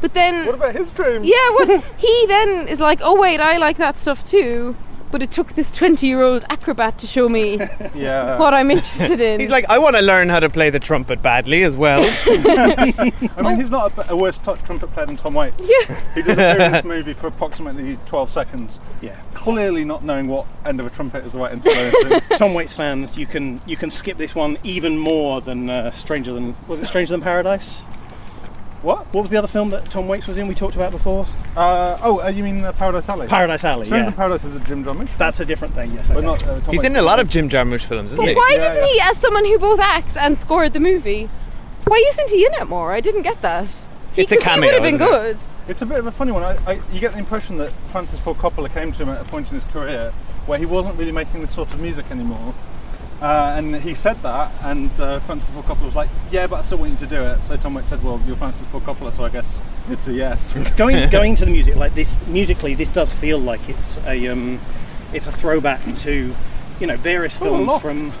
But 0.00 0.14
then, 0.14 0.46
What 0.46 0.56
about 0.56 0.74
his 0.74 0.90
dreams? 0.90 1.26
yeah, 1.26 1.50
what 1.50 1.84
he 1.98 2.24
then 2.26 2.66
is 2.66 2.80
like, 2.80 2.98
oh 3.02 3.20
wait, 3.20 3.38
I 3.38 3.58
like 3.58 3.76
that 3.76 3.96
stuff 3.98 4.24
too. 4.28 4.74
But 5.10 5.22
it 5.22 5.30
took 5.30 5.54
this 5.54 5.70
twenty-year-old 5.70 6.44
acrobat 6.50 6.98
to 6.98 7.06
show 7.06 7.28
me 7.28 7.56
Yeah. 7.94 8.38
what 8.38 8.52
I'm 8.54 8.70
interested 8.70 9.20
in. 9.20 9.40
He's 9.40 9.50
like, 9.50 9.68
I 9.70 9.78
want 9.78 9.96
to 9.96 10.02
learn 10.02 10.28
how 10.28 10.40
to 10.40 10.50
play 10.50 10.70
the 10.70 10.78
trumpet 10.80 11.22
badly 11.22 11.62
as 11.62 11.76
well. 11.76 12.00
I 12.26 13.42
mean, 13.42 13.56
he's 13.56 13.70
not 13.70 13.96
a, 13.98 14.12
a 14.12 14.16
worse 14.16 14.36
t- 14.38 14.52
trumpet 14.64 14.92
player 14.92 15.06
than 15.06 15.16
Tom 15.16 15.34
Waits. 15.34 15.56
Yeah. 15.68 15.94
He 16.14 16.22
does 16.22 16.32
appear 16.32 16.66
in 16.66 16.72
this 16.72 16.84
movie 16.96 17.12
for 17.14 17.26
approximately 17.28 17.98
12 18.06 18.30
seconds. 18.30 18.80
Yeah. 19.00 19.18
Clearly 19.34 19.84
not 19.84 20.04
knowing 20.04 20.28
what 20.28 20.46
end 20.64 20.80
of 20.80 20.86
a 20.86 20.90
trumpet 20.90 21.24
is 21.24 21.32
the 21.32 21.38
right 21.38 21.52
end 21.52 21.62
to 21.62 21.70
blow 21.70 22.10
into. 22.12 22.36
Tom 22.36 22.54
Waits 22.54 22.74
fans, 22.74 23.16
you 23.16 23.26
can 23.26 23.60
you 23.66 23.76
can 23.76 23.90
skip 23.90 24.18
this 24.18 24.34
one 24.34 24.58
even 24.62 24.98
more 24.98 25.40
than 25.40 25.70
uh, 25.70 25.90
Stranger 25.90 26.32
Than 26.32 26.54
was 26.66 26.80
it 26.80 26.86
Stranger 26.86 27.12
Than 27.12 27.22
Paradise? 27.22 27.76
What? 28.82 29.06
What 29.12 29.22
was 29.22 29.30
the 29.30 29.36
other 29.36 29.48
film 29.48 29.70
that 29.70 29.90
Tom 29.90 30.06
Waits 30.08 30.26
was 30.26 30.36
in? 30.36 30.46
We 30.48 30.54
talked 30.54 30.74
about 30.76 30.90
before. 30.92 31.26
Uh, 31.56 31.98
oh, 32.02 32.20
uh, 32.20 32.28
you 32.28 32.42
mean 32.44 32.64
uh, 32.64 32.72
Paradise 32.72 33.08
Alley? 33.08 33.26
Paradise 33.26 33.64
Alley. 33.64 33.86
Stranger 33.86 34.04
yeah, 34.04 34.10
Than 34.10 34.14
Paradise 34.16 34.44
is 34.44 34.54
a 34.54 34.60
Jim 34.60 34.84
Jarmusch. 34.84 35.16
that's 35.18 35.40
a 35.40 35.44
different 35.44 35.74
thing. 35.74 35.92
Yes, 35.92 36.06
but 36.08 36.18
okay. 36.18 36.26
not. 36.26 36.46
Uh, 36.46 36.54
He's 36.60 36.68
Waits. 36.68 36.84
in 36.84 36.96
a 36.96 37.02
lot 37.02 37.18
of 37.18 37.28
Jim 37.28 37.48
Jarmusch 37.48 37.84
films, 37.84 38.12
isn't 38.12 38.24
But 38.24 38.30
he? 38.30 38.34
why 38.36 38.52
Yeah, 38.56 38.74
didn't 38.74 38.86
yeah. 38.88 38.92
he, 38.92 39.00
as 39.00 39.16
someone 39.16 39.44
who 39.44 39.58
both 39.58 39.80
acts 39.80 40.16
and 40.16 40.38
scored 40.38 40.72
the 40.72 40.80
movie, 40.80 41.28
why 41.86 42.04
isn't 42.10 42.30
he 42.30 42.46
in 42.46 42.54
it 42.54 42.68
more? 42.68 42.92
I 42.92 43.00
didn't 43.00 43.22
get 43.22 43.42
that. 43.42 43.66
He, 44.14 44.22
It's 44.22 44.32
a 44.32 44.36
'cause 44.36 44.44
he 44.44 44.50
cameo, 44.50 44.66
would 44.68 44.74
have 44.74 44.82
been 44.82 44.94
isn't 44.96 45.06
it? 45.06 45.10
good. 45.10 45.38
It's 45.68 45.82
a 45.82 45.86
bit 45.86 45.98
of 45.98 46.06
a 46.06 46.12
funny 46.12 46.32
one. 46.32 46.42
I, 46.42 46.56
I, 46.66 46.80
you 46.92 47.00
get 47.00 47.12
the 47.12 47.18
impression 47.18 47.56
that 47.58 47.72
Francis 47.92 48.18
Ford 48.20 48.38
Coppola 48.38 48.72
came 48.72 48.92
to 48.92 49.02
him 49.02 49.08
at 49.10 49.20
a 49.20 49.24
point 49.24 49.48
in 49.48 49.54
his 49.54 49.64
career 49.64 50.12
where 50.46 50.58
he 50.58 50.64
wasn't 50.66 50.96
really 50.96 51.12
making 51.12 51.40
this 51.42 51.54
sort 51.54 51.72
of 51.74 51.80
music 51.80 52.10
anymore. 52.10 52.54
Uh, 53.20 53.54
and 53.56 53.74
he 53.76 53.94
said 53.94 54.14
that, 54.22 54.52
and 54.62 54.90
uh, 55.00 55.18
Francis 55.20 55.50
Ford 55.50 55.64
Coppola 55.64 55.86
was 55.86 55.94
like, 55.96 56.08
"Yeah, 56.30 56.46
but 56.46 56.60
I 56.60 56.62
still 56.64 56.78
want 56.78 56.92
you 56.92 56.98
to 56.98 57.06
do 57.06 57.20
it." 57.24 57.42
So 57.42 57.56
Tom 57.56 57.74
Waits 57.74 57.88
said, 57.88 58.02
"Well, 58.04 58.20
you're 58.26 58.36
Francis 58.36 58.64
Ford 58.68 58.84
Coppola, 58.84 59.12
so 59.12 59.24
I 59.24 59.28
guess 59.28 59.58
it's 59.88 60.06
a 60.06 60.12
yes." 60.12 60.52
going 60.76 61.10
going 61.10 61.34
to 61.36 61.44
the 61.44 61.50
music 61.50 61.74
like 61.74 61.94
this 61.94 62.14
musically 62.28 62.74
this 62.74 62.90
does 62.90 63.12
feel 63.12 63.38
like 63.38 63.68
it's 63.68 63.98
a 64.06 64.28
um, 64.28 64.60
it's 65.12 65.26
a 65.26 65.32
throwback 65.32 65.80
to 65.98 66.32
you 66.78 66.86
know 66.86 66.96
various 66.96 67.36
films 67.36 67.80
from 67.82 68.12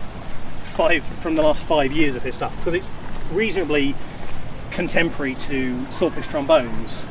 five 0.62 1.04
from 1.20 1.36
the 1.36 1.42
last 1.42 1.64
five 1.64 1.92
years 1.92 2.16
of 2.16 2.24
his 2.24 2.34
stuff 2.34 2.56
because 2.58 2.74
it's 2.74 2.90
reasonably 3.30 3.94
contemporary 4.72 5.34
to 5.36 5.76
Swordfishtrombones 5.90 7.04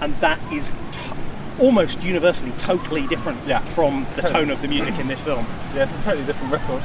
and 0.00 0.14
that 0.20 0.38
is 0.52 0.68
t- 0.92 1.00
almost 1.60 2.02
universally 2.02 2.52
totally 2.58 3.06
different 3.06 3.38
Yeah. 3.46 3.60
from 3.60 4.06
the 4.16 4.22
tone 4.22 4.50
of 4.50 4.60
the 4.60 4.68
music 4.68 4.98
in 4.98 5.08
this 5.08 5.20
film 5.20 5.46
yeah, 5.74 5.84
it's 5.84 5.92
a 5.92 6.02
totally 6.04 6.24
different 6.26 6.52
record. 6.52 6.82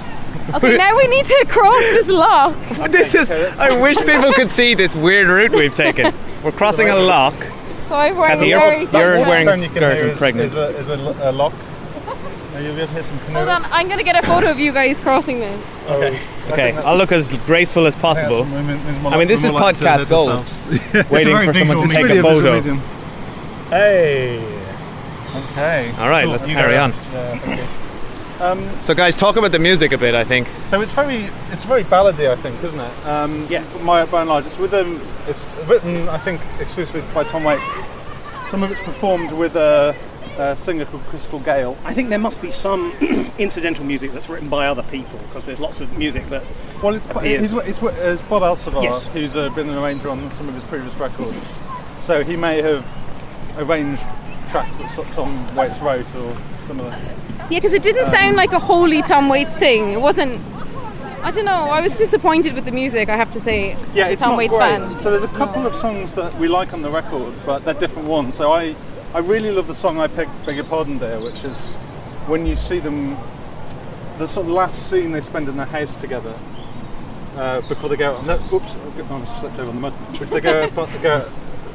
Okay, 0.56 0.76
now 0.78 0.98
we 0.98 1.08
need 1.08 1.26
to 1.26 1.46
cross 1.48 1.80
this 1.80 2.08
lock. 2.08 2.56
This 2.92 3.14
is. 3.16 3.30
I 3.32 3.80
wish 3.82 3.98
people 3.98 4.32
could 4.34 4.52
see 4.52 4.74
this 4.74 4.96
weird 4.96 5.28
route 5.28 5.52
we've 5.52 5.76
taken. 5.76 6.14
We're 6.44 6.52
crossing 6.52 6.90
a 6.90 6.96
lock. 6.96 7.36
So 7.88 7.96
I'm 7.96 8.16
wearing 8.18 8.36
Cathy, 8.38 8.52
a 8.52 8.58
you're- 8.60 8.80
you're 8.92 9.26
wearing 9.28 9.46
dress. 9.46 9.46
Sound 9.46 9.62
you 9.62 9.68
can 9.70 9.78
skirt 9.78 10.10
and 10.10 10.18
pregnant. 10.18 10.48
Is 10.48 10.56
a, 10.56 10.68
is 10.80 10.88
a, 10.88 10.96
lo- 10.98 11.16
a 11.22 11.32
lock. 11.32 11.54
Now 12.54 12.60
you'll 12.60 12.76
be 12.76 12.82
able 12.82 12.88
to 12.88 12.94
hear 12.94 13.04
some 13.04 13.20
canoes. 13.20 13.36
Hold 13.36 13.50
on, 13.50 13.66
I'm 13.72 13.88
gonna 13.88 14.04
get 14.04 14.22
a 14.22 14.28
photo 14.28 14.50
of 14.52 14.60
you 14.60 14.72
guys 14.74 15.00
crossing 15.00 15.40
this. 15.40 15.66
Oh, 15.88 16.02
okay. 16.04 16.20
Okay, 16.52 16.72
I'll 16.78 16.98
look 16.98 17.12
as 17.12 17.30
graceful 17.46 17.86
as 17.86 17.96
possible. 17.96 18.44
I 18.44 19.18
mean, 19.18 19.28
this 19.28 19.44
is 19.44 19.52
podcast 19.52 20.10
gold. 20.10 20.46
Waiting 21.12 21.38
for 21.46 21.54
someone 21.54 21.88
to 21.88 21.94
take 21.94 22.10
a 22.10 22.22
photo. 22.22 22.62
Hey. 23.70 24.40
Okay. 25.52 25.94
All 25.98 26.10
right, 26.10 26.24
Cool. 26.24 26.32
let's 26.34 26.48
You 26.48 26.54
carry 26.56 26.78
on. 26.78 26.92
Yeah, 26.92 27.38
thank 27.40 27.60
you. 27.62 27.81
Um, 28.42 28.68
So, 28.82 28.94
guys, 28.96 29.16
talk 29.16 29.36
about 29.38 29.52
the 29.52 29.60
music 29.60 29.92
a 29.92 29.98
bit. 29.98 30.16
I 30.16 30.24
think. 30.24 30.48
so 30.66 30.82
it's 30.82 30.92
very, 30.92 31.30
it's 31.52 31.64
very 31.64 31.84
ballady, 31.84 32.30
I 32.30 32.36
think, 32.36 32.62
isn't 32.64 32.80
it? 32.80 33.06
Um, 33.06 33.48
Yeah. 33.50 33.64
My, 33.82 34.06
by 34.06 34.22
and 34.22 34.30
large, 34.30 34.46
it's 34.48 34.58
with 34.58 34.74
um, 34.74 35.00
it's 35.28 35.46
written, 35.68 36.10
I 36.10 36.18
think, 36.18 36.42
exclusively 36.60 37.04
by 37.14 37.24
Tom 37.24 37.44
Waits. 37.44 37.64
Some 38.50 38.64
of 38.64 38.72
it's 38.72 38.82
performed 38.82 39.32
with 39.32 39.56
a, 39.56 39.96
a 40.38 40.58
singer 40.58 40.86
called 40.86 41.04
Crystal 41.04 41.40
Gayle. 41.40 41.78
I 41.86 41.94
think 41.94 42.10
there 42.10 42.20
must 42.20 42.42
be 42.42 42.52
some 42.52 42.92
incidental 43.38 43.86
music 43.86 44.12
that's 44.12 44.28
written 44.28 44.50
by 44.50 44.68
other 44.68 44.84
people 44.84 45.20
because 45.20 45.46
there's 45.46 45.60
lots 45.60 45.80
of 45.80 45.98
music 45.98 46.28
that 46.30 46.44
Well, 46.84 46.96
it's, 46.96 47.06
Appears. 47.06 47.52
he's, 47.52 47.54
it's, 47.60 47.82
it's 47.82 48.22
Bob 48.24 48.42
Alcivar, 48.42 48.84
Yes. 48.84 49.06
who's 49.14 49.36
uh, 49.36 49.50
been 49.56 49.70
an 49.70 49.78
arranger 49.78 50.10
on 50.10 50.32
some 50.34 50.50
of 50.50 50.56
his 50.56 50.64
previous 50.66 50.94
records. 50.96 51.38
So 52.02 52.24
he 52.24 52.36
may 52.36 52.62
have 52.62 52.84
arranged 53.58 54.02
tracks 54.50 54.76
that 54.78 54.90
sort 54.92 55.08
Tom 55.10 55.32
Waits 55.56 55.80
wrote 55.80 56.08
or 56.16 56.36
some 56.68 56.80
of 56.80 56.88
the. 56.88 57.31
Yeah, 57.52 57.60
because 57.60 57.74
it 57.74 57.84
didn't 57.84 58.10
sound 58.12 58.38
like 58.38 58.54
a 58.54 58.60
wholly 58.60 59.02
Tom 59.02 59.28
Waits 59.28 59.56
thing. 59.58 59.92
It 59.92 60.00
wasn't. 60.00 60.40
I 61.22 61.32
don't 61.32 61.44
know. 61.44 61.52
I 61.52 61.82
was 61.82 61.98
disappointed 61.98 62.54
with 62.56 62.64
the 62.64 62.72
music. 62.72 63.10
I 63.10 63.18
have 63.18 63.32
to 63.34 63.42
say. 63.42 63.76
Yeah, 63.94 64.08
it's 64.08 64.22
Tom 64.22 64.32
not 64.32 64.38
Waits 64.38 64.54
great. 64.54 64.80
fan. 64.80 65.00
So 65.00 65.12
there's 65.12 65.24
a 65.30 65.36
couple 65.36 65.68
of 65.68 65.76
songs 65.76 66.14
that 66.14 66.34
we 66.36 66.48
like 66.48 66.72
on 66.72 66.82
the 66.82 66.90
record, 66.90 67.34
but 67.46 67.66
they're 67.66 67.74
different 67.74 68.08
ones. 68.08 68.36
So 68.36 68.54
I, 68.54 68.74
I 69.14 69.20
really 69.20 69.52
love 69.52 69.68
the 69.68 69.76
song 69.76 70.00
I 70.00 70.08
picked, 70.08 70.46
beg 70.46 70.56
your 70.56 70.64
pardon, 70.64 70.98
there, 70.98 71.20
which 71.20 71.44
is 71.44 71.58
when 72.26 72.46
you 72.46 72.56
see 72.56 72.80
them, 72.80 73.18
the 74.18 74.28
sort 74.28 74.46
of 74.46 74.54
last 74.54 74.90
scene 74.90 75.12
they 75.12 75.20
spend 75.20 75.50
in 75.50 75.58
their 75.58 75.66
house 75.66 75.94
together. 75.98 76.34
Uh, 77.36 77.60
before 77.68 77.90
they 77.90 77.98
go 77.98 78.16
on 78.16 78.28
the, 78.28 78.36
oops, 78.54 78.76
I 78.76 79.40
slipped 79.40 79.60
over 79.60 79.70
on 79.70 79.76
the 79.76 79.82
mud. 79.82 79.94
Which 79.94 80.30
they 80.30 80.40
go, 80.40 80.70
they 80.86 81.02
go 81.04 81.30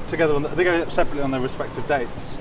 together. 0.09 0.35
On 0.35 0.43
the, 0.43 0.49
they 0.49 0.65
go 0.65 0.89
separately 0.89 1.23
on 1.23 1.31
their 1.33 1.41
respective 1.41 1.87
dates. 1.87 2.39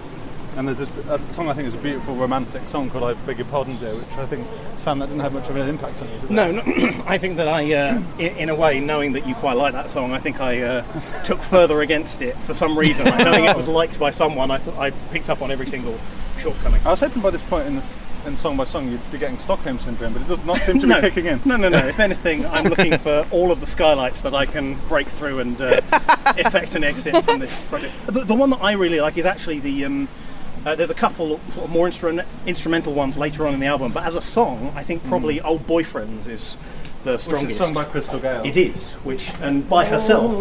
And 0.55 0.67
there's 0.67 0.77
this 0.77 0.89
a 1.09 1.19
song 1.33 1.49
I 1.49 1.53
think 1.53 1.67
is 1.67 1.73
a 1.73 1.77
beautiful 1.77 2.15
romantic 2.15 2.69
song 2.69 2.89
called 2.89 3.03
"I 3.03 3.13
Beg 3.25 3.37
Your 3.37 3.47
Pardon, 3.47 3.77
Dear," 3.77 3.95
which 3.95 4.17
I 4.17 4.25
think 4.25 4.47
Sam 4.77 4.99
that 4.99 5.07
didn't 5.07 5.21
have 5.21 5.33
much 5.33 5.49
of 5.49 5.55
an 5.57 5.67
impact 5.67 6.01
on 6.01 6.07
you. 6.07 6.29
No, 6.29 6.49
no 6.49 6.61
I 7.05 7.17
think 7.17 7.35
that 7.37 7.49
I, 7.49 7.73
uh, 7.73 8.01
in, 8.17 8.37
in 8.37 8.49
a 8.49 8.55
way, 8.55 8.79
knowing 8.79 9.11
that 9.13 9.27
you 9.27 9.35
quite 9.35 9.57
like 9.57 9.73
that 9.73 9.89
song, 9.89 10.13
I 10.13 10.19
think 10.19 10.39
I 10.39 10.61
uh, 10.61 11.23
took 11.23 11.41
further 11.41 11.81
against 11.81 12.21
it 12.21 12.37
for 12.37 12.53
some 12.53 12.77
reason. 12.77 13.05
Like, 13.05 13.25
knowing 13.25 13.43
it 13.43 13.55
was 13.55 13.67
liked 13.81 13.99
by 13.99 14.11
someone, 14.11 14.49
I, 14.49 14.61
I 14.79 14.91
picked 15.11 15.29
up 15.29 15.41
on 15.41 15.51
every 15.51 15.67
single 15.67 15.99
shortcoming. 16.39 16.81
I 16.85 16.91
was 16.91 17.01
hoping 17.01 17.21
by 17.21 17.31
this 17.31 17.43
point 17.43 17.67
in, 17.67 17.75
this, 17.75 17.89
in 18.25 18.37
song 18.37 18.55
by 18.55 18.63
song 18.63 18.89
you'd 18.89 19.11
be 19.11 19.17
getting 19.17 19.37
Stockholm 19.37 19.77
syndrome, 19.79 20.13
but 20.13 20.21
it 20.21 20.27
does 20.29 20.45
not 20.45 20.61
seem 20.61 20.79
to 20.79 20.87
no, 20.87 21.01
be 21.01 21.09
kicking 21.09 21.25
in. 21.25 21.41
No, 21.43 21.57
no, 21.57 21.67
no. 21.67 21.85
If 21.85 21.99
anything, 21.99 22.45
I'm 22.45 22.65
looking 22.65 22.97
for 22.97 23.27
all 23.31 23.51
of 23.51 23.59
the 23.59 23.67
skylights 23.67 24.21
that 24.21 24.33
I 24.33 24.45
can 24.45 24.75
break 24.87 25.07
through 25.07 25.39
and 25.39 25.59
uh, 25.59 25.81
effect 26.37 26.75
an 26.75 26.85
exit 26.85 27.25
from 27.25 27.39
this 27.39 27.67
project. 27.67 27.93
The, 28.07 28.23
the 28.23 28.35
one 28.35 28.51
that 28.51 28.61
I 28.61 28.71
really 28.71 29.01
like 29.01 29.17
is 29.17 29.25
actually 29.25 29.59
the. 29.59 29.83
Um, 29.83 30.07
uh, 30.65 30.75
there's 30.75 30.89
a 30.89 30.95
couple 30.95 31.39
sort 31.51 31.65
of 31.65 31.69
more 31.69 31.87
instru- 31.87 32.25
instrumental 32.45 32.93
ones 32.93 33.17
later 33.17 33.45
on 33.47 33.53
in 33.53 33.59
the 33.59 33.67
album, 33.67 33.91
but 33.91 34.03
as 34.03 34.15
a 34.15 34.21
song, 34.21 34.73
I 34.75 34.83
think 34.83 35.03
probably 35.05 35.39
"Old 35.41 35.67
Boyfriends" 35.67 36.27
is 36.27 36.57
the 37.03 37.17
strongest. 37.17 37.17
Which 37.17 37.21
strongest. 37.21 37.51
is 37.51 37.57
sung 37.57 37.73
by 37.73 37.83
Crystal 37.83 38.19
Gayle. 38.19 38.43
It 38.43 38.57
is, 38.57 38.91
which 39.03 39.31
and 39.41 39.69
by 39.69 39.85
herself. 39.85 40.31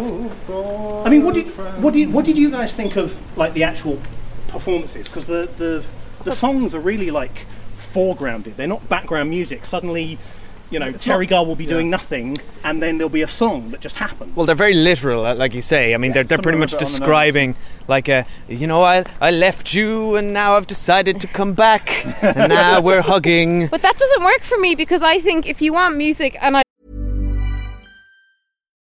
I 1.07 1.11
mean, 1.11 1.25
what 1.25 1.35
did 1.35 1.47
what 1.83 1.93
did 1.93 2.13
what 2.13 2.25
did 2.25 2.39
you 2.39 2.51
guys 2.51 2.73
think 2.75 2.97
of 2.97 3.17
like 3.37 3.53
the 3.53 3.65
actual 3.65 4.01
performances? 4.49 5.09
Because 5.09 5.27
the 5.27 5.49
the 5.59 5.85
the 6.25 6.35
songs 6.35 6.75
are 6.75 6.81
really 6.81 7.11
like 7.11 7.47
foregrounded. 7.77 8.57
They're 8.57 8.67
not 8.67 8.89
background 8.89 9.29
music. 9.31 9.67
Suddenly, 9.67 10.19
you 10.71 10.79
know, 10.79 10.93
Teri 10.93 11.29
Garr 11.29 11.45
will 11.45 11.55
be 11.57 11.67
doing 11.67 11.91
nothing, 11.91 12.39
and 12.65 12.83
then 12.83 12.99
there'll 12.99 13.09
be 13.09 13.23
a 13.23 13.29
song 13.29 13.71
that 13.71 13.81
just 13.81 13.97
happens. 13.97 14.35
Well, 14.35 14.47
they're 14.47 14.55
very 14.55 14.75
literal, 14.75 15.25
uh, 15.25 15.35
like 15.35 15.55
you 15.55 15.63
say. 15.63 15.95
I 15.95 15.99
mean, 15.99 16.13
they're, 16.13 16.25
they're 16.25 16.39
pretty 16.39 16.59
much 16.59 16.73
are 16.73 16.77
a 16.77 16.79
bit 16.81 16.87
on 16.87 16.93
the 16.93 16.99
nose. 16.99 16.99
describing, 16.99 17.57
like, 17.87 18.09
a, 18.09 18.27
you 18.49 18.67
know, 18.67 18.83
I, 18.83 19.05
I 19.21 19.31
left 19.31 19.73
you 19.75 20.17
and 20.17 20.33
now 20.33 20.55
I've 20.57 20.67
decided 20.67 21.21
to 21.21 21.27
come 21.29 21.53
back 21.53 22.05
and 22.23 22.49
now 22.49 22.81
we're 22.81 23.03
hugging. 23.13 23.69
But 23.69 23.83
that 23.83 23.97
doesn't 23.99 24.25
work 24.25 24.41
for 24.41 24.59
me 24.59 24.75
because 24.75 25.03
I 25.03 25.21
think 25.21 25.47
if 25.47 25.63
you 25.63 25.73
want 25.73 25.97
music 25.97 26.37
and 26.41 26.57
I 26.57 26.64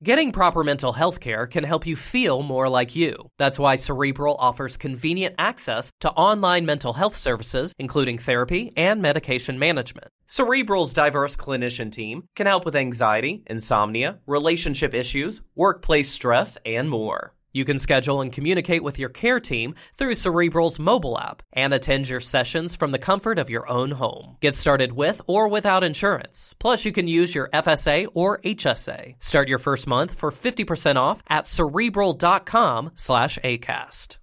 Getting 0.03 0.33
proper 0.33 0.65
mental 0.65 0.95
health 0.95 1.21
care 1.21 1.47
can 1.47 1.63
help 1.63 1.87
you 1.87 1.95
feel 1.95 2.43
more 2.43 2.71
like 2.71 2.97
you. 2.97 3.29
That's 3.37 3.59
why 3.59 3.77
Cerebral 3.77 4.35
offers 4.39 4.79
convenient 4.79 5.35
access 5.39 5.91
to 6.01 6.11
online 6.13 6.65
mental 6.65 6.95
health 6.95 7.15
services, 7.15 7.75
including 7.79 8.17
therapy 8.17 8.73
and 8.79 9.03
medication 9.03 9.59
management. 9.59 10.09
Cerebral's 10.27 10.95
diverse 10.95 11.37
clinician 11.37 11.93
team 11.93 12.23
can 12.35 12.47
help 12.47 12.65
with 12.65 12.77
anxiety, 12.77 13.43
insomnia, 13.47 14.21
relationship 14.27 14.95
issues, 14.95 15.43
workplace 15.55 16.11
stress, 16.11 16.57
and 16.65 16.89
more. 16.89 17.35
You 17.53 17.65
can 17.65 17.79
schedule 17.79 18.21
and 18.21 18.33
communicate 18.33 18.83
with 18.83 18.99
your 18.99 19.09
care 19.09 19.41
team 19.41 19.75
through 19.97 20.15
Cerebral's 20.15 20.79
mobile 20.79 21.19
app 21.19 21.43
and 21.53 21.75
attend 21.75 22.09
your 22.09 22.21
sessions 22.21 22.75
from 22.75 22.93
the 22.93 22.99
comfort 22.99 23.39
of 23.39 23.51
your 23.51 23.69
own 23.69 23.91
home. 23.91 24.37
Get 24.41 24.57
started 24.57 24.93
with 24.93 25.21
or 25.27 25.49
without 25.49 25.83
insurance. 25.85 26.55
Plus, 26.59 26.85
you 26.85 26.93
can 26.93 27.09
use 27.09 27.35
your 27.35 27.49
FSA 27.49 28.09
or 28.15 28.39
HSA. 28.43 29.15
Start 29.19 29.49
your 29.49 29.59
first 29.59 29.87
month 29.87 30.15
for 30.15 30.31
50% 30.31 30.97
off 30.97 31.23
at 31.29 31.47
cerebral.com 31.47 32.93
slash 32.95 33.39
ACAST. 33.43 34.19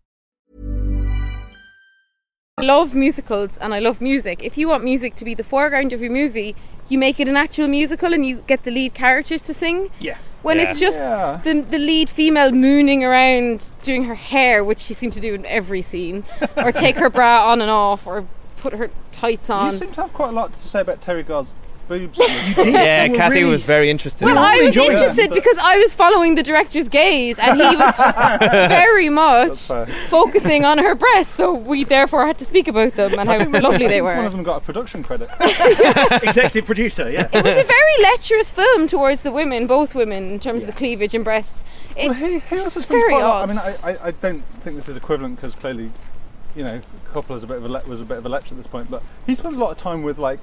I 2.59 2.63
love 2.63 2.95
musicals 2.95 3.55
and 3.57 3.71
I 3.71 3.77
love 3.77 4.01
music, 4.01 4.43
if 4.43 4.57
you 4.57 4.67
want 4.67 4.83
music 4.83 5.15
to 5.17 5.25
be 5.25 5.35
the 5.35 5.43
foreground 5.43 5.93
of 5.93 6.01
your 6.01 6.11
movie, 6.11 6.55
you 6.89 6.97
make 6.97 7.19
it 7.19 7.27
an 7.27 7.37
actual 7.37 7.67
musical 7.67 8.13
and 8.13 8.25
you 8.25 8.37
get 8.47 8.63
the 8.63 8.71
lead 8.71 8.95
characters 8.95 9.43
to 9.43 9.53
sing. 9.53 9.91
yeah. 9.99 10.17
When 10.47 10.59
Yeah. 10.59 10.71
it's 10.71 10.79
just 10.79 10.97
Yeah. 10.97 11.39
the 11.43 11.59
the 11.59 11.77
lead 11.77 12.09
female 12.09 12.51
mooning 12.51 13.03
around 13.03 13.69
doing 13.83 14.05
her 14.05 14.15
hair, 14.15 14.63
which 14.63 14.79
she 14.79 14.93
seems 14.93 15.13
to 15.15 15.19
do 15.19 15.33
in 15.33 15.45
every 15.45 15.81
scene, 15.81 16.23
or 16.55 16.71
take 16.71 16.95
her 16.97 17.09
bra 17.17 17.51
on 17.51 17.61
and 17.61 17.69
off, 17.69 18.07
or 18.07 18.23
put 18.55 18.71
her 18.73 18.89
tights 19.11 19.49
on. 19.49 19.73
You 19.73 19.79
seem 19.79 19.91
to 19.91 20.01
have 20.03 20.13
quite 20.13 20.29
a 20.29 20.31
lot 20.31 20.53
to 20.53 20.67
say 20.67 20.79
about 20.79 21.01
Teri 21.01 21.27
Garr's 21.27 21.47
boobs. 21.87 22.17
Yeah, 22.19 23.05
You 23.05 23.15
Cathy 23.15 23.35
really- 23.39 23.51
was 23.51 23.63
very 23.63 23.89
interested. 23.89 24.25
Well, 24.25 24.33
in 24.37 24.43
I 24.43 24.57
was 24.57 24.67
enjoyed 24.67 24.89
it, 24.89 24.91
interested 24.93 25.29
but- 25.29 25.35
because 25.35 25.57
I 25.59 25.77
was 25.77 25.93
following 25.93 26.35
the 26.35 26.43
director's 26.43 26.87
gaze, 26.87 27.37
and 27.39 27.59
he 27.59 27.75
was 27.75 27.95
very 28.67 29.09
much 29.09 29.57
focusing 30.09 30.65
on 30.65 30.77
her 30.79 30.95
breasts. 30.95 31.33
So 31.33 31.53
we 31.53 31.83
therefore 31.83 32.25
had 32.25 32.37
to 32.39 32.45
speak 32.45 32.67
about 32.67 32.93
them 32.93 33.17
and 33.17 33.29
how 33.29 33.59
lovely 33.61 33.87
they 33.87 34.01
were. 34.01 34.15
One 34.15 34.25
of 34.25 34.31
them 34.33 34.43
got 34.43 34.57
a 34.57 34.65
production 34.65 35.03
credit. 35.03 35.29
Executive 35.39 36.65
producer, 36.65 37.09
yeah. 37.09 37.27
It 37.31 37.43
was 37.43 37.55
a 37.57 37.63
very 37.63 38.01
lecherous 38.01 38.51
film 38.51 38.87
towards 38.87 39.23
the 39.23 39.31
women, 39.31 39.67
both 39.67 39.95
women, 39.95 40.31
in 40.31 40.39
terms 40.39 40.63
of 40.63 40.67
the 40.67 40.73
cleavage 40.73 41.13
and 41.13 41.23
breasts. 41.23 41.63
Well, 41.95 42.11
It's, 42.11 42.19
he, 42.19 42.39
he 42.55 42.61
also 42.61 42.65
it's 42.65 42.73
spends 42.73 42.87
very 42.87 43.09
quite 43.13 43.23
a 43.23 43.27
lot. 43.27 43.43
odd. 43.43 43.49
I 43.49 43.53
mean, 43.53 43.57
I, 43.83 43.91
I, 43.91 44.07
I 44.07 44.11
don't 44.11 44.43
think 44.63 44.75
this 44.77 44.87
is 44.87 44.95
equivalent 44.95 45.35
because 45.37 45.55
clearly, 45.55 45.91
you 46.55 46.63
know, 46.63 46.81
Coppola 47.13 47.37
is 47.37 47.43
a 47.43 47.47
bit 47.47 47.57
of 47.57 47.65
a 47.65 47.67
le- 47.69 47.83
was 47.87 48.01
a 48.01 48.05
bit 48.05 48.17
of 48.17 48.25
a 48.25 48.29
lech 48.29 48.51
at 48.51 48.57
this 48.57 48.67
point. 48.67 48.91
But 48.91 49.01
he 49.25 49.33
spends 49.35 49.55
a 49.55 49.59
lot 49.59 49.71
of 49.71 49.77
time 49.77 50.03
with 50.03 50.17
like 50.19 50.41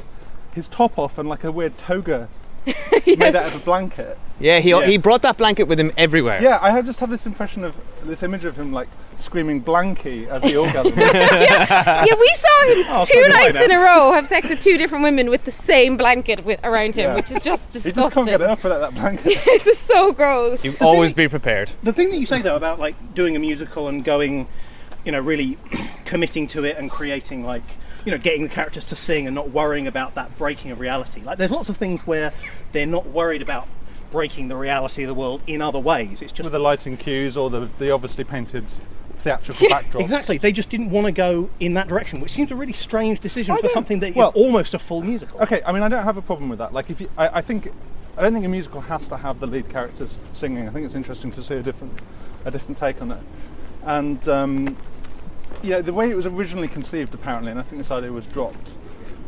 his 0.55 0.69
top 0.69 0.99
off 0.99 1.19
and 1.19 1.29
like 1.29 1.45
a 1.45 1.53
weird 1.53 1.77
toga 1.79 2.29
made 3.07 3.37
out 3.37 3.47
of 3.47 3.61
a 3.62 3.64
blanket. 3.64 4.17
Yeah, 4.40 4.59
he 4.61 4.71
Yeah. 4.71 4.87
he 4.87 4.97
brought 4.97 5.23
that 5.23 5.37
blanket 5.37 5.64
with 5.64 5.79
him 5.79 5.93
everywhere. 5.97 6.43
Yeah, 6.43 6.59
I 6.62 6.71
have 6.71 6.87
just 6.87 6.99
have 7.01 7.11
this 7.11 7.27
impression 7.27 7.62
of 7.64 7.75
this 8.05 8.23
image 8.23 8.45
of 8.45 8.57
him 8.57 8.73
like 8.73 8.88
screaming 9.17 9.62
"blanky" 9.62 10.27
as 10.29 10.43
he 10.43 10.53
orgasms. 10.55 10.97
yeah, 10.97 12.05
we 12.19 12.35
saw 12.35 12.64
him 12.64 12.85
Oh, 12.88 13.05
so 13.05 13.14
two 13.14 13.29
nights 13.29 13.59
in 13.59 13.71
a 13.71 13.79
row 13.79 14.12
have 14.12 14.27
sex 14.27 14.49
with 14.49 14.61
two 14.61 14.77
different 14.79 15.05
women 15.05 15.31
with 15.31 15.45
the 15.45 15.53
same 15.53 15.97
blanket 15.97 16.45
with, 16.45 16.59
around 16.64 16.95
him, 16.97 17.11
Yeah. 17.11 17.14
which 17.17 17.31
is 17.31 17.45
just 17.45 17.73
he 17.73 17.81
disgusting. 17.81 18.03
just 18.03 18.14
can't 18.14 18.27
get 18.27 18.40
enough 18.40 18.62
without 18.64 18.81
that 18.81 18.95
blanket. 18.95 19.25
it's 19.47 19.64
just 19.64 19.87
so 19.87 20.12
gross. 20.12 20.64
You 20.64 20.75
always 20.81 21.12
be 21.12 21.29
prepared. 21.29 21.71
The 21.83 21.93
thing 21.93 22.11
that 22.11 22.19
you 22.19 22.27
say 22.27 22.40
though 22.43 22.57
about 22.57 22.79
like 22.81 23.14
doing 23.14 23.37
a 23.37 23.38
musical 23.38 23.88
and 23.88 24.05
going, 24.05 24.49
you 25.05 25.12
know, 25.12 25.21
really 25.21 25.59
committing 26.07 26.47
to 26.49 26.64
it 26.64 26.77
and 26.77 26.90
creating 26.90 27.45
like, 27.45 27.62
you 28.05 28.12
know, 28.12 28.19
getting 28.19 28.43
the 28.43 28.49
characters 28.49 28.85
to 28.87 28.97
sing 28.97 29.27
and 29.27 29.35
not 29.35 29.51
worrying 29.51 29.87
about 29.87 30.14
that 30.14 30.37
breaking 30.37 30.71
of 30.71 30.81
reality. 30.81 31.23
Like, 31.23 31.38
there's 31.38 31.51
lots 31.51 31.69
of 31.69 31.77
things 31.77 32.07
where 32.07 32.33
they're 32.73 32.87
not 32.87 33.07
worried 33.07 33.43
about 33.43 33.67
breaking 34.11 34.49
the 34.49 34.57
reality 34.57 35.03
of 35.03 35.09
the 35.09 35.14
world 35.14 35.40
in 35.47 35.61
other 35.61 35.79
ways. 35.79 36.23
It's 36.23 36.33
just 36.33 36.45
with 36.45 36.53
the 36.53 36.59
lighting 36.59 36.97
cues 36.97 37.37
or 37.37 37.51
the, 37.51 37.69
the 37.79 37.90
obviously 37.90 38.25
painted 38.25 38.64
theatrical 39.19 39.69
backdrops. 39.69 40.01
exactly. 40.03 40.38
They 40.38 40.53
just 40.53 40.69
didn't 40.71 40.90
want 40.90 41.07
to 41.07 41.12
go 41.12 41.51
in 41.59 41.75
that 41.75 41.88
direction, 41.88 42.21
which 42.21 42.33
seems 42.33 42.53
a 42.53 42.57
really 42.57 42.75
strange 42.75 43.21
decision 43.21 43.57
I 43.57 43.61
for 43.61 43.69
something 43.69 44.01
that 44.01 44.14
well- 44.14 44.33
almost 44.35 44.75
a 44.75 44.79
full 44.79 45.03
musical. 45.03 45.40
Okay, 45.40 45.62
I 45.67 45.73
mean, 45.73 45.83
I 45.83 45.88
don't 45.88 46.05
have 46.05 46.17
a 46.17 46.23
problem 46.23 46.49
with 46.49 46.59
that. 46.59 46.73
Like, 46.73 46.90
if 46.90 47.01
you, 47.01 47.11
I, 47.17 47.38
I 47.38 47.40
think, 47.40 47.73
I 48.17 48.23
don't 48.23 48.35
think 48.35 48.45
a 48.45 48.49
musical 48.49 48.83
has 48.83 49.09
to 49.09 49.17
have 49.17 49.40
the 49.40 49.47
lead 49.47 49.71
characters 49.71 50.19
singing. 50.33 50.69
I 50.69 50.73
think 50.73 50.85
it's 50.85 50.95
interesting 50.95 51.31
to 51.33 51.43
see 51.43 51.55
a 51.57 51.62
different, 51.62 51.99
a 52.45 52.51
different 52.51 52.79
take 52.79 53.01
on 53.01 53.12
it. 53.12 53.23
And 53.83 54.29
um, 54.29 54.77
you 55.64 55.70
know, 55.70 55.83
the 55.83 55.92
way 55.92 56.11
it 56.11 56.14
was 56.14 56.27
originally 56.27 56.68
conceived, 56.68 57.14
apparently, 57.14 57.50
and 57.50 57.59
I 57.59 57.62
think 57.62 57.81
this 57.81 57.90
idea 57.90 58.12
was 58.12 58.27
dropped, 58.27 58.74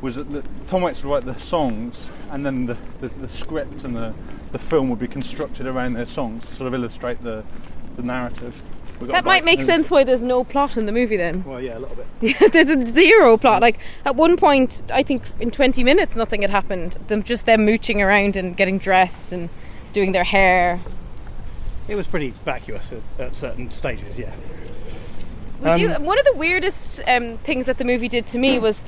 was 0.01 0.17
that 0.17 0.31
the, 0.31 0.45
Tom 0.69 0.83
Waits 0.83 1.03
would 1.03 1.11
write 1.11 1.25
the 1.25 1.41
songs, 1.41 2.11
and 2.31 2.45
then 2.45 2.67
the, 2.67 2.77
the, 3.01 3.09
the 3.09 3.29
script 3.29 3.85
and 3.85 3.97
the, 3.97 4.15
the 4.53 4.59
film 4.59 4.91
would 4.91 4.99
be 4.99 5.09
constructed 5.09 5.67
around 5.67 5.95
their 5.95 6.07
songs 6.07 6.45
to 6.45 6.55
sort 6.55 6.69
of 6.69 6.75
illustrate 6.75 7.23
the, 7.23 7.43
the 7.97 8.03
narrative. 8.03 8.63
That 9.01 9.25
might 9.25 9.39
about- 9.39 9.45
make 9.45 9.63
sense 9.63 9.91
why 9.91 10.05
there's 10.05 10.23
no 10.23 10.45
plot 10.45 10.77
in 10.77 10.87
the 10.87 10.93
movie 10.93 11.17
then. 11.17 11.45
Well, 11.45 11.61
yeah, 11.61 11.79
a 11.79 11.81
little 11.81 11.97
bit. 12.21 12.53
there's 12.53 12.69
a 12.69 12.87
zero 12.87 13.37
plot. 13.37 13.61
Like 13.61 13.79
at 14.05 14.17
one 14.17 14.37
point, 14.37 14.83
I 14.91 15.03
think 15.03 15.23
in 15.39 15.51
20 15.51 15.85
minutes 15.85 16.17
nothing 16.17 16.41
had 16.43 16.51
happened. 16.51 16.93
Them 17.09 17.23
just 17.23 17.45
them 17.45 17.67
mooching 17.67 18.01
around 18.01 18.37
and 18.37 18.57
getting 18.57 18.79
dressed 18.79 19.33
and 19.33 19.51
doing 19.93 20.13
their 20.13 20.25
hair. 20.25 20.81
It 21.89 21.95
was 21.95 22.07
pretty 22.07 22.31
vacuous 22.45 22.91
at, 22.91 23.03
at 23.21 23.37
certain 23.37 23.71
stages, 23.71 24.19
yeah. 24.19 24.35
We 25.61 25.71
Um, 25.71 25.79
do, 25.79 25.89
one 26.03 26.19
of 26.19 26.25
the 26.25 26.35
weirdest 26.35 27.01
um, 27.07 27.39
things 27.39 27.67
that 27.67 27.79
the 27.79 27.85
movie 27.85 28.09
did 28.09 28.27
to 28.29 28.39
me 28.39 28.59
was 28.59 28.81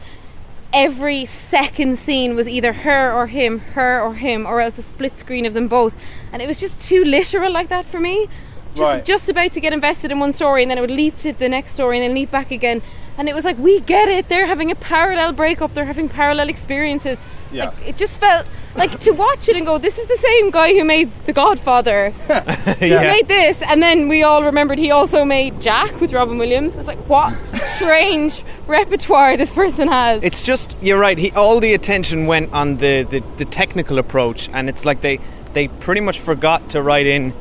every 0.73 1.25
second 1.25 1.99
scene 1.99 2.35
was 2.37 2.47
either 2.47 2.73
her 2.73 3.13
or 3.13 3.27
him, 3.27 3.61
her 3.75 4.01
or 4.03 4.15
him, 4.15 4.47
or 4.47 4.61
else 4.61 4.77
a 4.79 4.83
split 4.83 5.19
screen 5.19 5.47
of 5.47 5.55
them 5.55 5.67
both, 5.67 5.95
and 6.33 6.43
it 6.43 6.47
was 6.47 6.61
just 6.61 6.81
too 6.81 7.05
literal 7.05 7.51
like 7.51 7.69
that 7.69 7.87
for 7.87 7.99
me. 8.01 8.29
Just, 8.75 8.83
Right. 8.83 9.05
just 9.05 9.29
about 9.31 9.53
to 9.53 9.61
get 9.61 9.73
invested 9.73 10.13
in 10.13 10.21
one 10.21 10.33
story, 10.35 10.63
and 10.63 10.71
then 10.71 10.77
it 10.79 10.83
would 10.83 10.91
leap 10.91 11.17
to 11.19 11.33
the 11.33 11.49
next 11.49 11.73
story, 11.73 11.97
and 11.97 12.05
then 12.05 12.15
leap 12.15 12.31
back 12.31 12.51
again. 12.51 12.83
And 13.17 13.29
it 13.29 13.35
was 13.35 13.45
like, 13.45 13.59
we 13.59 13.81
get 13.81 14.09
it. 14.09 14.29
They're 14.29 14.47
having 14.47 14.71
a 14.71 14.77
parallel 14.77 15.33
breakup. 15.33 15.75
They're 15.75 15.87
having 15.87 16.09
parallel 16.09 16.49
experiences. 16.49 17.19
Yeah. 17.53 17.67
Like 17.67 17.89
it 17.89 17.97
just 17.97 18.21
felt 18.21 18.47
like 18.77 19.01
to 19.01 19.11
watch 19.13 19.49
it 19.49 19.57
and 19.57 19.65
go, 19.67 19.79
this 19.79 19.99
is 19.99 20.07
the 20.07 20.17
same 20.19 20.51
guy 20.51 20.73
who 20.75 20.85
made 20.85 21.11
The 21.27 21.33
Godfather. 21.33 22.11
He's 22.79 22.91
Yeah. 22.91 23.03
made 23.03 23.27
this, 23.29 23.63
and 23.63 23.83
then 23.83 24.09
we 24.09 24.23
all 24.23 24.43
remembered 24.45 24.79
he 24.79 24.91
also 24.91 25.25
made 25.25 25.61
Jack 25.61 26.01
with 26.01 26.13
Robin 26.13 26.39
Williams. 26.39 26.77
It's 26.77 26.87
like 26.87 26.99
what 27.09 27.33
strange 27.77 28.43
repertoire 28.67 29.37
this 29.37 29.51
person 29.51 29.89
has. 29.89 30.23
It's 30.23 30.43
just 30.43 30.77
you're 30.83 30.99
right. 30.99 31.19
He 31.19 31.31
all 31.33 31.61
the 31.61 31.75
attention 31.75 32.27
went 32.27 32.53
on 32.53 32.77
the, 32.77 33.03
the, 33.05 33.23
the 33.39 33.45
technical 33.45 33.99
approach, 33.99 34.49
and 34.53 34.69
it's 34.69 34.85
like 34.85 35.01
they 35.01 35.19
they 35.55 35.69
pretty 35.69 36.01
much 36.03 36.21
forgot 36.21 36.69
to 36.71 36.83
write 36.83 37.07
in 37.07 37.33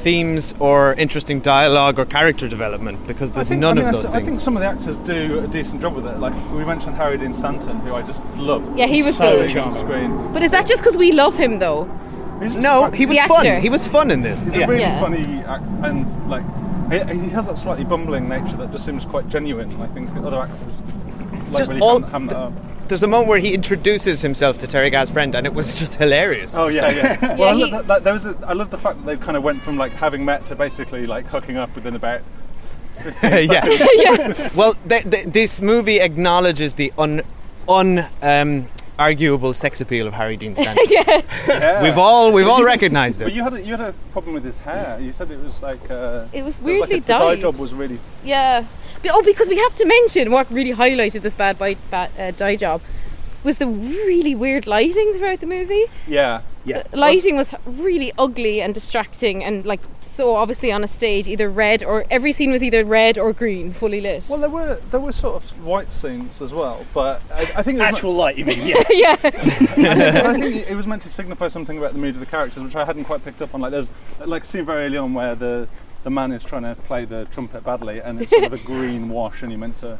themes 0.00 0.54
or 0.58 0.94
interesting 0.94 1.40
dialogue 1.40 1.98
or 1.98 2.04
character 2.04 2.48
development 2.48 3.06
because 3.06 3.30
there's 3.32 3.48
think, 3.48 3.60
none 3.60 3.78
I 3.78 3.80
mean, 3.82 3.88
of 3.88 3.94
I 3.94 3.96
those 3.98 4.04
s- 4.06 4.10
I 4.10 4.12
things. 4.14 4.22
I 4.22 4.30
think 4.30 4.40
some 4.40 4.56
of 4.56 4.62
the 4.62 4.68
actors 4.68 4.96
do 4.98 5.40
a 5.40 5.46
decent 5.46 5.80
job 5.80 5.94
with 5.94 6.06
it. 6.06 6.18
Like 6.18 6.34
we 6.52 6.64
mentioned 6.64 6.96
Harry 6.96 7.18
Dean 7.18 7.34
Stanton, 7.34 7.78
who 7.80 7.94
I 7.94 8.02
just 8.02 8.22
love. 8.36 8.62
Yeah, 8.78 8.86
he 8.86 9.02
was 9.02 9.16
so 9.16 9.46
good. 9.46 9.56
on 9.58 9.72
screen. 9.72 10.32
but 10.32 10.42
is 10.42 10.50
that 10.52 10.66
just 10.66 10.82
because 10.82 10.96
we 10.96 11.12
love 11.12 11.36
him 11.36 11.58
though? 11.58 11.84
No, 12.56 12.90
he 12.92 13.04
was 13.06 13.18
fun. 13.18 13.46
actor. 13.46 13.60
He 13.60 13.68
was 13.68 13.86
fun 13.86 14.10
in 14.10 14.22
this. 14.22 14.42
He's 14.44 14.54
a 14.56 14.66
really 14.66 14.80
Yeah. 14.80 14.98
funny 15.00 15.42
act, 15.46 15.62
and 15.84 16.06
like 16.30 16.44
he, 16.90 17.20
he 17.20 17.28
has 17.30 17.46
that 17.46 17.58
slightly 17.58 17.84
bumbling 17.84 18.28
nature 18.28 18.56
that 18.56 18.72
just 18.72 18.84
seems 18.86 19.04
quite 19.04 19.28
genuine. 19.28 19.70
I 19.80 19.86
think 19.88 20.08
other 20.16 20.40
actors 20.40 20.80
like 21.50 21.58
Just 21.62 21.68
really 21.70 21.80
all- 21.82 22.00
ham, 22.00 22.10
ham 22.10 22.26
that 22.28 22.36
up. 22.36 22.52
There's 22.90 23.04
a 23.04 23.08
moment 23.08 23.28
where 23.28 23.38
he 23.38 23.54
introduces 23.54 24.20
himself 24.20 24.58
to 24.58 24.66
Teri 24.66 24.90
Garr's 24.90 25.10
friend, 25.10 25.34
and 25.36 25.46
it 25.46 25.54
was 25.54 25.74
just 25.74 25.94
hilarious. 25.94 26.54
Oh 26.56 26.66
yeah, 26.66 26.90
yeah. 27.20 27.36
well, 27.36 27.38
Yeah, 27.38 27.44
I, 27.46 27.54
he- 27.54 27.60
love 27.62 27.70
that, 27.70 27.86
that, 27.86 28.04
there 28.04 28.12
was 28.12 28.26
a, 28.26 28.36
I 28.44 28.52
love 28.52 28.70
the 28.70 28.78
fact 28.78 28.98
that 28.98 29.06
they 29.06 29.16
kind 29.16 29.36
of 29.36 29.44
went 29.44 29.62
from 29.62 29.76
like 29.78 29.92
having 29.92 30.24
met 30.24 30.44
to 30.46 30.56
basically 30.56 31.06
like 31.06 31.24
hooking 31.26 31.56
up 31.56 31.72
within 31.74 31.94
about. 31.94 32.20
15 32.98 33.50
yeah. 33.50 33.64
seconds. 33.64 34.54
well, 34.56 34.74
th- 34.88 35.08
th- 35.08 35.26
this 35.28 35.60
movie 35.60 36.00
acknowledges 36.00 36.74
the 36.74 36.92
un, 36.98 37.22
un 37.68 38.06
um, 38.22 38.68
arguable 39.00 39.52
sex 39.54 39.80
appeal 39.80 40.06
of 40.06 40.12
Harry 40.14 40.36
Dean 40.36 40.54
Stanton. 40.54 40.84
Yeah. 41.48 41.82
We've 41.82 41.98
all 41.98 42.32
we've 42.32 42.46
all 42.46 42.60
you- 42.60 42.66
recognised 42.66 43.20
But 43.20 43.28
it. 43.28 43.34
you 43.34 43.42
had 43.42 43.54
a, 43.54 43.60
you 43.62 43.72
had 43.76 43.80
a 43.80 43.94
problem 44.12 44.34
with 44.34 44.44
his 44.44 44.58
hair. 44.58 44.98
You 45.00 45.12
said 45.12 45.30
it 45.30 45.40
was 45.42 45.60
like 45.62 45.90
uh, 45.90 46.26
It 46.32 46.44
was 46.44 46.56
like 46.58 46.66
weirdly 46.66 46.96
a, 46.98 47.00
the 47.00 47.06
dye 47.06 47.40
job 47.40 47.56
was 47.56 47.72
really 47.72 47.98
Yeah. 48.24 48.64
But- 49.02 49.12
oh, 49.14 49.22
because 49.22 49.48
we 49.48 49.56
have 49.56 49.74
to 49.76 49.84
mention 49.86 50.30
what 50.30 50.50
really 50.52 50.72
highlighted 50.74 51.22
this 51.22 51.34
bad, 51.34 51.58
bite, 51.58 51.78
bad 51.90 52.10
uh, 52.18 52.30
dye 52.32 52.56
job 52.56 52.82
was 53.42 53.56
the 53.56 53.66
really 53.66 54.34
weird 54.34 54.66
lighting 54.66 55.14
throughout 55.14 55.40
the 55.40 55.46
movie. 55.46 55.86
yeah. 56.06 56.42
Yeah. 56.62 56.82
The 56.90 56.98
lighting 56.98 57.36
was 57.36 57.54
really 57.64 58.12
ugly 58.18 58.60
and 58.60 58.74
distracting, 58.74 59.42
and 59.42 59.64
like 59.64 59.80
so 60.20 60.36
obviously 60.36 60.70
on 60.70 60.84
a 60.84 60.86
stage, 60.86 61.26
either 61.26 61.48
red 61.48 61.82
or 61.82 62.04
every 62.10 62.32
scene 62.32 62.52
was 62.52 62.62
either 62.62 62.84
red 62.84 63.16
or 63.16 63.32
green, 63.32 63.72
fully 63.72 64.02
lit. 64.02 64.22
Well, 64.28 64.38
there 64.38 64.50
were 64.50 64.78
there 64.90 65.00
were 65.00 65.12
sort 65.12 65.42
of 65.42 65.64
white 65.64 65.90
scenes 65.90 66.42
as 66.42 66.52
well, 66.52 66.84
but 66.92 67.22
I, 67.32 67.40
I 67.56 67.62
think 67.62 67.78
it 67.78 67.80
was 67.80 67.94
Actual 67.94 68.12
light, 68.12 68.36
you 68.36 68.44
mean? 68.44 68.66
Yeah. 68.66 68.82
yeah. 68.90 69.16
I 69.24 69.30
think, 69.30 69.86
I 69.88 70.32
think 70.38 70.68
it 70.68 70.74
was 70.74 70.86
meant 70.86 71.00
to 71.02 71.08
signify 71.08 71.48
something 71.48 71.78
about 71.78 71.94
the 71.94 71.98
mood 71.98 72.16
of 72.16 72.20
the 72.20 72.26
characters, 72.26 72.62
which 72.62 72.76
I 72.76 72.84
hadn't 72.84 73.04
quite 73.04 73.24
picked 73.24 73.40
up 73.40 73.54
on. 73.54 73.62
Like 73.62 73.70
there's 73.70 73.88
like 74.18 74.42
a 74.42 74.46
scene 74.46 74.66
very 74.66 74.84
early 74.84 74.98
on 74.98 75.14
where 75.14 75.34
the 75.34 75.66
the 76.02 76.10
man 76.10 76.32
is 76.32 76.44
trying 76.44 76.64
to 76.64 76.74
play 76.82 77.06
the 77.06 77.26
trumpet 77.32 77.64
badly, 77.64 78.02
and 78.02 78.20
it's 78.20 78.30
sort 78.30 78.44
of 78.44 78.52
a 78.52 78.58
green 78.72 79.08
wash, 79.08 79.40
and 79.40 79.50
you're 79.50 79.58
meant 79.58 79.78
to 79.78 79.98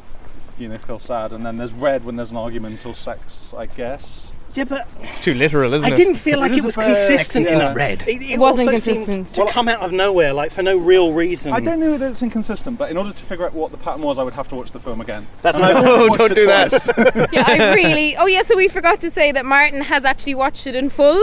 you 0.59 0.69
know 0.69 0.77
feel 0.77 0.99
sad. 0.99 1.33
And 1.33 1.47
then 1.47 1.57
there's 1.57 1.73
red 1.73 2.05
when 2.05 2.17
there's 2.17 2.31
an 2.31 2.37
argument 2.37 2.85
or 2.85 2.93
sex, 2.93 3.55
I 3.57 3.65
guess. 3.65 4.30
Yeah, 4.55 4.65
but 4.65 4.89
It's 5.03 5.21
too 5.21 5.33
literal, 5.35 5.73
isn't 5.75 5.85
I 5.87 5.91
it? 5.91 5.95
I 5.95 5.97
didn't 5.97 6.17
feel 6.17 6.41
like 6.41 6.51
It 6.51 6.55
it 6.55 6.59
is 6.59 6.65
was 6.67 6.75
consistent 6.75 7.47
yeah. 7.47 7.55
enough. 7.57 7.77
Red. 7.77 8.03
It, 8.09 8.21
it 8.21 8.31
It 8.33 8.39
wasn't 8.39 8.69
also 8.69 8.81
seemed 8.81 9.07
consistent. 9.07 9.47
to 9.47 9.53
come 9.53 9.69
out 9.69 9.81
of 9.81 9.93
nowhere, 9.93 10.33
like 10.33 10.51
for 10.51 10.63
no 10.65 10.77
real 10.77 11.13
reason. 11.13 11.53
I 11.53 11.61
don't 11.61 11.79
know 11.79 11.97
that 11.97 12.11
it's 12.11 12.23
inconsistent, 12.23 12.77
but 12.77 12.91
in 12.91 12.97
order 12.97 13.13
to 13.13 13.23
figure 13.23 13.47
out 13.47 13.53
what 13.55 13.71
the 13.71 13.77
pattern 13.79 14.03
was, 14.03 14.19
I 14.19 14.25
would 14.25 14.33
have 14.35 14.49
to 14.49 14.57
watch 14.57 14.73
the 14.73 14.81
film 14.81 15.01
again. 15.01 15.29
That's 15.43 15.57
And 15.57 15.63
my- 15.65 15.73
I've 15.73 15.87
Oh, 15.87 16.07
watched 16.09 16.19
don't 16.19 16.33
it 16.33 16.35
do 16.35 16.47
that. 16.47 17.29
yeah, 17.33 17.45
I 17.47 17.75
really. 17.75 18.17
Oh 18.17 18.27
yeah, 18.27 18.43
so 18.43 18.57
we 18.57 18.67
forgot 18.67 19.01
to 19.03 19.11
say 19.11 19.31
that 19.31 19.45
Martin 19.47 19.83
has 19.83 20.05
actually 20.05 20.35
watched 20.35 20.67
it 20.67 20.75
in 20.75 20.91
full. 20.91 21.23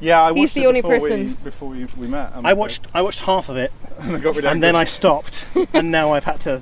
yeah, 0.00 0.20
I 0.20 0.30
watched 0.32 0.40
He's 0.40 0.52
the 0.54 0.62
it 0.64 0.66
only 0.66 0.80
before 0.82 0.98
person. 1.00 1.28
We, 1.28 1.32
before 1.44 1.68
we, 1.70 1.84
we 1.96 2.06
met. 2.08 2.32
I'm 2.34 2.44
I 2.44 2.50
afraid. 2.50 2.58
watched 2.58 2.86
I 2.92 3.00
watched 3.02 3.20
half 3.20 3.48
of 3.48 3.56
it, 3.56 3.72
and, 4.00 4.22
got 4.22 4.36
really 4.36 4.48
and 4.48 4.62
then 4.62 4.76
I 4.76 4.84
stopped, 4.84 5.48
and 5.72 5.90
now 5.90 6.12
I've 6.12 6.24
had 6.24 6.40
to 6.42 6.60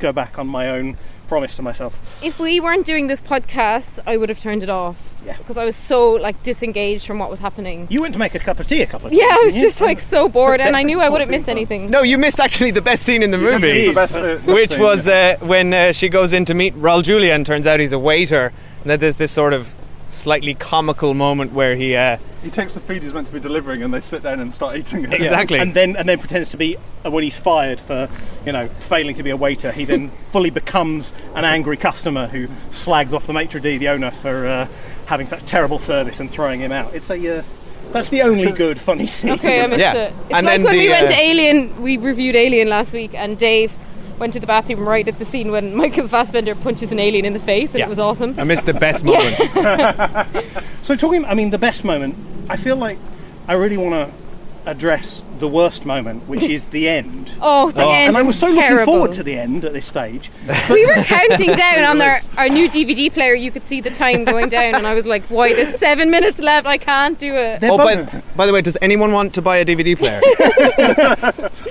go 0.00 0.12
back 0.12 0.38
on 0.38 0.46
my 0.46 0.68
own 0.68 0.98
promise 1.30 1.54
to 1.54 1.62
myself. 1.62 1.96
If 2.20 2.40
we 2.40 2.58
weren't 2.58 2.84
doing 2.84 3.06
this 3.06 3.20
podcast, 3.20 4.00
I 4.04 4.16
would 4.16 4.28
have 4.28 4.40
turned 4.40 4.64
it 4.64 4.68
off. 4.68 5.14
Yeah. 5.24 5.36
Because 5.36 5.56
I 5.56 5.64
was 5.64 5.76
so 5.76 6.10
like 6.10 6.42
disengaged 6.42 7.06
from 7.06 7.20
what 7.20 7.30
was 7.30 7.38
happening. 7.38 7.86
You 7.88 8.00
went 8.02 8.14
to 8.14 8.18
make 8.18 8.34
a 8.34 8.40
cup 8.40 8.58
of 8.58 8.66
tea 8.66 8.82
a 8.82 8.86
couple 8.86 9.06
of 9.06 9.12
times. 9.12 9.22
Yeah. 9.22 9.36
I 9.40 9.42
was 9.44 9.54
just 9.54 9.80
like 9.80 10.00
so 10.00 10.28
bored, 10.28 10.60
and 10.60 10.74
I 10.74 10.82
knew 10.82 11.00
I 11.00 11.08
wouldn't 11.08 11.30
miss 11.30 11.44
14 11.44 11.56
anything. 11.56 11.88
No, 11.88 12.02
you 12.02 12.18
missed 12.18 12.40
actually 12.40 12.72
the 12.72 12.82
best 12.82 13.04
scene 13.04 13.22
in 13.22 13.30
the 13.30 13.38
movie. 13.38 13.86
the 13.86 13.92
best 13.92 14.14
bit- 14.14 14.42
which 14.42 14.72
scene, 14.72 14.82
was 14.82 15.06
yeah. 15.06 15.36
uh, 15.40 15.46
when 15.46 15.72
uh, 15.72 15.92
she 15.92 16.08
goes 16.08 16.32
in 16.32 16.44
to 16.46 16.54
meet 16.54 16.74
Raul 16.74 17.00
Julia 17.00 17.32
and 17.32 17.46
turns 17.46 17.64
out 17.64 17.78
he's 17.78 17.92
a 17.92 17.98
waiter. 17.98 18.52
And 18.82 18.90
that 18.90 18.98
there's 18.98 19.16
this 19.16 19.30
sort 19.30 19.52
of 19.52 19.68
slightly 20.10 20.54
comical 20.54 21.14
moment 21.14 21.52
where 21.52 21.76
he. 21.76 21.96
Uh, 21.96 22.18
He 22.42 22.50
takes 22.50 22.74
the 22.74 22.80
food 22.80 23.02
he's 23.02 23.14
meant 23.14 23.26
to 23.28 23.32
be 23.32 23.40
delivering, 23.40 23.82
and 23.82 23.92
they 23.94 24.00
sit 24.00 24.22
down 24.22 24.40
and 24.40 24.52
start 24.52 24.76
eating 24.76 25.04
it. 25.04 25.12
Exactly. 25.14 25.58
And 25.58 25.72
then 25.74 25.96
and 25.96 26.08
then 26.08 26.18
pretends 26.18 26.50
to 26.50 26.56
be 26.56 26.76
uh, 27.04 27.10
when 27.10 27.24
he's 27.24 27.36
fired 27.36 27.80
for 27.80 28.08
you 28.44 28.52
know 28.52 28.68
failing 28.68 29.14
to 29.16 29.22
be 29.22 29.30
a 29.30 29.36
waiter. 29.36 29.72
He 29.72 29.84
then 29.84 30.10
fully 30.32 30.50
becomes 30.50 31.12
an 31.34 31.44
angry 31.44 31.76
customer 31.76 32.26
who 32.26 32.48
slags 32.72 33.12
off 33.14 33.26
the 33.26 33.32
maitre 33.32 33.60
d, 33.60 33.78
the 33.78 33.88
owner, 33.88 34.10
for 34.10 34.46
uh, 34.46 34.68
having 35.06 35.26
such 35.26 35.44
terrible 35.46 35.78
service 35.78 36.20
and 36.20 36.30
throwing 36.30 36.60
him 36.60 36.72
out. 36.72 36.94
It's 36.94 37.10
a 37.10 37.38
uh, 37.38 37.42
that's 37.92 38.08
the 38.08 38.22
only 38.22 38.52
good 38.52 38.80
funny 38.80 39.06
scene. 39.06 39.30
Okay, 39.32 39.60
I 39.62 39.66
missed 39.66 39.80
Yeah. 39.80 39.92
it. 39.94 40.12
It's 40.26 40.32
And 40.34 40.46
like 40.46 40.56
then 40.56 40.62
when 40.64 40.72
the, 40.74 40.78
we 40.78 40.88
went 40.88 41.04
uh, 41.06 41.08
to 41.08 41.20
Alien, 41.20 41.82
we 41.82 41.96
reviewed 41.96 42.36
Alien 42.36 42.68
last 42.68 42.92
week, 42.92 43.14
and 43.14 43.36
Dave 43.38 43.72
went 44.20 44.34
to 44.34 44.40
the 44.40 44.46
bathroom 44.46 44.86
right 44.86 45.08
at 45.08 45.18
the 45.18 45.24
scene 45.24 45.50
when 45.50 45.74
Michael 45.82 46.06
Fassbender 46.06 46.54
punches 46.54 46.92
an 46.92 47.00
alien 47.00 47.24
in 47.24 47.32
the 47.32 47.40
face, 47.40 47.70
and 47.70 47.80
Yeah. 47.80 47.86
it 47.86 47.88
was 47.88 47.98
awesome. 47.98 48.38
I 48.38 48.44
missed 48.44 48.66
the 48.66 48.74
best 48.74 49.04
moment. 49.10 49.36
So 50.82 50.96
talking, 50.96 51.24
I 51.24 51.34
mean, 51.34 51.50
the 51.50 51.58
best 51.58 51.84
moment. 51.84 52.16
I 52.48 52.56
feel 52.56 52.74
like 52.74 52.98
I 53.46 53.52
really 53.52 53.76
want 53.76 53.94
to 54.10 54.16
address 54.66 55.22
the 55.38 55.48
worst 55.48 55.86
moment, 55.86 56.28
which 56.28 56.42
is 56.42 56.64
the 56.66 56.88
end. 56.88 57.32
Oh, 57.42 57.70
the 57.70 57.82
end 57.86 58.08
and 58.08 58.16
I 58.18 58.22
was 58.22 58.38
so 58.38 58.48
looking 58.48 58.84
forward 58.84 59.12
to 59.12 59.22
the 59.22 59.38
end 59.38 59.64
at 59.64 59.72
this 59.72 59.86
stage. 59.86 60.30
We 60.70 60.84
were 60.84 61.02
counting 61.04 61.56
down 61.56 61.84
on 61.84 62.00
our, 62.02 62.18
our 62.36 62.48
new 62.50 62.68
DVD 62.68 63.10
player. 63.12 63.34
You 63.34 63.50
could 63.50 63.64
see 63.64 63.80
the 63.80 63.88
time 63.88 64.24
going 64.24 64.50
down, 64.50 64.74
and 64.74 64.86
I 64.86 64.94
was 64.94 65.06
like, 65.06 65.24
"Why? 65.24 65.54
There's 65.54 65.78
seven 65.78 66.10
minutes 66.10 66.38
left. 66.38 66.66
I 66.66 66.76
can't 66.76 67.18
do 67.18 67.34
it." 67.34 67.60
They're 67.60 67.72
oh, 67.72 67.78
both- 67.78 68.12
by, 68.12 68.22
by 68.36 68.46
the 68.46 68.52
way, 68.52 68.60
does 68.60 68.76
anyone 68.82 69.12
want 69.12 69.32
to 69.34 69.42
buy 69.42 69.56
a 69.56 69.64
DVD 69.64 69.98
player? 69.98 70.20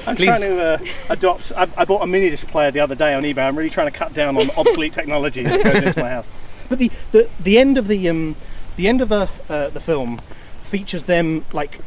I'm 0.07 0.15
Please. 0.15 0.25
trying 0.25 0.41
to 0.41 0.61
uh, 0.61 0.77
adopt. 1.09 1.51
I, 1.55 1.67
I 1.77 1.85
bought 1.85 2.01
a 2.01 2.07
mini 2.07 2.31
disc 2.31 2.47
player 2.47 2.71
the 2.71 2.79
other 2.79 2.95
day 2.95 3.13
on 3.13 3.23
eBay. 3.23 3.47
I'm 3.47 3.55
really 3.55 3.69
trying 3.69 3.91
to 3.91 3.97
cut 3.97 4.13
down 4.13 4.37
on 4.37 4.49
obsolete 4.51 4.93
technology 4.93 5.43
that 5.43 5.63
goes 5.63 5.83
into 5.83 6.01
my 6.01 6.09
house. 6.09 6.27
But 6.67 6.79
the, 6.79 6.91
the, 7.11 7.29
the 7.39 7.57
end 7.59 7.77
of 7.77 7.87
the 7.87 8.09
um, 8.09 8.35
the 8.75 8.87
end 8.87 9.01
of 9.01 9.09
the 9.09 9.29
uh, 9.49 9.69
the 9.69 9.79
film 9.79 10.19
features 10.63 11.03
them 11.03 11.45
like 11.51 11.79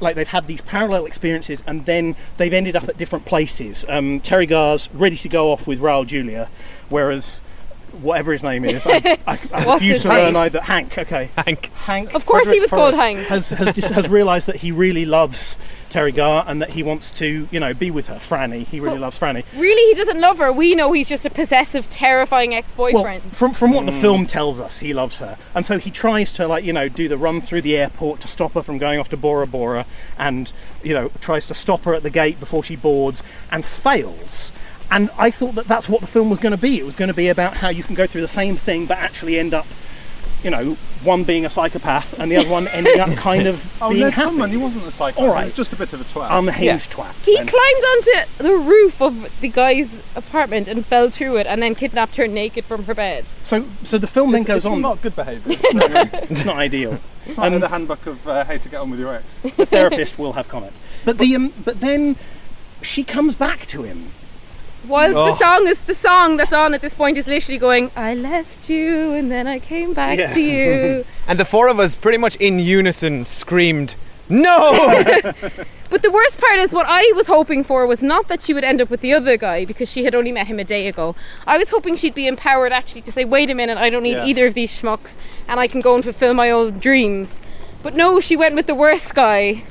like 0.00 0.16
they've 0.16 0.28
had 0.28 0.46
these 0.46 0.60
parallel 0.62 1.06
experiences 1.06 1.62
and 1.66 1.86
then 1.86 2.16
they've 2.36 2.52
ended 2.52 2.76
up 2.76 2.88
at 2.88 2.96
different 2.96 3.24
places. 3.24 3.84
Um, 3.88 4.20
Teri 4.20 4.48
Garr's 4.48 4.88
ready 4.92 5.16
to 5.16 5.28
go 5.28 5.52
off 5.52 5.66
with 5.66 5.80
Raul 5.80 6.06
Julia, 6.06 6.48
whereas 6.88 7.40
whatever 8.02 8.32
his 8.32 8.42
name 8.42 8.64
is, 8.64 8.86
I, 8.86 9.18
I, 9.26 9.40
I 9.52 9.66
What's 9.66 9.80
refuse 9.80 9.94
his 9.94 10.02
to 10.02 10.08
learn 10.08 10.24
name? 10.34 10.36
either. 10.36 10.60
Hank, 10.60 10.98
okay. 10.98 11.30
Hank. 11.36 11.70
Hank. 11.74 12.14
Of 12.14 12.26
course 12.26 12.44
he 12.46 12.58
Frederick 12.58 12.60
was 12.62 12.70
called 12.70 12.94
Hank. 12.94 13.18
Has 13.28 13.48
has, 13.50 13.76
has 13.76 14.08
realised 14.08 14.46
that 14.46 14.56
he 14.56 14.70
really 14.72 15.04
loves 15.04 15.56
Teri 15.90 16.14
Garr 16.14 16.44
and 16.46 16.60
that 16.62 16.70
he 16.70 16.82
wants 16.82 17.10
to, 17.12 17.48
you 17.50 17.60
know, 17.60 17.74
be 17.74 17.90
with 17.90 18.08
her, 18.08 18.16
Franny. 18.16 18.66
He 18.66 18.80
really 18.80 18.94
Well, 18.94 19.02
loves 19.02 19.18
Franny. 19.18 19.44
Really, 19.56 19.88
he 19.90 19.94
doesn't 19.94 20.20
love 20.20 20.38
her. 20.38 20.52
We 20.52 20.74
know 20.74 20.92
he's 20.92 21.08
just 21.08 21.26
a 21.26 21.30
possessive, 21.30 21.88
terrifying 21.90 22.54
ex-boyfriend. 22.54 23.24
Well, 23.24 23.32
from 23.32 23.52
from 23.54 23.72
what 23.72 23.86
the 23.86 23.92
hmm. 23.92 24.00
film 24.00 24.26
tells 24.26 24.60
us, 24.60 24.78
he 24.78 24.92
loves 24.92 25.18
her, 25.18 25.36
and 25.54 25.64
so 25.64 25.78
he 25.78 25.90
tries 25.90 26.32
to 26.34 26.46
like 26.46 26.64
you 26.64 26.72
know 26.72 26.88
do 26.88 27.08
the 27.08 27.18
run 27.18 27.40
through 27.40 27.62
the 27.62 27.76
airport 27.76 28.20
to 28.20 28.28
stop 28.28 28.52
her 28.52 28.62
from 28.62 28.78
going 28.78 28.98
off 28.98 29.08
to 29.10 29.16
Bora 29.16 29.46
Bora, 29.46 29.86
and 30.18 30.52
you 30.82 30.94
know 30.94 31.10
tries 31.20 31.46
to 31.46 31.54
stop 31.54 31.82
her 31.82 31.94
at 31.94 32.02
the 32.02 32.10
gate 32.10 32.40
before 32.40 32.62
she 32.62 32.76
boards, 32.76 33.22
and 33.50 33.64
fails. 33.64 34.52
And 34.90 35.10
I 35.18 35.30
thought 35.30 35.54
that 35.54 35.68
that's 35.68 35.88
what 35.88 36.00
the 36.00 36.06
film 36.06 36.30
was 36.30 36.38
going 36.38 36.52
to 36.52 36.58
be. 36.58 36.78
It 36.78 36.86
was 36.86 36.96
going 36.96 37.08
to 37.08 37.14
be 37.14 37.28
about 37.28 37.58
how 37.58 37.68
you 37.68 37.82
can 37.82 37.94
go 37.94 38.06
through 38.06 38.22
the 38.22 38.28
same 38.28 38.56
thing, 38.56 38.86
but 38.86 38.96
actually 38.96 39.38
end 39.38 39.52
up, 39.52 39.66
you 40.44 40.50
know, 40.50 40.76
one 41.02 41.24
being 41.24 41.44
a 41.44 41.50
psychopath 41.50 42.18
and 42.18 42.30
the 42.30 42.36
other 42.36 42.48
one 42.48 42.68
ending 42.68 43.00
up 43.00 43.10
kind 43.16 43.46
of 43.48 43.64
Oh, 43.82 43.88
being 43.90 44.00
Ned 44.02 44.12
happy. 44.14 44.30
Hammond, 44.30 44.52
he 44.52 44.56
wasn't 44.58 44.86
a 44.86 44.90
psychopath. 44.90 45.24
All 45.28 45.34
right. 45.34 45.42
He 45.44 45.46
was 45.48 45.54
just 45.56 45.72
a 45.72 45.76
bit 45.76 45.92
of 45.92 46.00
a 46.00 46.04
twat. 46.04 46.28
unhinged 46.30 46.90
twat. 46.92 47.12
he 47.24 47.36
And- 47.36 47.48
climbed 47.48 47.84
onto 47.84 48.42
the 48.44 48.56
roof 48.56 49.02
of 49.02 49.28
the 49.40 49.48
guy's 49.48 49.90
apartment 50.14 50.68
and 50.68 50.86
fell 50.86 51.10
through 51.10 51.36
it, 51.38 51.46
and 51.46 51.62
then 51.62 51.74
kidnapped 51.74 52.16
her 52.16 52.28
naked 52.28 52.64
from 52.64 52.84
her 52.84 52.94
bed. 52.94 53.24
so, 53.42 53.64
so 53.84 53.98
the 53.98 54.06
film 54.06 54.30
then 54.32 54.42
goes 54.44 54.58
it's 54.58 54.66
on. 54.66 54.80
not 54.80 55.02
good 55.02 55.16
behaviour. 55.16 55.56
It's 55.60 55.74
not, 55.74 56.14
it's 56.30 56.44
not 56.50 56.56
ideal. 56.56 57.00
it's 57.26 57.36
not 57.36 57.48
Um, 57.48 57.54
in 57.54 57.60
the 57.60 57.68
handbook 57.68 58.06
of 58.06 58.26
uh, 58.28 58.44
how 58.44 58.56
to 58.56 58.68
get 58.68 58.80
on 58.80 58.90
with 58.90 59.00
your 59.00 59.14
ex. 59.14 59.34
the 59.56 59.66
therapist 59.66 60.18
will 60.18 60.34
have 60.34 60.48
comments. 60.48 60.78
But 61.04 61.18
the 61.18 61.34
um, 61.36 61.52
but 61.64 61.80
then 61.80 62.16
she 62.82 63.02
comes 63.04 63.34
back 63.34 63.66
to 63.66 63.82
him. 63.82 64.12
Whilst 64.86 65.16
Oh. 65.16 65.26
the 65.26 65.36
song 65.36 65.66
is 65.66 65.82
the 65.84 65.94
song 65.94 66.36
that's 66.36 66.52
on 66.52 66.72
at 66.72 66.80
this 66.80 66.94
point 66.94 67.18
is 67.18 67.26
literally 67.26 67.58
going, 67.58 67.90
"I 67.96 68.14
left 68.14 68.70
you 68.70 69.12
and 69.12 69.30
then 69.30 69.46
I 69.46 69.58
came 69.58 69.92
back 69.92 70.18
Yeah. 70.18 70.32
to 70.32 70.40
you." 70.40 71.04
and 71.28 71.38
the 71.38 71.44
four 71.44 71.68
of 71.68 71.80
us 71.80 71.94
pretty 71.94 72.18
much 72.18 72.36
in 72.36 72.58
unison 72.58 73.26
screamed, 73.26 73.96
No! 74.28 75.02
But 75.90 76.02
the 76.02 76.10
worst 76.10 76.36
part 76.38 76.58
is 76.58 76.70
what 76.70 76.84
I 76.86 77.10
was 77.16 77.26
hoping 77.28 77.64
for 77.64 77.86
was 77.86 78.02
not 78.02 78.28
that 78.28 78.42
she 78.42 78.52
would 78.52 78.62
end 78.62 78.82
up 78.82 78.90
with 78.90 79.00
the 79.00 79.14
other 79.14 79.38
guy 79.38 79.64
because 79.64 79.90
she 79.90 80.04
had 80.04 80.14
only 80.14 80.32
met 80.32 80.46
him 80.46 80.58
a 80.58 80.64
day 80.64 80.86
ago. 80.86 81.16
I 81.46 81.56
was 81.56 81.70
hoping 81.70 81.96
she'd 81.96 82.14
be 82.14 82.26
empowered 82.26 82.72
actually 82.72 83.00
to 83.02 83.10
say, 83.12 83.24
wait 83.24 83.48
a 83.48 83.54
minute, 83.54 83.78
I 83.78 83.88
don't 83.88 84.02
need 84.02 84.12
Yeah. 84.18 84.26
either 84.26 84.46
of 84.46 84.52
these 84.52 84.70
schmucks 84.70 85.12
and 85.48 85.58
I 85.58 85.66
can 85.66 85.80
go 85.80 85.94
and 85.94 86.04
fulfill 86.04 86.34
my 86.34 86.50
old 86.50 86.78
dreams. 86.78 87.36
But 87.82 87.94
no, 87.94 88.20
she 88.20 88.36
went 88.36 88.54
with 88.54 88.66
the 88.66 88.74
worst 88.74 89.14
guy. 89.14 89.62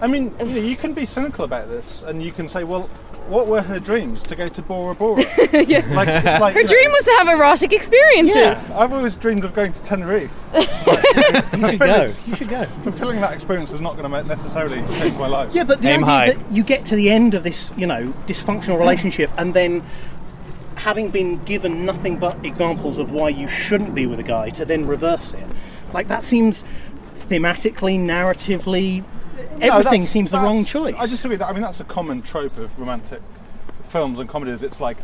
I 0.00 0.06
mean, 0.06 0.32
you, 0.40 0.46
know, 0.46 0.60
you 0.62 0.76
can 0.76 0.94
be 0.94 1.04
cynical 1.04 1.44
about 1.44 1.68
this, 1.68 2.02
and 2.06 2.22
you 2.22 2.32
can 2.32 2.48
say, 2.48 2.64
well, 2.64 2.88
what 3.28 3.46
were 3.46 3.62
her 3.62 3.78
dreams? 3.80 4.22
To 4.24 4.36
go 4.36 4.48
to 4.48 4.62
Bora 4.62 4.94
Bora? 4.94 5.22
yeah. 5.52 5.84
Like, 5.94 6.08
it's 6.08 6.40
like 6.40 6.54
Her 6.54 6.60
you 6.60 6.66
know, 6.66 6.72
dream 6.72 6.90
was 6.90 7.04
to 7.04 7.14
have 7.18 7.28
erotic 7.28 7.72
experiences. 7.72 8.34
Yeah, 8.34 8.72
I've 8.74 8.92
always 8.92 9.16
dreamed 9.16 9.44
of 9.44 9.54
going 9.54 9.72
to 9.72 9.82
Tenerife. 9.82 10.32
You 11.60 11.68
should 11.68 11.78
go. 11.78 12.14
You 12.26 12.36
should 12.36 12.48
go. 12.48 12.64
Fulfilling 12.82 13.20
that 13.20 13.32
experience 13.32 13.72
is 13.72 13.80
not 13.80 13.96
going 13.96 14.10
to 14.10 14.24
necessarily 14.24 14.80
change 14.98 15.16
my 15.16 15.26
life. 15.26 15.50
Yeah, 15.52 15.64
but 15.64 15.82
the 15.82 15.88
Aim 15.88 16.04
idea 16.04 16.06
high. 16.06 16.32
that 16.32 16.52
you 16.52 16.62
get 16.62 16.84
to 16.86 16.96
the 16.96 17.10
end 17.10 17.34
of 17.34 17.44
this, 17.44 17.70
you 17.76 17.86
know, 17.86 18.14
dysfunctional 18.26 18.78
relationship, 18.78 19.30
and 19.36 19.52
then 19.54 19.84
having 20.76 21.10
been 21.10 21.42
given 21.44 21.84
nothing 21.84 22.16
but 22.18 22.42
examples 22.44 22.98
of 22.98 23.10
why 23.12 23.28
you 23.28 23.46
shouldn't 23.46 23.94
be 23.94 24.06
with 24.06 24.18
a 24.18 24.22
guy, 24.24 24.48
to 24.50 24.64
then 24.64 24.86
reverse 24.86 25.32
it, 25.32 25.46
like 25.92 26.08
that 26.08 26.24
seems 26.24 26.64
thematically, 27.28 27.98
narratively, 27.98 29.00
No, 29.00 29.06
everything 29.62 30.00
that's- 30.00 30.08
seems 30.10 30.30
the 30.30 30.38
wrong 30.38 30.64
choice. 30.64 30.94
I 30.98 31.06
disagree. 31.06 31.34
with 31.34 31.40
That 31.40 31.48
I 31.48 31.52
mean, 31.52 31.62
that's 31.62 31.80
a 31.80 31.84
common 31.84 32.22
trope 32.22 32.56
of 32.58 32.78
romantic 32.78 33.20
films 33.88 34.18
and 34.18 34.28
comedies. 34.28 34.62
It's 34.62 34.80
like 34.80 34.96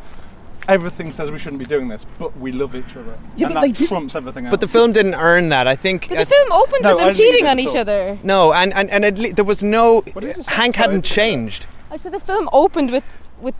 everything 0.69 1.11
says 1.13 1.31
we 1.31 1.39
shouldn't 1.39 1.61
be 1.61 1.65
doing 1.65 1.89
this, 1.89 2.05
but 2.19 2.37
we 2.39 2.51
love 2.53 2.75
each 2.75 2.97
other, 2.97 3.17
Yeah, 3.37 3.47
and 3.47 3.55
but 3.55 3.61
that 3.61 3.67
they 3.67 3.73
did- 3.73 3.89
trumps 3.89 4.15
everything 4.15 4.47
else. 4.47 4.51
but 4.51 4.61
the 4.61 4.69
film 4.69 4.93
didn't 4.93 5.15
earn 5.15 5.49
that. 5.51 5.67
I 5.69 5.77
think. 5.77 6.09
But 6.09 6.19
I 6.19 6.25
the 6.25 6.31
film 6.31 6.53
opened 6.53 6.83
No, 6.83 6.97
with 6.97 7.05
them 7.05 7.15
cheating 7.15 7.47
on 7.47 7.59
each 7.59 7.69
all. 7.69 7.79
other. 7.79 8.19
no, 8.23 8.53
and, 8.53 8.73
and, 8.75 8.91
and 8.91 9.05
at 9.05 9.19
le- 9.19 9.33
there 9.33 9.45
was 9.45 9.63
no. 9.63 10.01
What 10.13 10.21
did 10.23 10.37
you 10.37 10.43
say? 10.43 10.53
Hank 10.55 10.77
hadn't 10.77 11.05
changed. 11.05 11.67
Oh, 11.91 11.95
I 11.95 11.97
said 11.99 12.13
the 12.13 12.19
film 12.21 12.49
opened 12.53 12.91
with 12.91 13.05
with 13.41 13.55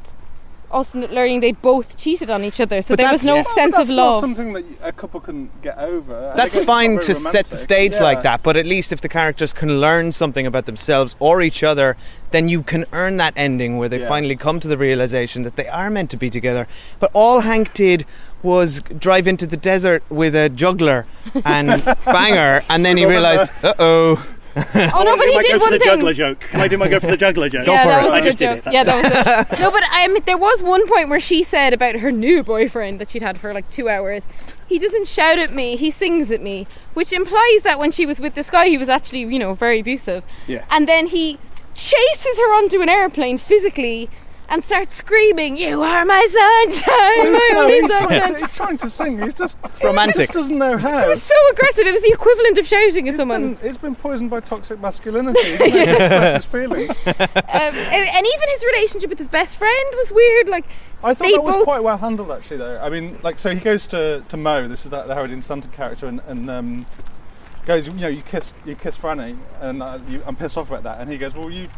us 0.77 0.95
learning 0.95 1.41
they 1.41 1.53
both 1.53 1.97
cheated 1.97 2.31
on 2.31 2.45
each 2.45 2.61
other, 2.61 2.81
so 2.83 2.93
But 2.93 2.99
there 3.03 3.13
was 3.13 3.25
no 3.25 3.37
Yeah. 3.37 3.55
sense 3.55 3.77
that's 3.77 3.91
of 3.91 3.97
not 3.97 4.07
love. 4.11 4.21
something 4.21 4.53
that 4.53 4.65
a 4.83 4.93
couple 4.93 5.21
can 5.21 5.51
get 5.63 5.77
over. 5.79 6.31
I 6.33 6.37
That's 6.37 6.57
fine 6.65 6.99
to 7.01 7.15
very 7.15 7.33
set 7.35 7.47
the 7.47 7.57
stage 7.57 7.95
Yeah. 7.95 8.03
like 8.03 8.23
that, 8.23 8.43
but 8.43 8.57
at 8.57 8.67
least 8.67 8.93
if 8.93 9.01
the 9.01 9.09
characters 9.09 9.53
can 9.53 9.81
learn 9.81 10.13
something 10.13 10.47
about 10.47 10.67
themselves 10.67 11.17
or 11.19 11.43
each 11.43 11.63
other, 11.63 11.97
then 12.31 12.49
you 12.49 12.63
can 12.63 12.85
earn 12.93 13.17
that 13.17 13.33
ending 13.37 13.79
where 13.79 13.89
they 13.89 14.01
Yeah. 14.01 14.09
finally 14.09 14.37
come 14.37 14.61
to 14.61 14.69
the 14.69 14.77
realization 14.77 15.43
that 15.43 15.57
they 15.57 15.67
are 15.69 15.91
meant 15.91 16.11
to 16.11 16.17
be 16.17 16.31
together. 16.31 16.67
But 17.01 17.11
all 17.13 17.41
Hank 17.41 17.73
did 17.75 18.05
was 18.43 18.83
drive 18.99 19.27
into 19.27 19.47
the 19.47 19.57
desert 19.57 20.03
with 20.09 20.35
a 20.37 20.49
juggler 20.49 21.07
and 21.45 21.83
banger, 22.05 22.63
and 22.69 22.85
then 22.87 22.97
he 22.97 23.05
realized, 23.07 23.51
uh 23.65 23.75
oh. 23.79 24.25
oh 24.75 25.03
no, 25.05 25.17
but 25.19 25.27
he 25.29 25.37
I 25.37 25.43
did 25.43 25.53
go 25.53 25.59
for 25.59 25.65
one 25.65 25.73
the 25.73 25.79
thing. 25.79 25.87
juggler 25.87 26.13
joke? 26.15 26.41
Can 26.41 26.61
I 26.61 26.69
do 26.69 26.79
my 26.79 26.89
go 26.89 26.99
for 26.99 27.09
the 27.09 27.17
juggler 27.17 27.49
joke? 27.51 27.67
yeah, 27.67 27.83
for 27.83 27.89
that 27.89 28.01
it. 28.01 28.05
was 28.05 28.13
I 28.13 28.19
a 28.19 28.21
good 28.21 28.27
just 28.27 28.39
did 28.39 28.55
joke. 28.57 28.67
it. 28.67 28.73
Yeah, 28.73 28.85
that 28.85 29.47
was 29.47 29.51
it. 29.53 29.59
no, 29.61 29.71
but 29.71 29.83
I 29.91 30.09
mean, 30.09 30.23
there 30.25 30.39
was 30.39 30.63
one 30.63 30.89
point 30.89 31.11
where 31.11 31.21
she 31.21 31.43
said 31.43 31.75
about 31.75 31.97
her 31.97 32.11
new 32.11 32.43
boyfriend 32.43 32.99
that 33.01 33.11
she'd 33.11 33.21
had 33.23 33.39
for 33.39 33.53
like 33.53 33.69
two 33.71 33.89
hours. 33.91 34.23
He 34.67 34.79
doesn't 34.79 35.07
shout 35.09 35.39
at 35.39 35.53
me; 35.53 35.77
he 35.77 35.91
sings 35.91 36.31
at 36.31 36.41
me, 36.41 36.67
which 36.95 37.13
implies 37.13 37.63
that 37.65 37.79
when 37.79 37.93
she 37.93 38.07
was 38.07 38.19
with 38.19 38.35
this 38.35 38.49
guy, 38.49 38.69
he 38.69 38.79
was 38.79 38.89
actually, 38.89 39.21
you 39.21 39.39
know, 39.39 39.53
very 39.53 39.81
abusive. 39.81 40.25
Yeah. 40.47 40.65
And 40.71 40.89
then 40.89 41.09
he 41.09 41.39
chases 41.75 42.39
her 42.39 42.55
onto 42.55 42.81
an 42.81 42.89
airplane 42.89 43.37
physically 43.37 44.09
and 44.49 44.63
starts 44.63 44.95
screaming, 44.95 45.57
"You 45.57 45.83
are 45.83 46.05
my 46.05 46.25
sunshine, 46.31 47.33
my 47.33 47.51
No, 47.53 47.63
only 47.63 47.81
he's, 47.81 47.91
trying 47.91 48.09
sunshine." 48.09 48.33
to, 48.33 48.39
he's 48.39 48.53
trying 48.55 48.79
to 48.79 48.91
sing. 48.91 49.23
He's 49.23 49.35
just 49.35 49.57
it's 49.65 49.83
romantic. 49.83 50.17
He 50.17 50.23
just 50.23 50.33
doesn't 50.33 50.59
know 50.59 50.77
how. 50.79 51.05
It 51.05 51.09
was 51.09 51.23
so 51.23 51.35
aggressive. 51.53 51.87
It 51.87 51.93
was 51.93 52.03
the 52.03 52.13
equivalent 52.13 52.59
of 52.59 52.67
shouting 52.67 53.09
at 53.09 53.13
He's 53.13 53.19
someone. 53.21 53.55
been, 53.55 53.67
he's 53.67 53.77
been 53.79 53.95
poisoned 53.95 54.31
by 54.31 54.41
toxic 54.41 54.81
masculinity. 54.81 55.41
He 55.43 55.57
doesn't 55.57 55.75
know 55.75 55.87
how 55.87 55.99
to 55.99 56.05
express 56.05 56.35
his 56.35 56.45
feelings. 56.45 56.97
um, 57.07 57.15
and, 57.19 58.09
and 58.09 58.27
even 58.27 58.49
his 58.51 58.65
relationship 58.65 59.11
with 59.11 59.19
his 59.19 59.29
best 59.29 59.57
friend 59.57 59.89
was 59.95 60.13
weird. 60.13 60.49
Like 60.49 60.67
I 61.03 61.15
thought 61.15 61.25
They 61.25 61.33
that 61.33 61.43
was 61.43 61.57
quite 61.65 61.83
well 61.83 61.99
handled, 61.99 62.31
actually. 62.31 62.59
Though 62.59 62.79
I 62.81 62.89
mean, 62.91 63.19
like, 63.23 63.39
so 63.39 63.53
he 63.55 63.61
goes 63.61 63.87
to, 63.89 64.25
to 64.29 64.37
Mo. 64.37 64.69
This 64.69 64.85
is 64.85 64.91
that 64.91 65.07
the 65.07 65.15
Harry 65.15 65.29
Dean 65.29 65.43
Stanton 65.43 65.71
character, 65.73 66.07
and, 66.07 66.21
and 66.27 66.49
um, 66.51 66.87
goes, 67.67 67.87
you 67.89 67.93
know, 67.95 68.09
you 68.09 68.23
kiss 68.23 68.55
you 68.65 68.75
kiss 68.77 68.97
Franny, 68.97 69.37
and 69.61 69.83
uh, 69.83 69.99
you, 70.09 70.23
I'm 70.27 70.37
pissed 70.37 70.57
off 70.57 70.69
about 70.71 70.85
that. 70.85 71.01
And 71.01 71.11
he 71.11 71.19
goes, 71.19 71.35
well, 71.35 71.51
you 71.51 71.69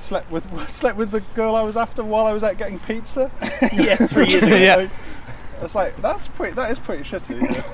slept 0.00 0.30
with 0.30 0.44
slept 0.70 0.96
with 0.96 1.10
the 1.10 1.20
girl 1.34 1.54
I 1.54 1.62
was 1.62 1.76
after 1.76 2.02
while 2.02 2.26
I 2.26 2.32
was 2.32 2.42
out 2.42 2.58
getting 2.58 2.78
pizza. 2.78 3.30
yeah, 3.72 3.96
three 4.06 4.28
years 4.28 4.44
ago. 4.44 4.56
Yeah. 4.56 4.88
It's 5.62 5.74
like 5.74 6.00
that's 6.00 6.26
pretty. 6.28 6.54
That 6.54 6.70
is 6.70 6.78
pretty 6.78 7.04
shitty. 7.04 7.42
yeah. 7.42 7.62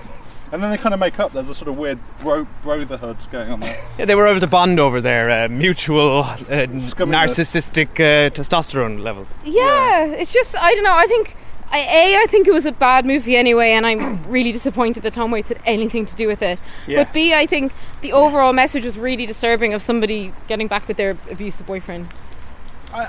And 0.53 0.63
then 0.63 0.71
they 0.71 0.79
kind 0.79 0.95
of 0.95 1.01
make 1.01 1.19
up. 1.19 1.33
There's 1.33 1.49
a 1.49 1.55
sort 1.55 1.67
of 1.67 1.77
weird 1.77 1.99
bro 2.21 2.47
brotherhood 2.63 3.17
going 3.33 3.51
on 3.51 3.59
there. 3.59 3.85
Yeah, 3.99 4.05
they 4.05 4.15
were 4.15 4.29
able 4.29 4.39
to 4.39 4.47
bond 4.47 4.79
over 4.79 5.01
their 5.01 5.29
uh, 5.29 5.49
mutual 5.49 6.21
uh, 6.21 6.37
narcissistic 6.69 7.89
uh, 7.95 8.31
testosterone 8.31 9.03
levels. 9.03 9.27
Yeah, 9.45 10.05
it's 10.05 10.33
just 10.33 10.55
I 10.55 10.73
don't 10.73 10.85
know. 10.85 10.95
I 10.95 11.09
think 11.09 11.37
I, 11.71 11.79
A, 11.81 12.17
I 12.23 12.27
think 12.29 12.47
it 12.47 12.53
was 12.53 12.65
a 12.65 12.73
bad 12.73 13.05
movie 13.05 13.37
anyway, 13.37 13.73
and 13.73 13.85
I'm 13.85 14.25
really 14.31 14.53
disappointed 14.53 15.03
that 15.03 15.13
Tom 15.15 15.31
Waits 15.31 15.49
had 15.49 15.59
anything 15.67 16.07
to 16.07 16.15
do 16.15 16.29
with 16.29 16.41
it. 16.43 16.61
Yeah. 16.87 17.03
But 17.05 17.13
B, 17.13 17.35
I 17.35 17.47
think 17.47 17.73
the 18.03 18.13
overall 18.13 18.53
message 18.53 18.85
was 18.85 18.97
really 18.97 19.27
disturbing 19.27 19.75
of 19.75 19.83
somebody 19.83 20.33
getting 20.49 20.69
back 20.69 20.87
with 20.89 20.97
their 20.97 21.17
abusive 21.31 21.67
boyfriend. 21.67 22.09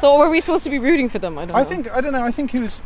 so 0.01 0.17
were 0.17 0.29
we 0.29 0.41
supposed 0.41 0.63
to 0.63 0.69
be 0.69 0.79
rooting 0.79 1.07
for 1.07 1.19
them? 1.19 1.37
I 1.37 1.45
don't 1.45 1.55
I 1.55 1.61
know. 1.61 1.65
think 1.69 1.91
I 1.91 2.01
don't 2.01 2.13
know. 2.13 2.23
I 2.23 2.31
think 2.31 2.51
he 2.51 2.59
was. 2.59 2.81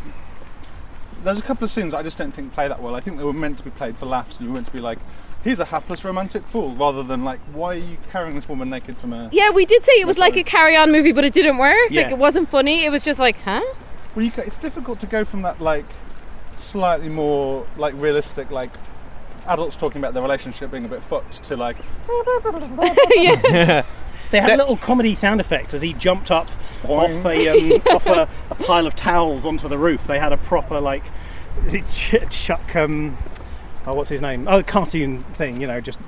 There's 1.23 1.38
a 1.39 1.43
couple 1.43 1.63
of 1.65 1.71
scenes 1.71 1.93
I 1.93 2.01
just 2.03 2.17
don't 2.17 2.31
think 2.34 2.51
play 2.53 2.67
that 2.67 2.81
well. 2.81 2.95
I 2.95 2.99
think 2.99 3.17
they 3.17 3.23
were 3.23 3.31
meant 3.34 3.57
to 3.60 3.63
be 3.63 3.69
played 3.69 3.95
for 3.97 4.07
laughs, 4.07 4.38
and 4.38 4.45
you 4.45 4.51
were 4.51 4.55
meant 4.55 4.65
to 4.67 4.73
be 4.73 4.79
like, 4.79 4.97
"He's 5.43 5.60
a 5.60 5.65
hapless 5.65 6.03
romantic 6.03 6.43
fool," 6.47 6.73
rather 6.75 7.03
than 7.03 7.23
like, 7.23 7.39
"Why 7.53 7.75
are 7.75 7.77
you 7.77 7.97
carrying 8.12 8.36
this 8.36 8.49
woman 8.49 8.69
naked 8.71 8.97
from 8.97 9.13
a?" 9.13 9.29
Yeah, 9.31 9.51
we 9.51 9.65
did 9.65 9.86
say 9.86 9.93
it 9.93 10.07
was 10.07 10.17
like 10.17 10.36
a 10.36 10.43
carry-on 10.43 10.91
movie, 10.91 11.12
but 11.12 11.23
it 11.23 11.31
didn't 11.34 11.57
work. 11.60 11.77
Yeah. 11.91 12.01
Like 12.03 12.12
it 12.12 12.17
wasn't 12.17 12.49
funny. 12.49 12.84
It 12.86 12.89
was 12.89 13.05
just 13.05 13.19
like, 13.19 13.38
huh? 13.39 13.62
Well, 14.15 14.26
you, 14.26 14.32
ca- 14.32 14.43
it's 14.43 14.58
difficult 14.58 15.00
to 15.02 15.08
go 15.08 15.24
from 15.24 15.41
that 15.43 15.62
like 15.62 15.86
slightly 16.56 17.10
more 17.10 17.65
like 17.78 17.93
realistic 17.97 18.52
like 18.52 18.71
adults 19.47 19.76
talking 19.76 20.00
about 20.00 20.13
their 20.13 20.21
relationship 20.21 20.69
being 20.69 20.86
a 20.86 20.88
bit 20.89 21.02
fucked 21.02 21.43
to 21.45 21.58
like 21.58 21.78
yeah. 23.15 23.86
They 24.32 24.39
had 24.39 24.52
a 24.52 24.58
little 24.58 24.78
comedy 24.78 25.15
sound 25.15 25.41
effect 25.41 25.74
as 25.74 25.82
he 25.82 25.93
jumped 25.93 26.32
up 26.32 26.47
off 26.86 27.26
a 27.26 27.50
um, 27.50 27.82
off 27.95 28.06
a, 28.08 28.30
a 28.50 28.56
pile 28.56 28.88
of 28.88 28.95
towels 28.95 29.45
onto 29.45 29.67
the 29.67 29.78
roof. 29.78 30.08
They 30.08 30.19
had 30.19 30.32
a 30.34 30.38
proper 30.38 30.80
like 30.80 31.04
ch- 31.91 32.15
Chuck. 32.30 32.76
Um, 32.76 33.17
oh, 33.86 33.93
what's 33.93 34.10
his 34.10 34.21
name? 34.21 34.47
Oh, 34.47 34.63
cartoon 34.63 35.24
thing. 35.36 35.60
You 35.60 35.67
know, 35.67 35.82
just 35.82 36.00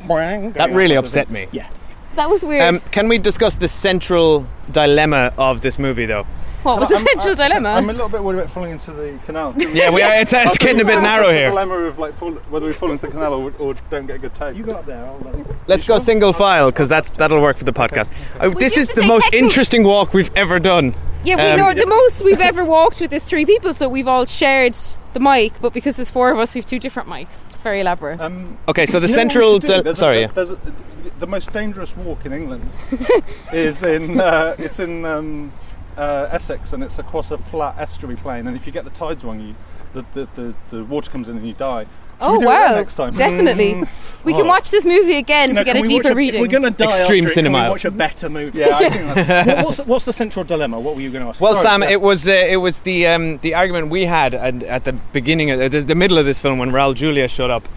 That 0.54 0.72
really 0.74 0.96
upset 0.96 1.30
me. 1.30 1.48
Yeah. 1.52 1.70
That 2.16 2.30
was 2.30 2.42
weird. 2.42 2.62
Um, 2.62 2.80
can 2.92 3.08
we 3.08 3.18
discuss 3.18 3.56
the 3.56 3.68
central 3.68 4.46
dilemma 4.72 5.34
of 5.38 5.62
this 5.62 5.80
movie, 5.80 6.06
though? 6.06 6.26
what 6.64 6.80
was 6.80 6.88
the 6.90 6.96
I'm- 6.96 7.04
central 7.04 7.32
I- 7.42 7.48
dilemma? 7.48 7.70
I'm 7.70 7.90
a 7.90 7.94
little 7.94 8.08
bit 8.08 8.24
worried 8.24 8.40
about 8.40 8.52
falling 8.52 8.72
into 8.72 8.92
the 8.92 9.20
canal. 9.26 9.54
Yeah, 9.74 9.90
we 9.90 10.02
are- 10.02 10.14
it's- 10.14 10.34
it's 10.34 10.58
getting 10.58 10.80
a 10.82 10.86
bit 10.86 10.96
was 10.98 11.04
narrow 11.04 11.28
the 11.28 11.34
here. 11.34 11.50
dilemma 11.50 11.76
of 11.80 11.98
like 12.00 12.16
fall, 12.18 12.32
whether 12.50 12.66
we 12.68 12.74
fall 12.74 12.92
into 12.92 13.06
the 13.08 13.12
canal 13.12 13.34
or, 13.34 13.52
or 13.60 13.74
don't 13.90 14.06
get 14.08 14.18
a 14.18 14.20
good 14.20 14.36
take. 14.36 14.56
You 14.56 14.64
got 14.64 14.76
up 14.78 14.86
there. 14.86 15.04
I'll, 15.06 15.46
Let's 15.68 15.86
go 15.86 16.00
single 16.00 16.34
file 16.34 16.70
because 16.72 16.90
that 16.90 17.06
that'll 17.18 17.42
work 17.42 17.58
for 17.58 17.64
the 17.66 17.74
podcast. 17.74 18.12
Uh, 18.40 18.50
this 18.50 18.78
is 18.78 18.88
the 18.90 19.04
most 19.04 19.24
technical- 19.24 19.46
interesting 19.48 19.84
walk 19.84 20.14
we've 20.14 20.32
ever 20.36 20.60
done. 20.60 20.94
Yeah, 21.26 21.36
we 21.38 21.42
Um, 21.42 21.58
know 21.76 21.82
the 21.82 21.88
most 21.88 22.22
we've 22.22 22.42
ever 22.42 22.64
walked 22.66 23.00
with 23.02 23.12
is 23.14 23.24
three 23.24 23.46
people, 23.46 23.74
so 23.74 23.88
we've 23.90 24.08
all 24.08 24.26
shared 24.26 24.78
the 25.14 25.20
mic, 25.20 25.54
but 25.62 25.74
because 25.74 25.96
there's 25.96 26.10
four 26.10 26.32
of 26.32 26.38
us, 26.40 26.54
we've 26.54 26.66
two 26.66 26.80
different 26.80 27.08
mics. 27.10 27.34
It's 27.64 27.70
very 27.70 27.80
elaborate. 27.80 28.20
Um, 28.20 28.58
Okay, 28.68 28.86
so 28.86 29.00
the 29.00 29.08
You 29.08 29.16
know 29.16 29.24
what 29.24 29.26
we 29.26 29.32
central 29.32 29.54
should 29.54 29.62
do? 29.62 29.68
dil- 29.68 29.84
There's 29.84 29.98
a- 29.98 30.00
sorry, 30.02 30.24
a- 30.24 31.18
the 31.22 31.28
most 31.28 31.54
dangerous 31.54 31.96
walk 31.96 32.26
in 32.26 32.34
England 32.34 32.70
is 33.54 33.84
in 33.84 34.20
uh, 34.20 34.56
it's 34.60 34.80
in 34.80 35.06
um, 35.06 35.54
uh, 35.96 36.28
Essex, 36.30 36.74
and 36.74 36.84
it's 36.84 37.00
across 37.00 37.32
a 37.32 37.38
flat 37.38 37.76
estuary 37.80 38.18
plain. 38.18 38.48
And 38.48 38.58
if 38.58 38.66
you 38.68 38.74
get 38.74 38.84
the 38.84 38.90
tides 38.90 39.24
wrong, 39.24 39.40
you 39.40 39.56
the, 39.94 40.04
the, 40.14 40.28
the, 40.36 40.54
the 40.72 40.84
water 40.84 41.10
comes 41.10 41.30
in 41.30 41.38
and 41.38 41.48
you 41.48 41.54
die. 41.54 41.86
Should 42.24 42.30
oh 42.30 42.34
we 42.34 42.40
do 42.40 42.46
wow! 42.46 42.76
next 42.76 42.96
time? 42.96 43.16
Definitely. 43.16 43.74
Mm. 43.74 43.88
We 44.24 44.32
can 44.32 44.44
Oh. 44.44 44.46
watch 44.46 44.72
this 44.72 44.86
movie 44.86 45.18
again 45.18 45.52
No, 45.52 45.60
to 45.60 45.66
get 45.66 45.76
a 45.76 45.82
deeper 45.82 46.12
a- 46.12 46.16
reading. 46.16 46.40
If 46.42 46.48
we're 46.48 46.52
going 46.60 46.64
to 46.64 46.72
die 46.72 46.86
Extreme 46.86 47.26
after 47.26 47.32
it, 47.32 47.36
cinema. 47.36 47.58
Can 47.58 47.66
we 47.66 47.70
watch 47.72 47.84
a 47.86 47.92
better 47.92 48.30
movie? 48.30 48.60
Yeah, 48.60 48.78
I 48.78 48.90
think 48.90 49.16
that's. 49.16 49.48
What- 49.48 49.66
what's, 49.66 49.80
what's 49.86 50.06
the 50.06 50.14
central 50.14 50.46
dilemma? 50.46 50.80
What 50.80 50.96
were 50.96 51.02
you 51.02 51.10
going 51.12 51.24
to 51.26 51.30
ask? 51.30 51.42
Well, 51.42 51.56
Sorry, 51.56 51.66
Sam, 51.68 51.82
yeah. 51.84 51.90
it 51.90 52.02
was 52.02 52.26
uh, 52.28 52.32
it 52.32 52.56
was 52.58 52.80
the 52.80 53.08
um, 53.08 53.38
the 53.40 53.54
argument 53.56 53.90
we 53.90 54.06
had 54.06 54.34
at, 54.34 54.64
at 54.64 54.86
the 54.86 54.94
beginning 54.94 55.52
of 55.52 55.60
the, 55.72 55.82
the 55.82 55.96
middle 55.96 56.18
of 56.18 56.26
this 56.26 56.40
film 56.40 56.58
when 56.58 56.72
Raul 56.72 56.96
Julia 56.96 57.28
showed 57.28 57.50
up, 57.50 57.68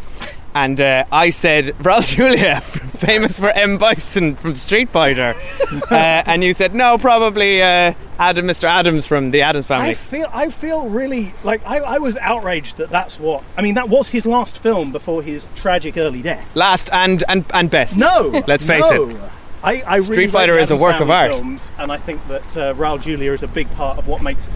and 0.57 0.81
uh, 0.81 1.05
I 1.13 1.29
said 1.29 1.67
Raul 1.81 2.03
Julia, 2.17 2.61
famous 2.63 3.39
for 3.39 3.51
M 3.51 3.77
Bison 3.77 4.37
from 4.37 4.55
Street 4.55 4.89
Fighter, 4.89 5.35
uh, 5.91 6.23
and 6.27 6.43
you 6.43 6.55
said 6.55 6.75
no, 6.75 6.97
probably 6.97 7.61
uh, 7.61 7.93
Adam, 8.19 8.47
Mr. 8.47 8.65
Addams 8.65 9.05
from 9.05 9.33
the 9.33 9.43
Addams 9.43 9.67
family. 9.67 9.91
I 9.91 9.95
feel 9.95 10.31
I 10.33 10.49
feel 10.49 10.89
really 10.89 11.35
like 11.45 11.61
I, 11.67 11.81
I 11.81 11.99
was 11.99 12.17
outraged 12.17 12.79
that 12.79 12.89
that's 12.89 13.21
what 13.21 13.45
I 13.59 13.61
mean. 13.61 13.75
That 13.75 13.91
was 13.91 14.09
his 14.09 14.25
last 14.25 14.57
film 14.59 14.93
before 14.93 15.23
his 15.23 15.47
tragic 15.55 15.99
early 15.99 16.23
death. 16.23 16.57
Last 16.57 16.89
and 16.91 17.23
and 17.29 17.45
and 17.53 17.71
best. 17.71 17.99
No, 17.99 18.43
let's 18.47 18.65
face 18.65 18.91
no. 18.91 19.11
it. 19.11 19.17
I, 19.63 19.83
I 19.87 20.01
Street 20.01 20.17
really 20.17 20.29
Fighter 20.29 20.55
the 20.55 20.61
is 20.61 20.71
a 20.71 20.77
work 20.77 21.01
of 21.01 21.11
art. 21.11 21.33
Films, 21.33 21.71
and 21.79 21.93
I 21.93 21.99
think 21.99 22.27
that 22.29 22.57
uh, 22.57 22.75
Raul 22.75 23.01
Julia 23.01 23.33
is 23.33 23.43
a 23.43 23.49
big 23.49 23.71
part 23.73 23.99
of 23.99 24.07
what 24.07 24.23
makes 24.23 24.49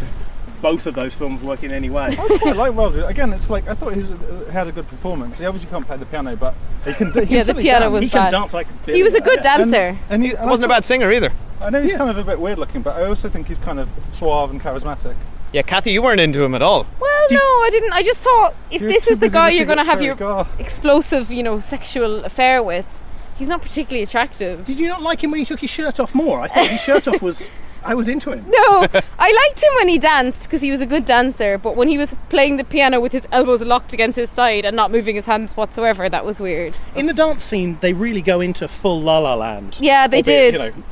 both 0.63 0.87
of 0.87 0.95
those 0.95 1.15
films 1.15 1.43
work 1.43 1.63
in 1.63 1.71
any 1.71 1.91
way. 1.91 2.17
I 2.19 2.39
quite 2.39 2.57
like 2.57 2.75
Wilder. 2.75 3.05
Again, 3.07 3.33
it's 3.33 3.51
like 3.51 3.69
I 3.69 3.75
thought 3.75 3.95
he 3.95 4.03
uh, 4.03 4.51
had 4.51 4.67
a 4.69 4.73
good 4.73 4.89
performance. 4.89 5.39
He 5.39 5.45
obviously 5.47 5.71
can't 5.71 5.87
play 5.87 5.97
the 5.97 6.07
piano, 6.07 6.37
but 6.37 6.55
he 6.85 6.93
can. 6.95 7.07
He 7.09 7.13
can 7.13 7.29
Yeah, 7.29 7.43
the 7.43 7.55
piano 7.55 7.81
dance. 7.87 7.93
was 7.93 8.03
he 8.03 8.09
can 8.11 8.33
dance 8.33 8.53
like 8.53 8.67
a 8.87 8.93
He 8.93 9.03
was 9.03 9.15
a 9.15 9.21
good 9.21 9.41
yeah. 9.43 9.57
dancer. 9.57 9.77
And, 9.77 9.99
and 10.11 10.25
he 10.25 10.35
and 10.35 10.49
Wasn't 10.49 10.65
a 10.65 10.69
bad 10.69 10.85
singer 10.85 11.11
either. 11.11 11.33
I 11.61 11.71
know 11.71 11.83
he's 11.83 11.93
kind 11.93 12.09
of 12.11 12.17
a 12.17 12.25
bit 12.25 12.41
weird 12.41 12.59
looking, 12.59 12.83
but 12.83 12.97
I 12.97 13.05
also 13.05 13.29
think 13.29 13.47
he's 13.49 13.59
kind 13.59 13.79
of 13.79 13.89
suave 14.13 14.51
and 14.51 14.61
charismatic. 14.63 15.15
Yeah, 15.53 15.63
Cathy, 15.63 15.91
you 15.93 16.01
weren't 16.03 16.21
into 16.21 16.43
him 16.43 16.55
at 16.55 16.63
all. 16.63 16.87
Well, 17.01 17.27
no, 17.31 17.39
I 17.39 17.69
didn't. 17.71 17.93
I 17.93 18.03
just 18.03 18.21
thought 18.21 18.55
if 18.71 18.81
this 18.81 19.09
is 19.09 19.19
the 19.19 19.29
guy 19.29 19.51
you're 19.51 19.67
going 19.67 19.79
to 19.79 19.85
have 19.85 20.01
your 20.01 20.15
Garr. 20.15 20.47
explosive, 20.59 21.31
you 21.31 21.43
know, 21.43 21.59
sexual 21.61 22.25
affair 22.25 22.63
with, 22.63 22.87
he's 23.37 23.49
not 23.49 23.61
particularly 23.61 24.03
attractive. 24.05 24.65
Did 24.65 24.79
you 24.79 24.89
not 24.89 25.03
like 25.03 25.23
him 25.25 25.33
when 25.33 25.41
he 25.41 25.45
took 25.45 25.61
his 25.61 25.71
shirt 25.71 25.99
off 25.99 26.15
more? 26.15 26.41
I 26.41 26.49
thought 26.49 26.67
his 26.69 26.81
shirt 26.81 27.09
off 27.09 27.21
was. 27.21 27.43
I 27.83 27.95
was 27.95 28.09
into 28.09 28.33
him. 28.33 28.45
No, 28.49 28.87
I 29.19 29.33
liked 29.33 29.63
him 29.63 29.73
when 29.77 29.89
he 29.89 29.99
danced 29.99 30.45
because 30.45 30.61
he 30.61 30.71
was 30.71 30.81
a 30.81 30.87
good 30.87 31.05
dancer. 31.05 31.59
But 31.59 31.77
when 31.77 31.89
he 31.89 31.97
was 31.99 32.15
playing 32.29 32.57
the 32.57 32.65
piano 32.65 33.01
with 33.01 33.13
his 33.13 33.27
elbows 33.33 33.63
locked 33.63 33.93
against 33.93 34.17
his 34.17 34.31
side 34.31 34.65
and 34.65 34.77
not 34.77 34.91
moving 34.91 35.17
his 35.17 35.27
hands 35.27 35.57
whatsoever, 35.57 36.09
that 36.09 36.25
was 36.25 36.39
weird. 36.41 36.75
In 36.95 37.07
the 37.07 37.15
dance 37.15 37.43
scene, 37.43 37.79
they 37.81 37.93
really 37.93 38.23
go 38.23 38.41
into 38.41 38.69
full 38.69 39.01
La 39.01 39.19
La 39.19 39.35
Land. 39.35 39.77
Yeah, 39.81 40.07
they 40.07 40.19
Albeit, 40.19 40.53
did. 40.53 40.53
You 40.55 40.71
know, 40.71 40.85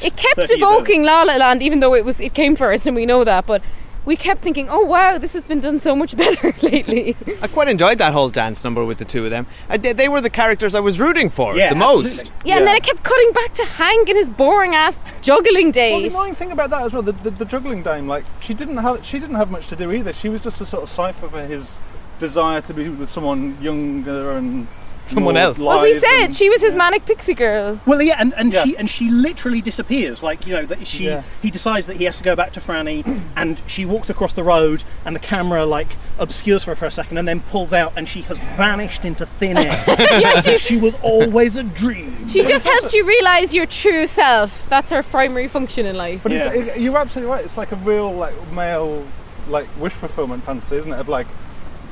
It 0.00 0.16
kept 0.16 0.40
evoking 0.50 1.02
La 1.02 1.22
La 1.22 1.36
Land, 1.36 1.62
even 1.62 1.80
though 1.80 1.94
it 1.94 2.04
was 2.04 2.18
it 2.20 2.34
came 2.34 2.56
first, 2.56 2.86
and 2.86 2.96
we 2.96 3.06
know 3.06 3.24
that. 3.24 3.46
But 3.46 3.62
we 4.04 4.16
kept 4.16 4.42
thinking, 4.42 4.68
oh 4.68 4.84
wow, 4.84 5.18
this 5.18 5.32
has 5.32 5.46
been 5.46 5.60
done 5.60 5.78
so 5.78 5.94
much 5.94 6.16
better 6.22 6.54
lately. 6.62 7.16
I 7.40 7.46
quite 7.48 7.68
enjoyed 7.68 7.98
that 7.98 8.12
whole 8.12 8.30
dance 8.30 8.64
number 8.64 8.84
with 8.84 8.98
the 8.98 9.04
two 9.04 9.24
of 9.24 9.30
them. 9.30 9.46
Uh, 9.68 9.76
they, 9.76 9.92
they 9.92 10.08
were 10.08 10.20
the 10.20 10.30
characters 10.30 10.74
I 10.74 10.80
was 10.80 10.98
rooting 10.98 11.30
for 11.30 11.56
Yeah, 11.56 11.68
the 11.70 11.74
most. 11.76 12.20
absolutely. 12.20 12.32
Yeah, 12.44 12.58
and 12.58 12.66
then 12.66 12.76
it 12.76 12.82
kept 12.82 13.02
cutting 13.02 13.32
back 13.32 13.54
to 13.54 13.64
Hank 13.64 14.08
and 14.08 14.18
his 14.18 14.30
boring 14.30 14.74
ass 14.74 15.02
juggling 15.20 15.72
Well, 15.72 16.00
the 16.00 16.06
annoying 16.08 16.34
thing 16.34 16.52
about 16.52 16.70
that 16.70 16.82
as 16.82 16.92
well, 16.92 17.02
the, 17.02 17.12
the, 17.12 17.30
the 17.30 17.44
juggling 17.44 17.82
dame, 17.82 18.08
like 18.08 18.24
she 18.40 18.54
didn't 18.54 18.78
have 18.78 19.04
she 19.04 19.18
didn't 19.18 19.36
have 19.36 19.50
much 19.50 19.68
to 19.68 19.76
do 19.76 19.92
either. 19.92 20.12
She 20.12 20.28
was 20.28 20.40
just 20.40 20.60
a 20.60 20.66
sort 20.66 20.82
of 20.82 20.88
cipher 20.88 21.28
for 21.28 21.44
his 21.46 21.78
desire 22.18 22.60
to 22.62 22.74
be 22.74 22.88
with 22.88 23.08
someone 23.08 23.56
younger 23.60 24.32
and 24.32 24.66
Someone 25.04 25.36
else. 25.36 25.58
well, 25.58 25.80
we 25.82 25.94
said 25.94 26.24
and- 26.26 26.34
she 26.36 26.48
was 26.48 26.62
his 26.62 26.74
manic 26.76 27.04
pixie 27.06 27.34
girl. 27.34 27.80
Well, 27.86 28.00
yeah, 28.00 28.16
and, 28.18 28.32
and 28.34 28.52
Yeah. 28.52 28.64
she 28.64 28.76
and 28.76 28.88
she 28.88 29.10
literally 29.10 29.60
disappears. 29.60 30.22
Like 30.22 30.46
you 30.46 30.54
know, 30.54 30.64
that 30.66 30.86
she 30.86 31.06
Yeah. 31.06 31.22
he 31.42 31.50
decides 31.50 31.86
that 31.88 31.96
he 31.96 32.04
has 32.04 32.16
to 32.18 32.22
go 32.22 32.36
back 32.36 32.52
to 32.52 32.60
Franny, 32.60 33.20
and 33.36 33.60
she 33.66 33.84
walks 33.84 34.08
across 34.10 34.32
the 34.32 34.42
road, 34.44 34.84
and 35.04 35.14
the 35.16 35.20
camera 35.20 35.64
like 35.66 35.96
obscures 36.18 36.64
her 36.64 36.74
for 36.74 36.86
a 36.86 36.90
second, 36.90 37.18
and 37.18 37.26
then 37.26 37.40
pulls 37.40 37.72
out, 37.72 37.92
and 37.96 38.08
she 38.08 38.22
has 38.22 38.38
vanished 38.56 39.04
into 39.04 39.26
thin 39.26 39.58
air. 39.58 39.84
Yeah, 40.22 40.34
As 40.36 40.44
she, 40.44 40.58
she 40.58 40.76
was 40.76 40.94
always 41.02 41.56
a 41.56 41.62
dream. 41.62 42.28
she 42.28 42.42
just 42.42 42.64
helped 42.66 42.92
you 42.92 43.04
realize 43.06 43.54
your 43.54 43.66
true 43.66 44.06
self. 44.06 44.68
That's 44.68 44.90
her 44.90 45.02
primary 45.02 45.48
function 45.48 45.84
in 45.86 45.96
life. 45.96 46.20
But 46.22 46.32
Yeah. 46.32 46.50
it's, 46.52 46.76
it, 46.76 46.80
you're 46.80 46.96
absolutely 46.96 47.30
right. 47.34 47.44
It's 47.44 47.56
like 47.56 47.72
a 47.72 47.76
real 47.76 48.12
like 48.12 48.34
male 48.52 49.04
like 49.48 49.66
wish 49.80 49.92
fulfillment 49.92 50.44
fantasy, 50.44 50.76
isn't 50.76 50.92
it? 50.92 50.98
Of 51.00 51.08
like 51.08 51.26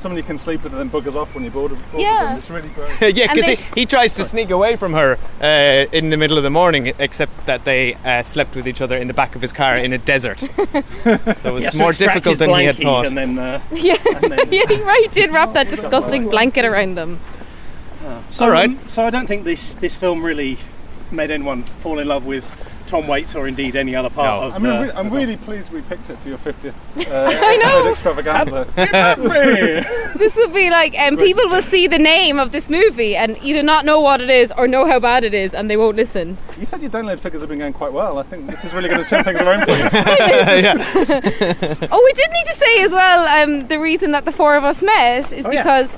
somebody 0.01 0.21
you 0.21 0.27
can 0.27 0.37
sleep 0.37 0.63
with 0.63 0.73
and 0.73 0.81
then 0.81 0.89
buggers 0.89 1.15
off 1.15 1.33
when 1.33 1.43
you're 1.43 1.53
bored 1.53 1.71
of, 1.71 1.91
bored 1.91 2.01
Yeah. 2.01 2.23
of 2.23 2.29
them. 2.29 2.37
It's 2.39 2.49
really 2.49 2.69
great. 2.99 3.15
yeah, 3.15 3.31
because 3.33 3.45
they- 3.45 3.55
he, 3.55 3.81
he 3.81 3.85
tries 3.85 4.11
to 4.13 4.25
sneak 4.25 4.49
away 4.49 4.75
from 4.75 4.93
her 4.93 5.17
uh, 5.41 5.85
in 5.91 6.09
the 6.09 6.17
middle 6.17 6.37
of 6.37 6.43
the 6.43 6.49
morning, 6.49 6.93
except 6.99 7.45
that 7.45 7.63
they 7.65 7.93
uh, 8.03 8.23
slept 8.23 8.55
with 8.55 8.67
each 8.67 8.81
other 8.81 8.97
in 8.97 9.07
the 9.07 9.13
back 9.13 9.35
of 9.35 9.41
his 9.41 9.53
car 9.53 9.75
in 9.75 9.93
a 9.93 9.97
desert. 9.97 10.39
so 10.39 10.49
it 10.49 11.25
was 11.25 11.37
He 11.37 11.63
has 11.63 11.71
to 11.71 11.77
more 11.77 11.89
extract 11.91 11.97
difficult 11.97 12.23
his 12.33 12.37
than 12.39 12.49
he 12.59 12.65
had 12.65 12.77
thought. 12.77 13.05
And 13.05 13.17
then, 13.17 13.37
uh, 13.39 13.61
Yeah, 13.71 13.95
and 14.21 14.31
then 14.31 14.51
yeah, 14.51 14.63
he 14.67 14.81
right 14.81 15.07
did 15.11 15.31
wrap 15.31 15.53
that 15.53 15.69
disgusting 15.69 16.27
blanket 16.29 16.65
around 16.65 16.95
them. 16.95 17.19
So, 18.31 18.45
All 18.45 18.51
right. 18.51 18.69
um, 18.69 18.79
so 18.87 19.05
I 19.05 19.09
don't 19.09 19.27
think 19.27 19.43
this 19.43 19.73
this 19.75 19.95
film 19.95 20.23
really 20.23 20.57
made 21.11 21.29
anyone 21.31 21.63
fall 21.63 21.99
in 21.99 22.07
love 22.07 22.25
with 22.25 22.45
Tom 22.87 23.07
Waits 23.07 23.35
or 23.35 23.47
indeed 23.47 23.75
any 23.75 23.95
other 23.95 24.09
part 24.09 24.41
No. 24.41 24.47
of. 24.47 24.53
I 24.55 24.57
mean, 24.59 24.71
uh, 24.71 24.75
I'm, 24.75 24.81
re- 24.83 24.91
I'm 24.95 25.09
the 25.09 25.15
really 25.15 25.37
pleased 25.37 25.71
we 25.71 25.81
picked 25.81 26.09
it 26.09 26.17
for 26.19 26.29
your 26.29 26.37
50th 26.39 26.73
uh, 26.97 27.03
I 27.09 27.57
know. 27.57 27.89
episode 27.89 27.91
extravaganza. 27.91 28.67
This 30.21 30.35
will 30.35 30.49
be 30.49 30.69
like, 30.69 30.93
um, 30.99 31.17
people 31.17 31.47
will 31.49 31.63
see 31.63 31.87
the 31.87 31.97
name 31.97 32.39
of 32.39 32.51
this 32.51 32.69
movie 32.69 33.15
and 33.15 33.37
either 33.41 33.63
not 33.63 33.85
know 33.85 33.99
what 33.99 34.21
it 34.21 34.29
is 34.29 34.51
or 34.55 34.67
know 34.67 34.85
how 34.85 34.99
bad 34.99 35.23
it 35.23 35.33
is, 35.33 35.53
and 35.53 35.69
they 35.69 35.77
won't 35.77 35.95
listen. 35.97 36.37
you 36.59 36.65
said 36.65 36.81
your 36.81 36.91
download 36.91 37.19
figures 37.19 37.41
have 37.41 37.49
been 37.49 37.59
going 37.59 37.73
quite 37.73 37.91
well. 37.93 38.19
I 38.19 38.23
think 38.23 38.49
this 38.49 38.63
is 38.63 38.73
really 38.73 38.89
going 38.89 39.03
to 39.03 39.09
turn 39.09 39.23
things 39.23 39.39
around 39.39 39.65
for 39.65 39.71
you. 39.71 39.81
Oh, 41.91 42.01
we 42.03 42.13
did 42.13 42.31
need 42.31 42.45
to 42.45 42.53
say 42.55 42.83
as 42.83 42.91
well 42.91 43.27
um, 43.27 43.67
the 43.67 43.79
reason 43.79 44.11
that 44.11 44.25
the 44.25 44.31
four 44.31 44.55
of 44.55 44.63
us 44.63 44.81
met 44.81 45.31
is 45.33 45.45
Oh, 45.45 45.51
yeah. 45.51 45.61
because 45.63 45.93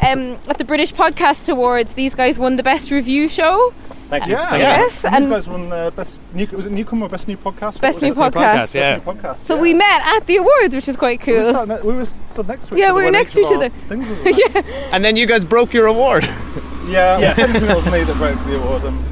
um, 0.00 0.38
at 0.48 0.58
the 0.58 0.64
British 0.64 0.92
Podcast 0.94 1.48
Awards, 1.48 1.94
these 1.94 2.14
guys 2.14 2.38
won 2.38 2.56
the 2.56 2.62
best 2.62 2.90
review 2.90 3.28
show. 3.28 3.74
Thank 4.10 4.26
you. 4.26 4.32
Yeah, 4.32 4.56
Yes, 4.56 5.04
And 5.04 5.14
and- 5.14 5.24
these 5.24 5.30
guys 5.30 5.48
won 5.48 5.72
uh, 5.72 5.90
best 5.90 6.18
new, 6.34 6.46
was 6.48 6.66
it 6.66 6.72
newcomer 6.72 7.06
or 7.06 7.08
best 7.08 7.28
new 7.28 7.36
podcast? 7.36 7.80
Best 7.80 8.02
What 8.02 8.02
was 8.02 8.02
new 8.02 8.08
it? 8.10 8.16
podcast. 8.32 8.54
Best 8.54 8.74
yeah. 8.74 8.96
new 8.96 9.02
podcast. 9.02 9.38
So 9.46 9.54
yeah. 9.54 9.60
we 9.62 9.74
met 9.74 10.02
at 10.04 10.26
the 10.26 10.36
awards, 10.36 10.74
which 10.74 10.88
is 10.88 10.96
quite 10.96 11.24
We 11.26 11.32
were, 11.34 11.52
cool. 11.52 11.78
we 11.90 11.92
were 11.98 12.06
stood 12.32 12.48
next 12.48 12.66
to 12.66 12.74
each 12.74 12.80
Yeah, 12.80 12.86
other. 12.86 12.94
we 12.94 13.00
were 13.00 13.04
when 13.06 13.12
next 13.12 13.36
each 13.36 13.48
to 13.48 13.54
of 13.54 13.62
each 13.62 14.40
other. 14.52 14.62
yeah. 14.64 14.90
And 14.92 15.04
then 15.04 15.16
you 15.16 15.26
guys 15.26 15.44
broke 15.44 15.72
your 15.72 15.86
award. 15.86 16.24
Yeah, 16.88 17.18
Yeah. 17.20 17.34
technically 17.34 17.68
it 17.68 17.76
was 17.76 17.86
me 17.92 18.02
that 18.02 18.16
broke 18.16 18.44
the 18.46 18.56
award. 18.56 18.84
Um, 18.84 19.04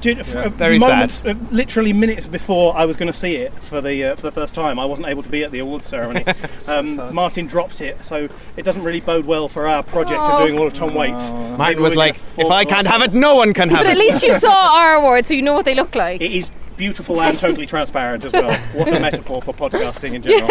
Dude, 0.00 0.18
f- 0.20 0.34
uh, 0.34 0.48
Very 0.48 0.78
moments, 0.78 1.22
uh, 1.24 1.34
literally 1.50 1.92
minutes 1.92 2.26
before 2.26 2.74
I 2.76 2.84
was 2.86 2.96
going 2.96 3.10
to 3.12 3.18
see 3.18 3.36
it 3.36 3.52
for 3.54 3.80
the 3.80 4.04
uh, 4.04 4.16
for 4.16 4.22
the 4.22 4.32
first 4.32 4.54
time, 4.54 4.78
I 4.78 4.84
wasn't 4.84 5.08
able 5.08 5.22
to 5.22 5.28
be 5.28 5.44
at 5.44 5.50
the 5.52 5.58
awards 5.58 5.86
ceremony. 5.86 6.24
um, 6.66 7.14
Martin 7.14 7.46
dropped 7.46 7.80
it, 7.82 8.02
so 8.04 8.28
it 8.56 8.62
doesn't 8.62 8.82
really 8.82 9.00
bode 9.00 9.26
well 9.26 9.48
for 9.48 9.66
our 9.68 9.82
project 9.82 10.20
Oh. 10.22 10.32
of 10.32 10.46
doing 10.46 10.58
all 10.58 10.66
of 10.66 10.72
Tom 10.72 10.94
Waits. 10.94 11.30
Maybe 11.30 11.56
Martin 11.56 11.82
was 11.82 11.96
like, 11.96 12.16
if 12.38 12.50
I 12.50 12.64
can't 12.64 12.86
have 12.86 13.02
it, 13.02 13.12
no 13.12 13.34
one 13.34 13.52
can 13.54 13.68
have 13.70 13.80
But 13.80 13.86
it. 13.86 13.88
But 13.90 13.92
at 13.92 13.98
least 13.98 14.22
you 14.24 14.32
saw 14.32 14.50
our 14.78 14.94
awards, 14.94 15.28
so 15.28 15.34
you 15.34 15.42
know 15.42 15.52
what 15.54 15.64
they 15.66 15.74
look 15.74 15.94
like. 15.94 16.20
It 16.20 16.30
is 16.32 16.50
beautiful 16.76 17.20
and 17.20 17.38
totally 17.38 17.66
transparent 17.66 18.24
as 18.24 18.32
well. 18.32 18.58
What 18.72 18.88
a 18.88 18.98
metaphor 19.00 19.42
for 19.42 19.52
podcasting 19.52 20.14
in 20.14 20.22
general. 20.22 20.48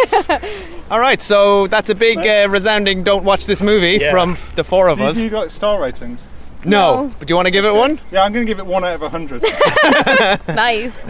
All 0.92 1.00
right, 1.00 1.20
so 1.20 1.66
that's 1.66 1.90
a 1.90 1.96
big 1.96 2.20
uh, 2.20 2.48
resounding 2.50 3.04
don't 3.04 3.24
watch 3.26 3.48
this 3.48 3.62
movie 3.64 3.98
Yeah. 4.00 4.12
from 4.12 4.38
the 4.56 4.64
four 4.64 4.90
of 4.90 4.98
Do 5.00 5.04
you, 5.06 5.10
us. 5.10 5.18
you 5.20 5.30
got 5.32 5.50
star 5.50 5.82
ratings? 5.82 6.30
No. 6.66 7.04
No. 7.06 7.14
but 7.20 7.28
do 7.28 7.32
you 7.32 7.36
want 7.36 7.46
to 7.48 7.52
give 7.52 7.66
it 7.66 7.74
one? 7.74 8.00
Yeah, 8.12 8.24
I'm 8.24 8.34
going 8.34 8.46
to 8.46 8.50
give 8.50 8.60
it 8.60 8.66
one 8.66 8.84
out 8.84 8.96
of 8.96 9.02
a 9.02 9.10
hundred. 9.10 9.42
nice. 10.48 11.04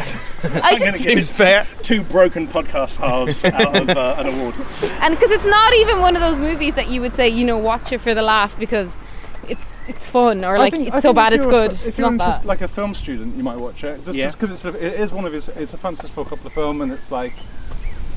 I 0.43 0.71
I'm 0.71 0.77
going 0.79 0.93
to 0.93 0.99
give 1.03 1.17
it 1.17 1.25
fair. 1.25 1.67
two 1.81 2.03
broken 2.03 2.47
podcast 2.47 2.95
halves 2.97 3.43
out 3.45 3.75
of 3.75 3.89
uh, 3.89 4.15
an 4.17 4.27
award. 4.27 4.55
and 5.01 5.13
because 5.15 5.31
it's 5.31 5.45
not 5.45 5.73
even 5.73 5.99
one 5.99 6.15
of 6.15 6.21
those 6.21 6.39
movies 6.39 6.75
that 6.75 6.89
you 6.89 7.01
would 7.01 7.15
say, 7.15 7.27
you 7.29 7.45
know, 7.45 7.57
watch 7.57 7.91
it 7.91 7.99
for 7.99 8.13
the 8.13 8.21
laugh 8.21 8.57
because 8.59 8.95
it's 9.47 9.77
it's 9.87 10.07
fun 10.07 10.45
or 10.45 10.55
I 10.55 10.59
like 10.59 10.73
think- 10.73 10.93
I 10.93 10.97
it's 10.97 11.03
so 11.03 11.13
bad 11.13 11.33
it's 11.33 11.45
good. 11.45 11.71
If 11.73 11.87
It's 11.87 11.97
you're 11.97 12.11
not 12.11 12.13
into 12.29 12.41
that. 12.41 12.45
like 12.45 12.61
a 12.61 12.67
film 12.67 12.93
student, 12.93 13.35
you 13.35 13.43
might 13.43 13.57
watch 13.57 13.83
it. 13.83 14.05
Just 14.05 14.17
Yeah. 14.17 14.31
because 14.31 14.51
it's 14.51 14.63
a, 14.65 14.69
it 14.69 14.99
is 14.99 15.11
one 15.11 15.25
of 15.25 15.33
his. 15.33 15.49
It's 15.49 15.73
a 15.73 15.77
fanciful 15.77 16.23
couple 16.25 16.45
of 16.47 16.53
film, 16.53 16.81
and 16.81 16.91
it's 16.91 17.11
like. 17.11 17.33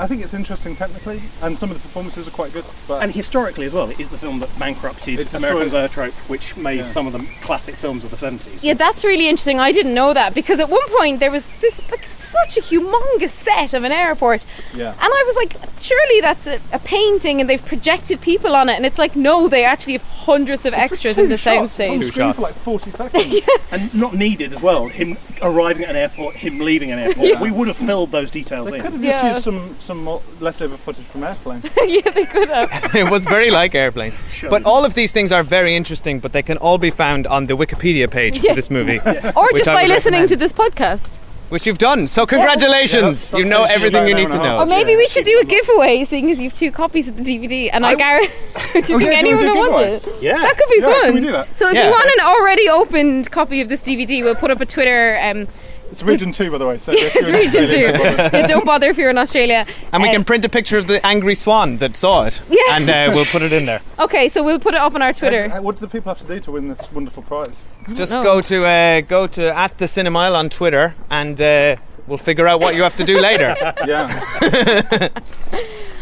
I 0.03 0.09
think 0.09 0.25
it's 0.25 0.35
interesting 0.35 0.75
technically, 0.75 1.23
and 1.43 1.57
some 1.57 1.71
of 1.71 1.77
the 1.77 1.83
performances 1.83 2.27
are 2.27 2.33
quite 2.33 2.53
good. 2.53 2.65
But 2.89 3.05
And 3.05 3.13
historically 3.15 3.67
as 3.67 3.73
well, 3.73 3.89
it 3.89 4.01
is 4.01 4.11
the 4.11 4.19
film 4.19 4.41
that 4.41 4.49
bankrupted 4.59 5.15
It 5.21 5.31
destroyed- 5.31 5.45
American 5.45 5.71
Zoetrope, 5.71 6.15
which 6.27 6.57
made 6.57 6.79
Yeah. 6.79 6.87
some 6.93 7.07
of 7.07 7.13
the 7.13 7.25
classic 7.43 7.77
films 7.77 8.03
of 8.03 8.11
the 8.11 8.17
70s. 8.17 8.65
Yeah, 8.65 8.75
that's 8.75 9.05
really 9.05 9.29
interesting. 9.29 9.61
I 9.61 9.71
didn't 9.71 9.95
know 9.95 10.13
that 10.13 10.35
because 10.35 10.59
at 10.59 10.69
one 10.69 10.89
point 10.99 11.21
there 11.21 11.31
was 11.31 11.45
this 11.61 11.81
like 11.89 12.02
such 12.33 12.57
a 12.57 12.61
humongous 12.63 13.31
set 13.31 13.75
of 13.75 13.85
an 13.85 13.93
airport, 13.93 14.45
yeah. 14.75 14.91
and 14.91 14.99
I 15.01 15.25
was 15.27 15.37
like, 15.37 15.57
surely 15.81 16.21
that's 16.21 16.47
a, 16.47 16.61
a 16.73 16.79
painting 16.79 17.41
and 17.41 17.49
they've 17.49 17.65
projected 17.65 18.21
people 18.21 18.57
on 18.57 18.69
it, 18.69 18.75
and 18.75 18.87
it's 18.87 18.99
like, 18.99 19.15
no, 19.15 19.49
they 19.49 19.65
actually 19.65 19.95
have 19.95 20.03
hundreds 20.03 20.65
of 20.65 20.73
extras 20.75 21.19
in 21.19 21.29
the 21.29 21.37
shots. 21.37 21.79
It's 21.79 21.91
on 21.91 21.97
soundstage. 21.97 22.01
Two 22.01 22.07
screen 22.09 22.27
shots. 22.29 22.37
for 22.37 22.43
like 22.43 22.55
40 22.55 22.91
seconds. 23.01 23.41
And 23.71 23.95
not 23.95 24.15
needed 24.15 24.53
as 24.53 24.63
well. 24.63 24.89
Him 24.89 25.17
arriving 25.43 25.85
at 25.85 25.91
an 25.91 25.97
airport, 25.97 26.35
him 26.37 26.59
leaving 26.61 26.91
an 26.93 26.99
airport. 26.99 27.41
We 27.41 27.51
would 27.51 27.69
have 27.69 27.77
filled 27.77 28.11
those 28.13 28.31
details 28.31 28.71
They 28.71 28.77
in. 28.79 28.83
could 28.83 28.93
have 28.93 29.03
just 29.03 29.25
Yeah. 29.25 29.33
used 29.33 29.45
some 29.45 29.77
some 29.81 30.05
more 30.05 30.23
leftover 30.41 30.77
footage 30.77 31.05
from 31.07 31.25
Airplane. 31.25 31.63
yeah, 31.87 32.11
they 32.11 32.25
could 32.27 32.49
have. 32.49 32.95
it 32.95 33.11
was 33.11 33.25
very 33.25 33.51
like 33.51 33.75
Airplane. 33.75 34.13
Sure. 34.33 34.49
But 34.51 34.65
all 34.65 34.85
of 34.85 34.95
these 34.95 35.11
things 35.13 35.33
are 35.33 35.43
very 35.43 35.75
interesting, 35.77 36.21
but 36.21 36.33
they 36.33 36.43
can 36.43 36.57
all 36.59 36.79
be 36.79 36.91
found 36.91 37.27
on 37.27 37.47
the 37.47 37.57
Wikipedia 37.57 38.09
page 38.11 38.39
Yeah. 38.39 38.51
for 38.53 38.57
this 38.57 38.71
movie, 38.71 39.01
Or 39.01 39.49
Which 39.53 39.65
just 39.65 39.69
I 39.71 39.75
by 39.83 39.87
listening 39.87 40.23
recommend. 40.23 40.29
to 40.29 40.37
this 40.37 40.53
podcast. 40.53 41.19
Which 41.53 41.67
you've 41.67 41.79
done. 41.79 42.09
So 42.09 42.25
congratulations! 42.25 43.31
Yeah, 43.31 43.39
you 43.41 43.45
know 43.45 43.65
everything 43.65 44.09
you 44.09 44.15
need 44.15 44.31
to 44.31 44.39
know. 44.39 44.61
Or 44.61 44.67
maybe 44.67 44.93
yeah. 44.93 44.97
we 44.97 45.07
should 45.07 45.25
do 45.25 45.39
a 45.39 45.45
giveaway, 45.45 46.05
seeing 46.07 46.31
as 46.31 46.39
you've 46.39 46.57
two 46.57 46.73
copies 46.73 47.09
of 47.09 47.17
the 47.17 47.23
DVD, 47.23 47.69
and 47.71 47.85
I, 47.85 47.91
I- 47.91 47.95
guarantee. 47.95 48.33
do 48.73 48.79
you 48.79 48.95
Oh, 48.95 48.99
think 48.99 49.03
yeah, 49.03 49.19
anyone 49.19 49.45
do 49.45 49.53
will 49.53 49.71
want 49.71 49.85
it? 49.87 50.09
Yeah. 50.23 50.39
That 50.39 50.57
could 50.57 50.69
be 50.71 50.81
Yeah, 50.81 50.91
fun. 50.91 51.05
can 51.05 51.15
we 51.15 51.21
do 51.21 51.33
that? 51.33 51.59
So 51.59 51.69
if 51.69 51.75
Yeah. 51.75 51.85
you 51.87 51.91
want 51.91 52.11
an 52.19 52.25
already 52.25 52.69
opened 52.69 53.31
copy 53.31 53.61
of 53.61 53.69
this 53.69 53.83
DVD, 53.83 54.23
we'll 54.25 54.35
put 54.35 54.51
up 54.51 54.61
a 54.61 54.67
Twitter. 54.67 55.19
Um, 55.23 55.47
It's 55.93 56.03
Region 56.03 56.33
2, 56.33 56.51
by 56.51 56.59
the 56.59 56.67
way. 56.67 56.79
So 56.79 56.91
if 56.97 57.15
it's 57.15 57.29
region 57.31 57.69
two. 57.71 57.93
don't 57.93 57.99
bother. 58.17 58.37
yeah, 58.39 58.47
don't 58.47 58.65
bother 58.67 58.89
if 58.89 58.97
you're 58.99 59.11
in 59.11 59.19
Australia. 59.19 59.67
And 59.93 60.03
we 60.03 60.09
Uh, 60.09 60.13
can 60.13 60.25
print 60.25 60.45
a 60.45 60.49
picture 60.49 60.79
of 60.79 60.87
the 60.87 61.05
angry 61.07 61.35
swan 61.35 61.77
that 61.79 61.95
saw 61.97 62.25
it, 62.25 62.41
Yeah. 62.49 62.77
and 62.77 62.89
uh, 62.89 63.13
we'll 63.15 63.27
put 63.27 63.43
it 63.43 63.53
in 63.53 63.67
there. 63.67 63.81
Okay, 63.99 64.29
so 64.29 64.43
we'll 64.43 64.59
put 64.59 64.75
it 64.75 64.81
up 64.81 64.95
on 64.95 65.03
our 65.03 65.13
Twitter. 65.13 65.53
Uh, 65.53 65.61
What 65.63 65.77
do 65.77 65.81
the 65.81 65.89
people 65.89 66.11
have 66.13 66.19
to 66.27 66.27
do 66.35 66.41
to 66.41 66.51
win 66.51 66.69
this 66.69 66.91
wonderful 66.93 67.23
prize? 67.23 67.61
Just 67.95 68.11
know. 68.13 68.23
go 68.25 68.41
to 68.41 68.65
uh, 68.65 69.01
go 69.03 69.27
to 69.27 69.55
at 69.57 69.77
the 69.79 69.85
Cinemile 69.87 70.35
on 70.35 70.49
Twitter, 70.49 70.95
and 71.11 71.41
uh, 71.41 71.77
we'll 72.07 72.19
figure 72.19 72.49
out 72.49 72.61
what 72.61 72.75
you 72.75 72.83
have 72.83 72.97
to 72.97 73.05
do 73.05 73.21
later. 73.21 73.55
Yeah. 73.87 75.09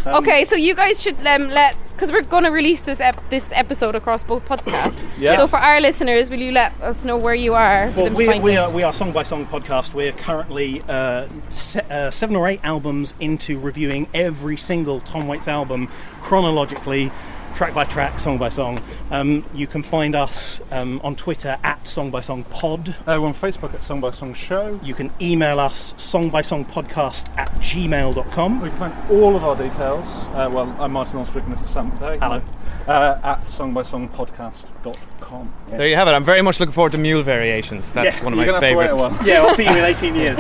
Okay, 0.07 0.45
so 0.45 0.57
you 0.57 0.75
guys 0.75 1.03
should 1.03 1.17
um, 1.27 1.49
let 1.49 1.77
because 1.93 2.11
we're 2.13 2.23
going 2.23 2.45
to 2.45 2.51
release 2.51 2.81
this 2.81 3.01
ep- 3.01 3.29
this 3.29 3.51
episode 3.53 3.95
across 3.95 4.23
both 4.25 4.45
podcasts. 4.47 5.07
Yeah. 5.19 5.37
So 5.37 5.47
for 5.47 5.59
our 5.59 5.81
listeners, 5.81 6.31
will 6.31 6.39
you 6.39 6.53
let 6.53 6.73
us 6.81 7.05
know 7.05 7.19
where 7.19 7.35
you 7.35 7.55
are? 7.55 7.91
For 7.93 7.97
Well, 7.97 8.05
them 8.07 8.15
to 8.15 8.19
we, 8.19 8.27
find 8.27 8.43
we 8.43 8.57
are 8.57 8.71
we 8.71 8.83
are 8.83 8.93
song 8.93 9.13
by 9.13 9.23
song 9.23 9.45
podcast. 9.47 9.93
We're 9.93 10.13
currently 10.13 10.83
uh, 10.89 11.27
se- 11.51 11.85
uh, 11.91 12.11
seven 12.11 12.37
or 12.37 12.49
eight 12.49 12.61
albums 12.63 13.13
into 13.21 13.59
reviewing 13.59 14.09
every 14.15 14.57
single 14.57 15.01
Tom 15.01 15.29
Waits 15.29 15.49
album 15.49 15.89
chronologically, 16.23 17.13
track 17.55 17.75
by 17.75 17.85
track, 17.85 18.19
song 18.21 18.39
by 18.39 18.49
song. 18.49 18.81
Um, 19.11 19.45
you 19.55 19.67
can 19.67 19.83
find 19.83 20.15
us 20.17 20.61
um, 20.71 21.01
on 21.05 21.15
Twitter 21.17 21.59
at 21.63 21.87
Song 21.87 22.11
by 22.11 22.21
Song 22.21 22.45
Pod. 22.45 22.95
Uh, 23.07 23.23
on 23.23 23.35
Facebook 23.35 23.75
at 23.75 23.85
Song 23.85 24.01
by 24.01 24.11
Song 24.13 24.33
Show. 24.35 24.79
You 24.83 24.95
can 24.95 25.11
email 25.21 25.61
us 25.61 25.93
songbysongpodcast 25.95 27.29
at 27.37 27.51
gmail.com. 27.57 28.61
We 28.61 28.69
can 28.71 28.79
find 28.79 28.95
all 29.11 29.37
of 29.37 29.45
our 29.45 29.57
details. 29.57 30.07
Uh, 30.35 30.49
well, 30.53 30.75
I'm 30.79 30.93
Martin 30.93 31.19
Allspeaking, 31.19 31.51
this 31.51 31.61
is 31.63 31.71
Sam 31.71 31.91
Day. 31.99 32.19
Hello. 32.19 32.41
Uh, 32.87 33.19
at 33.23 33.45
songbysongpodcast.com. 33.47 35.53
there 35.71 35.87
you 35.89 35.97
have 35.97 36.09
it. 36.09 36.13
I'm 36.13 36.25
very 36.25 36.43
much 36.43 36.61
looking 36.61 36.73
forward 36.73 36.93
to 36.93 36.99
Mule 36.99 37.23
Variations. 37.23 37.91
That's 37.93 38.17
Yeah, 38.19 38.25
one 38.25 38.33
of 38.33 38.39
You're 38.39 38.47
my 38.53 38.61
going 38.61 38.61
to 38.61 38.67
have 38.67 38.73
to 38.73 38.79
wait 38.79 38.87
a 38.87 38.89
favourite. 39.11 39.19
while. 39.19 39.29
Yeah, 39.29 39.43
I'll 39.47 39.55
see 39.55 39.65
you 39.65 39.71
in 39.71 39.85
18 39.85 40.15
years. 40.15 40.39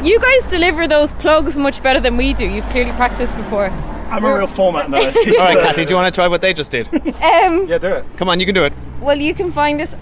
You 0.06 0.20
guys 0.20 0.44
deliver 0.50 0.86
those 0.86 1.12
plugs 1.14 1.56
much 1.56 1.82
better 1.82 1.98
than 2.00 2.16
we 2.16 2.32
do. 2.34 2.46
You've 2.46 2.68
clearly 2.70 2.92
practiced 2.92 3.34
before. 3.36 3.70
I'm 4.10 4.24
a 4.24 4.34
real 4.34 4.46
format 4.46 4.86
nerd. 4.86 5.14
All 5.38 5.44
right, 5.46 5.58
Cathy, 5.58 5.84
do 5.84 5.90
you 5.90 5.96
want 5.96 6.12
to 6.14 6.16
try 6.16 6.28
what 6.28 6.40
they 6.40 6.52
just 6.54 6.70
did? 6.70 6.86
Um, 6.94 7.66
Yeah, 7.68 7.78
do 7.78 7.88
it. 7.88 8.04
Come 8.16 8.28
on, 8.28 8.40
you 8.40 8.46
can 8.46 8.54
do 8.54 8.64
it. 8.64 8.72
well, 9.00 9.16
you 9.18 9.34
can 9.34 9.50
find 9.52 9.80
us 9.80 9.94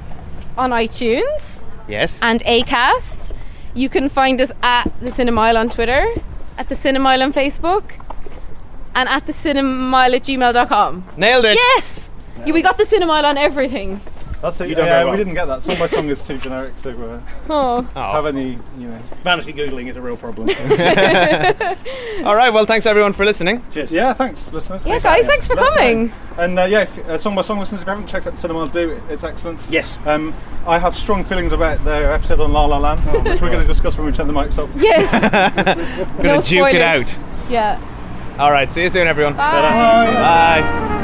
on 0.56 0.70
iTunes 0.70 1.60
Yes. 1.88 2.20
and 2.22 2.40
Acast. 2.44 3.32
You 3.74 3.88
can 3.88 4.08
find 4.08 4.40
us 4.40 4.52
at 4.62 4.84
the 5.00 5.10
Cinemile 5.10 5.58
on 5.58 5.68
Twitter, 5.68 6.06
at 6.58 6.68
the 6.68 6.76
Cinemile 6.76 7.22
on 7.22 7.32
Facebook, 7.32 7.82
and 8.94 9.08
at 9.08 9.26
the 9.26 9.32
Cinemile 9.32 10.14
at 10.14 10.22
gmail.com. 10.22 11.04
Nailed 11.16 11.44
it. 11.46 11.56
Yes! 11.56 12.08
Yeah, 12.46 12.52
we 12.52 12.62
got 12.62 12.78
the 12.78 12.84
Cinemile 12.84 13.24
on 13.24 13.36
everything. 13.36 14.00
That's 14.44 14.60
it. 14.60 14.68
You 14.68 14.74
done 14.74 14.84
yeah, 14.84 14.92
very 14.92 15.04
well. 15.06 15.12
we 15.14 15.16
didn't 15.16 15.32
get 15.32 15.46
that. 15.46 15.62
Song 15.62 15.78
by 15.78 15.86
song 15.86 16.06
is 16.10 16.20
too 16.20 16.36
generic 16.36 16.76
to 16.82 16.90
uh, 17.14 17.20
Oh. 17.48 17.82
have 17.96 18.26
any, 18.26 18.58
you 18.78 18.88
know. 18.88 19.00
vanity 19.22 19.54
googling 19.54 19.88
is 19.88 19.96
a 19.96 20.02
real 20.02 20.18
problem. 20.18 20.48
All 22.26 22.36
right. 22.36 22.50
Well, 22.52 22.66
thanks 22.66 22.84
everyone 22.84 23.14
for 23.14 23.24
listening. 23.24 23.62
Cheers. 23.72 23.90
Yeah, 23.90 24.12
thanks, 24.12 24.52
listeners. 24.52 24.84
Yeah, 24.86 24.98
guys, 24.98 25.24
thanks 25.24 25.46
for 25.46 25.56
That's 25.56 25.74
coming. 25.74 26.10
fine. 26.10 26.38
And 26.38 26.58
uh, 26.58 26.64
yeah, 26.64 26.82
if, 26.82 26.98
uh, 27.08 27.16
song 27.16 27.34
by 27.34 27.40
song 27.40 27.58
listeners, 27.58 27.80
if 27.80 27.86
you 27.86 27.90
haven't 27.94 28.06
checked 28.06 28.26
out 28.26 28.34
the 28.34 28.38
cinema, 28.38 28.60
I'll 28.60 28.68
do 28.68 28.90
it. 28.90 29.02
It's 29.08 29.24
excellent. 29.24 29.60
Yes. 29.70 29.96
Um, 30.04 30.34
I 30.66 30.78
have 30.78 30.94
strong 30.94 31.24
feelings 31.24 31.52
about 31.52 31.82
their 31.86 32.12
episode 32.12 32.40
on 32.40 32.52
La 32.52 32.66
La 32.66 32.76
Land, 32.76 33.00
which 33.26 33.40
we're 33.40 33.48
going 33.50 33.62
to 33.62 33.66
discuss 33.66 33.96
when 33.96 34.04
we 34.04 34.12
turn 34.12 34.26
the 34.26 34.34
mics 34.34 34.58
off. 34.58 34.68
Yes. 34.76 35.10
We're 36.18 36.22
gonna 36.22 36.42
duke 36.42 36.74
it 36.74 36.82
out. 36.82 37.18
yeah. 37.48 37.80
All 38.38 38.52
right. 38.52 38.70
See 38.70 38.82
you 38.82 38.90
soon, 38.90 39.06
everyone. 39.06 39.34
Bye. 39.36 39.62
Bye. 39.62 41.03